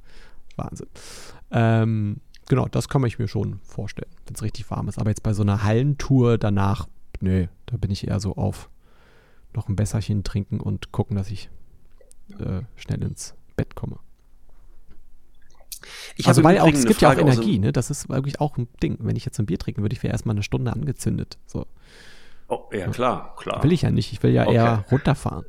Wahnsinn. 0.56 0.88
Ähm, 1.52 2.18
genau, 2.48 2.68
das 2.68 2.90
kann 2.90 3.04
ich 3.06 3.20
mir 3.20 3.28
schon 3.28 3.60
vorstellen, 3.64 4.12
wenn 4.26 4.36
es 4.36 4.42
richtig 4.44 4.70
warm 4.70 4.88
ist. 4.90 5.00
Aber 5.00 5.10
jetzt 5.10 5.24
bei 5.24 5.34
so 5.34 5.42
einer 5.42 5.64
Hallentour 5.64 6.38
danach, 6.38 6.88
nö, 7.22 7.48
da 7.66 7.78
bin 7.78 7.92
ich 7.92 8.08
eher 8.08 8.20
so 8.20 8.36
auf 8.36 8.70
noch 9.54 9.68
ein 9.68 9.76
Besserchen 9.76 10.24
trinken 10.24 10.60
und 10.60 10.92
gucken, 10.92 11.16
dass 11.16 11.32
ich 11.32 11.50
äh, 12.40 12.62
schnell 12.76 13.04
ins 13.04 13.34
Bett 13.56 13.76
komme. 13.76 13.98
Ich 16.16 16.28
also 16.28 16.44
weil 16.44 16.60
auch, 16.60 16.68
es 16.68 16.86
gibt 16.86 17.02
ja 17.02 17.10
auch 17.10 17.16
dem- 17.16 17.28
Energie, 17.28 17.58
ne? 17.58 17.72
Das 17.72 17.90
ist 17.90 18.10
wirklich 18.10 18.40
auch 18.42 18.58
ein 18.58 18.68
Ding. 18.84 18.98
Wenn 19.00 19.16
ich 19.16 19.26
jetzt 19.26 19.40
ein 19.40 19.46
Bier 19.46 19.58
trinken 19.58 19.82
würde, 19.82 19.96
ich 19.96 20.04
wäre 20.04 20.12
erstmal 20.12 20.36
eine 20.36 20.44
Stunde 20.44 20.72
angezündet. 20.74 21.38
So. 21.48 21.66
Oh, 22.50 22.68
ja, 22.74 22.88
klar, 22.88 23.36
klar. 23.38 23.64
Will 23.64 23.72
ich 23.72 23.84
ja 23.84 23.92
nicht. 23.92 24.12
Ich 24.12 24.22
will 24.24 24.32
ja 24.32 24.44
Okay. 24.46 24.56
eher 24.56 24.86
runterfahren. 24.92 25.46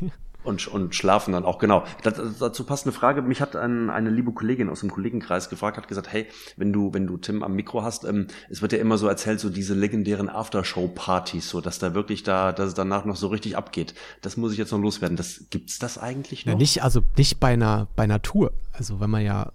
Und, 0.44 0.66
und 0.66 0.94
schlafen 0.94 1.32
dann 1.32 1.44
auch, 1.44 1.58
genau. 1.58 1.84
Das, 2.02 2.38
dazu 2.38 2.64
passt 2.64 2.86
eine 2.86 2.92
Frage. 2.94 3.20
Mich 3.20 3.42
hat 3.42 3.54
ein, 3.54 3.90
eine 3.90 4.08
liebe 4.08 4.32
Kollegin 4.32 4.70
aus 4.70 4.80
dem 4.80 4.90
Kollegenkreis 4.90 5.50
gefragt, 5.50 5.76
hat 5.76 5.88
gesagt, 5.88 6.10
hey, 6.10 6.26
wenn 6.56 6.72
du, 6.72 6.94
wenn 6.94 7.06
du 7.06 7.18
Tim 7.18 7.42
am 7.42 7.52
Mikro 7.54 7.82
hast, 7.82 8.04
ähm, 8.04 8.28
es 8.48 8.62
wird 8.62 8.72
ja 8.72 8.78
immer 8.78 8.96
so 8.96 9.08
erzählt, 9.08 9.40
so 9.40 9.50
diese 9.50 9.74
legendären 9.74 10.30
Aftershow-Partys, 10.30 11.50
so 11.50 11.60
dass 11.60 11.80
da 11.80 11.92
wirklich 11.92 12.22
da, 12.22 12.52
dass 12.52 12.68
es 12.68 12.74
danach 12.74 13.04
noch 13.04 13.16
so 13.16 13.26
richtig 13.26 13.58
abgeht. 13.58 13.94
Das 14.22 14.38
muss 14.38 14.52
ich 14.52 14.58
jetzt 14.58 14.72
noch 14.72 14.78
loswerden. 14.78 15.18
Das, 15.18 15.44
gibt's 15.50 15.78
das 15.78 15.98
eigentlich 15.98 16.46
noch? 16.46 16.54
Ja, 16.54 16.58
nicht, 16.58 16.82
also 16.82 17.02
nicht 17.18 17.40
bei 17.40 17.48
einer, 17.48 17.88
bei 17.94 18.04
einer 18.04 18.22
Tour. 18.22 18.52
Also 18.72 19.00
wenn 19.00 19.10
man 19.10 19.22
ja, 19.22 19.52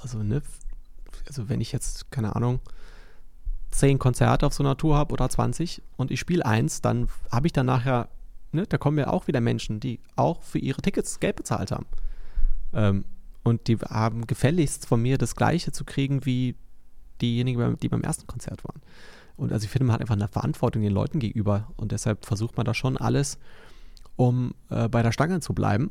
also 0.00 0.22
ne, 0.22 0.42
also 1.26 1.48
wenn 1.48 1.60
ich 1.60 1.72
jetzt, 1.72 2.12
keine 2.12 2.36
Ahnung, 2.36 2.60
zehn 3.70 3.98
Konzerte 3.98 4.46
auf 4.46 4.54
so 4.54 4.62
einer 4.62 4.76
Tour 4.76 4.96
habe 4.96 5.12
oder 5.12 5.28
20 5.28 5.82
und 5.96 6.10
ich 6.10 6.20
spiele 6.20 6.44
eins, 6.44 6.80
dann 6.80 7.08
habe 7.30 7.46
ich 7.46 7.52
dann 7.52 7.66
nachher, 7.66 8.08
ne, 8.52 8.66
da 8.66 8.78
kommen 8.78 8.98
ja 8.98 9.08
auch 9.08 9.26
wieder 9.26 9.40
Menschen, 9.40 9.80
die 9.80 10.00
auch 10.16 10.42
für 10.42 10.58
ihre 10.58 10.80
Tickets 10.82 11.20
Geld 11.20 11.36
bezahlt 11.36 11.70
haben. 11.70 11.86
Ähm, 12.72 13.04
und 13.42 13.68
die 13.68 13.76
haben 13.76 14.26
gefälligst 14.26 14.86
von 14.86 15.00
mir 15.00 15.18
das 15.18 15.36
Gleiche 15.36 15.72
zu 15.72 15.84
kriegen 15.84 16.24
wie 16.24 16.54
diejenigen, 17.20 17.78
die 17.78 17.88
beim 17.88 18.02
ersten 18.02 18.26
Konzert 18.26 18.64
waren. 18.64 18.80
Und 19.36 19.52
also 19.52 19.64
ich 19.64 19.70
finde, 19.70 19.86
man 19.86 19.94
hat 19.94 20.00
einfach 20.00 20.16
eine 20.16 20.28
Verantwortung 20.28 20.82
den 20.82 20.92
Leuten 20.92 21.20
gegenüber 21.20 21.68
und 21.76 21.92
deshalb 21.92 22.26
versucht 22.26 22.56
man 22.56 22.66
da 22.66 22.74
schon 22.74 22.96
alles, 22.96 23.38
um 24.16 24.54
äh, 24.68 24.88
bei 24.88 25.02
der 25.02 25.12
Stange 25.12 25.40
zu 25.40 25.54
bleiben. 25.54 25.90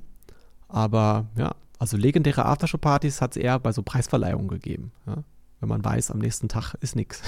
Aber 0.68 1.28
ja, 1.36 1.56
also 1.80 1.96
legendäre 1.96 2.46
Aftershow-Partys 2.46 3.22
hat 3.22 3.32
es 3.32 3.42
eher 3.42 3.60
bei 3.60 3.72
so 3.72 3.84
Preisverleihungen 3.84 4.50
gegeben. 4.50 4.92
Ja? 5.06 5.24
Wenn 5.60 5.70
man 5.70 5.84
weiß, 5.84 6.12
am 6.12 6.20
nächsten 6.20 6.50
Tag 6.50 6.76
ist 6.82 6.96
nichts. 6.96 7.22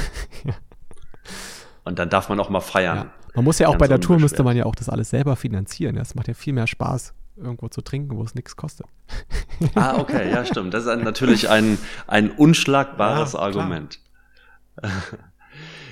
Und 1.83 1.97
dann 1.97 2.09
darf 2.09 2.29
man 2.29 2.39
auch 2.39 2.49
mal 2.49 2.61
feiern. 2.61 2.97
Ja. 2.97 3.13
Man 3.35 3.45
muss 3.45 3.59
ja 3.59 3.67
auch 3.67 3.77
bei 3.77 3.87
der 3.87 3.99
Tour 3.99 4.19
müsste 4.19 4.43
man 4.43 4.55
ja 4.55 4.65
auch 4.65 4.75
das 4.75 4.89
alles 4.89 5.09
selber 5.09 5.35
finanzieren. 5.35 5.95
Das 5.95 6.15
macht 6.15 6.27
ja 6.27 6.33
viel 6.33 6.53
mehr 6.53 6.67
Spaß, 6.67 7.13
irgendwo 7.37 7.67
zu 7.69 7.81
trinken, 7.81 8.15
wo 8.17 8.23
es 8.23 8.35
nichts 8.35 8.55
kostet. 8.55 8.87
Ah, 9.75 9.97
okay, 9.97 10.31
ja, 10.31 10.45
stimmt. 10.45 10.73
Das 10.73 10.83
ist 10.83 10.89
ein, 10.89 11.03
natürlich 11.03 11.49
ein, 11.49 11.77
ein 12.07 12.31
unschlagbares 12.31 13.33
ja, 13.33 13.39
Argument. 13.39 13.99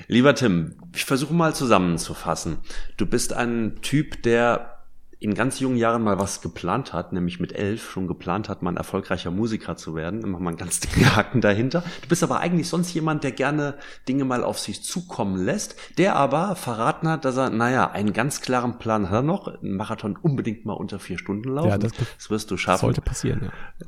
Lieber 0.06 0.34
Tim, 0.34 0.76
ich 0.94 1.04
versuche 1.04 1.34
mal 1.34 1.54
zusammenzufassen. 1.54 2.60
Du 2.96 3.04
bist 3.04 3.34
ein 3.34 3.76
Typ, 3.82 4.22
der 4.22 4.77
in 5.20 5.34
ganz 5.34 5.58
jungen 5.58 5.76
Jahren 5.76 6.02
mal 6.02 6.18
was 6.18 6.40
geplant 6.40 6.92
hat, 6.92 7.12
nämlich 7.12 7.40
mit 7.40 7.52
elf 7.52 7.90
schon 7.90 8.06
geplant 8.06 8.48
hat, 8.48 8.62
mal 8.62 8.70
ein 8.70 8.76
erfolgreicher 8.76 9.30
Musiker 9.30 9.76
zu 9.76 9.94
werden. 9.94 10.20
Machen 10.30 10.44
wir 10.44 10.48
einen 10.48 10.56
ganz 10.56 10.80
dicken 10.80 11.16
Haken 11.16 11.40
dahinter. 11.40 11.82
Du 12.02 12.08
bist 12.08 12.22
aber 12.22 12.40
eigentlich 12.40 12.68
sonst 12.68 12.92
jemand, 12.94 13.24
der 13.24 13.32
gerne 13.32 13.74
Dinge 14.08 14.24
mal 14.24 14.44
auf 14.44 14.58
sich 14.58 14.82
zukommen 14.82 15.44
lässt, 15.44 15.76
der 15.98 16.16
aber 16.16 16.54
verraten 16.56 17.08
hat, 17.08 17.24
dass 17.24 17.36
er, 17.36 17.50
naja, 17.50 17.90
einen 17.90 18.12
ganz 18.12 18.40
klaren 18.40 18.78
Plan 18.78 19.10
hat 19.10 19.18
er 19.18 19.22
noch, 19.22 19.48
einen 19.48 19.76
Marathon 19.76 20.16
unbedingt 20.16 20.64
mal 20.64 20.74
unter 20.74 20.98
vier 20.98 21.18
Stunden 21.18 21.48
laufen. 21.48 21.70
Ja, 21.70 21.78
das, 21.78 21.92
das 21.92 22.30
wirst 22.30 22.50
du 22.50 22.56
schaffen. 22.56 22.80
Sollte 22.82 23.00
passieren, 23.00 23.50
ja 23.80 23.86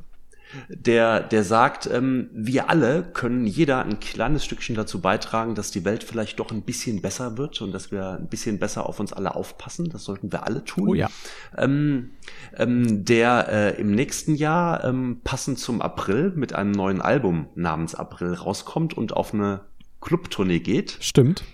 der, 0.69 1.21
der 1.21 1.45
sagt, 1.45 1.89
ähm, 1.93 2.31
wir 2.33 2.69
alle 2.69 3.03
können 3.03 3.47
jeder 3.47 3.85
ein 3.85 4.01
kleines 4.01 4.45
Stückchen 4.45 4.75
dazu 4.75 5.01
beitragen, 5.01 5.55
dass 5.55 5.71
die 5.71 5.85
Welt 5.85 6.05
vielleicht 6.05 6.41
doch 6.41 6.51
ein 6.51 6.63
bisschen 6.63 7.03
besser 7.03 7.39
wird 7.39 7.61
und 7.63 7.73
dass 7.73 7.93
wir 7.93 8.11
ein 8.13 8.29
bisschen 8.29 8.59
besser 8.59 8.87
auf 8.87 9.01
uns 9.01 9.13
alle 9.13 9.35
aufpassen. 9.35 9.89
Das 9.91 10.05
sollten 10.05 10.33
wir 10.33 10.47
alle 10.47 10.65
tun. 10.65 10.89
Oh 10.89 10.95
ja. 10.95 11.09
Ähm, 11.57 12.11
ähm, 12.57 13.05
der 13.05 13.49
äh, 13.49 13.81
im 13.81 13.93
nächsten 13.93 14.35
Jahr 14.35 14.85
ähm, 14.85 15.21
passend 15.23 15.59
zum 15.59 15.81
April 15.81 16.33
mit 16.35 16.53
einem 16.53 16.73
neuen 16.73 17.01
Album 17.01 17.49
namens 17.55 17.95
April 17.95 18.35
rauskommt 18.35 18.95
und 18.95 19.13
auf 19.13 19.33
eine 19.35 19.63
Clubtournee 20.01 20.61
geht. 20.61 20.97
Stimmt. 21.01 21.45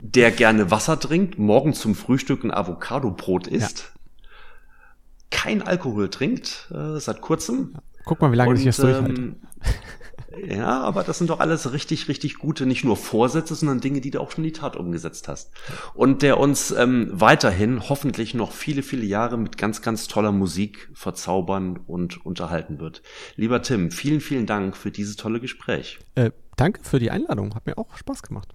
Der 0.00 0.30
gerne 0.32 0.70
Wasser 0.70 1.00
trinkt, 1.00 1.38
morgen 1.38 1.72
zum 1.72 1.94
Frühstück 1.94 2.44
ein 2.44 2.50
Avocado-Brot 2.50 3.46
isst. 3.46 3.78
Ja 3.78 3.93
kein 5.34 5.62
Alkohol 5.62 6.08
trinkt, 6.08 6.70
äh, 6.72 6.98
seit 7.00 7.20
kurzem. 7.20 7.74
Guck 8.04 8.20
mal, 8.20 8.30
wie 8.32 8.36
lange 8.36 8.56
sich 8.56 8.66
das 8.66 8.76
durchhält. 8.76 9.18
Ähm, 9.18 9.36
ja, 10.48 10.80
aber 10.80 11.02
das 11.02 11.18
sind 11.18 11.30
doch 11.30 11.40
alles 11.40 11.72
richtig, 11.72 12.08
richtig 12.08 12.38
gute, 12.38 12.66
nicht 12.66 12.84
nur 12.84 12.96
Vorsätze, 12.96 13.54
sondern 13.54 13.80
Dinge, 13.80 14.00
die 14.00 14.10
du 14.10 14.20
auch 14.20 14.30
schon 14.30 14.44
in 14.44 14.52
die 14.52 14.58
Tat 14.58 14.76
umgesetzt 14.76 15.28
hast. 15.28 15.52
Und 15.94 16.22
der 16.22 16.38
uns 16.38 16.70
ähm, 16.70 17.08
weiterhin 17.12 17.88
hoffentlich 17.88 18.34
noch 18.34 18.52
viele, 18.52 18.82
viele 18.82 19.04
Jahre 19.04 19.36
mit 19.36 19.58
ganz, 19.58 19.82
ganz 19.82 20.06
toller 20.06 20.32
Musik 20.32 20.88
verzaubern 20.94 21.78
und 21.86 22.24
unterhalten 22.24 22.78
wird. 22.78 23.02
Lieber 23.36 23.62
Tim, 23.62 23.90
vielen, 23.90 24.20
vielen 24.20 24.46
Dank 24.46 24.76
für 24.76 24.90
dieses 24.90 25.16
tolle 25.16 25.40
Gespräch. 25.40 25.98
Äh, 26.14 26.30
danke 26.56 26.82
für 26.84 26.98
die 26.98 27.10
Einladung, 27.10 27.54
hat 27.54 27.66
mir 27.66 27.76
auch 27.76 27.96
Spaß 27.96 28.22
gemacht. 28.22 28.54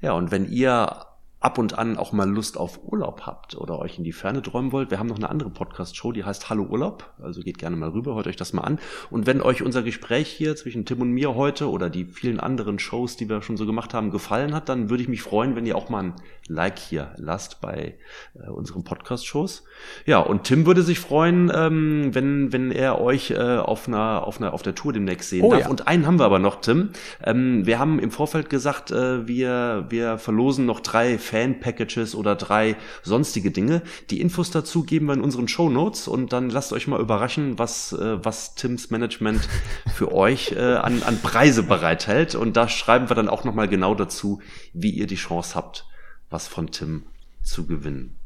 Ja, 0.00 0.12
und 0.12 0.30
wenn 0.30 0.50
ihr 0.50 1.06
ab 1.46 1.58
und 1.58 1.78
an 1.78 1.96
auch 1.96 2.10
mal 2.10 2.28
Lust 2.28 2.58
auf 2.58 2.80
Urlaub 2.82 3.20
habt 3.22 3.56
oder 3.56 3.78
euch 3.78 3.98
in 3.98 4.02
die 4.02 4.10
Ferne 4.10 4.42
träumen 4.42 4.72
wollt, 4.72 4.90
wir 4.90 4.98
haben 4.98 5.06
noch 5.06 5.16
eine 5.16 5.30
andere 5.30 5.48
Podcast-Show, 5.48 6.10
die 6.10 6.24
heißt 6.24 6.50
Hallo 6.50 6.64
Urlaub. 6.64 7.08
Also 7.22 7.40
geht 7.40 7.58
gerne 7.58 7.76
mal 7.76 7.90
rüber, 7.90 8.16
hört 8.16 8.26
euch 8.26 8.34
das 8.34 8.52
mal 8.52 8.62
an. 8.62 8.80
Und 9.10 9.28
wenn 9.28 9.40
euch 9.40 9.62
unser 9.62 9.84
Gespräch 9.84 10.26
hier 10.26 10.56
zwischen 10.56 10.86
Tim 10.86 11.02
und 11.02 11.12
mir 11.12 11.36
heute 11.36 11.70
oder 11.70 11.88
die 11.88 12.04
vielen 12.04 12.40
anderen 12.40 12.80
Shows, 12.80 13.16
die 13.16 13.28
wir 13.28 13.42
schon 13.42 13.56
so 13.56 13.64
gemacht 13.64 13.94
haben, 13.94 14.10
gefallen 14.10 14.56
hat, 14.56 14.68
dann 14.68 14.90
würde 14.90 15.04
ich 15.04 15.08
mich 15.08 15.22
freuen, 15.22 15.54
wenn 15.54 15.66
ihr 15.66 15.76
auch 15.76 15.88
mal 15.88 16.02
ein 16.02 16.14
Like 16.48 16.80
hier 16.80 17.12
lasst 17.16 17.60
bei 17.60 17.94
äh, 18.34 18.50
unseren 18.50 18.82
Podcast-Shows. 18.82 19.64
Ja, 20.04 20.18
und 20.18 20.44
Tim 20.44 20.66
würde 20.66 20.82
sich 20.82 20.98
freuen, 20.98 21.52
ähm, 21.54 22.12
wenn, 22.12 22.52
wenn 22.52 22.72
er 22.72 23.00
euch 23.00 23.30
äh, 23.30 23.36
auf, 23.36 23.86
einer, 23.86 24.26
auf, 24.26 24.38
einer, 24.38 24.52
auf 24.52 24.62
der 24.62 24.74
Tour 24.74 24.92
demnächst 24.92 25.30
sehen 25.30 25.44
oh, 25.44 25.50
darf. 25.50 25.60
Ja. 25.60 25.68
Und 25.68 25.86
einen 25.86 26.06
haben 26.06 26.18
wir 26.18 26.24
aber 26.24 26.40
noch, 26.40 26.60
Tim. 26.60 26.90
Ähm, 27.22 27.66
wir 27.66 27.78
haben 27.78 28.00
im 28.00 28.10
Vorfeld 28.10 28.50
gesagt, 28.50 28.90
äh, 28.90 29.28
wir, 29.28 29.86
wir 29.90 30.18
verlosen 30.18 30.66
noch 30.66 30.80
drei 30.80 31.18
Fans 31.18 31.35
Fan-Packages 31.36 32.14
oder 32.14 32.34
drei 32.34 32.76
sonstige 33.02 33.50
Dinge. 33.50 33.82
Die 34.08 34.22
Infos 34.22 34.50
dazu 34.50 34.84
geben 34.84 35.06
wir 35.06 35.12
in 35.12 35.20
unseren 35.20 35.48
Show 35.48 35.68
Notes 35.68 36.08
und 36.08 36.32
dann 36.32 36.48
lasst 36.48 36.72
euch 36.72 36.86
mal 36.86 36.98
überraschen, 36.98 37.58
was, 37.58 37.92
äh, 37.92 38.24
was 38.24 38.54
Tims 38.54 38.90
Management 38.90 39.46
für 39.94 40.12
euch 40.14 40.52
äh, 40.52 40.60
an, 40.60 41.02
an 41.02 41.20
Preise 41.20 41.62
bereithält. 41.62 42.34
Und 42.34 42.56
da 42.56 42.68
schreiben 42.68 43.10
wir 43.10 43.16
dann 43.16 43.28
auch 43.28 43.44
nochmal 43.44 43.68
genau 43.68 43.94
dazu, 43.94 44.40
wie 44.72 44.90
ihr 44.90 45.06
die 45.06 45.16
Chance 45.16 45.54
habt, 45.54 45.86
was 46.30 46.48
von 46.48 46.70
Tim 46.70 47.04
zu 47.42 47.66
gewinnen. 47.66 48.18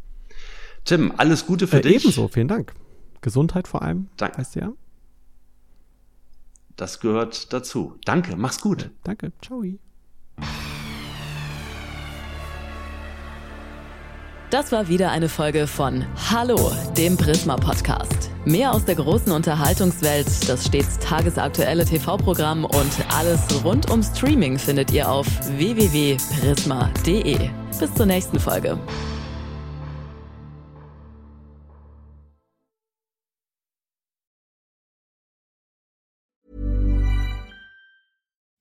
Tim, 0.84 1.12
alles 1.16 1.46
Gute 1.46 1.66
für 1.66 1.78
äh, 1.78 1.82
dich. 1.82 2.04
Ebenso, 2.04 2.28
vielen 2.28 2.48
Dank. 2.48 2.74
Gesundheit 3.22 3.66
vor 3.66 3.82
allem, 3.82 4.08
Dank. 4.16 4.38
weißt 4.38 4.54
du 4.54 4.60
ja. 4.60 4.72
Das 6.76 7.00
gehört 7.00 7.52
dazu. 7.52 7.98
Danke, 8.04 8.36
mach's 8.36 8.60
gut. 8.60 8.90
Danke, 9.02 9.32
ciao. 9.42 9.62
Das 14.50 14.72
war 14.72 14.88
wieder 14.88 15.12
eine 15.12 15.28
Folge 15.28 15.68
von 15.68 16.04
Hallo, 16.28 16.72
dem 16.96 17.16
Prisma 17.16 17.54
Podcast. 17.54 18.30
Mehr 18.44 18.72
aus 18.74 18.84
der 18.84 18.96
großen 18.96 19.30
Unterhaltungswelt, 19.30 20.26
das 20.48 20.66
stets 20.66 20.98
tagesaktuelle 20.98 21.84
TV-Programm 21.84 22.64
und 22.64 22.90
alles 23.16 23.40
rund 23.64 23.88
um 23.92 24.02
Streaming 24.02 24.58
findet 24.58 24.90
ihr 24.90 25.08
auf 25.08 25.28
www.prisma.de. 25.56 27.48
Bis 27.78 27.94
zur 27.94 28.06
nächsten 28.06 28.40
Folge. 28.40 28.76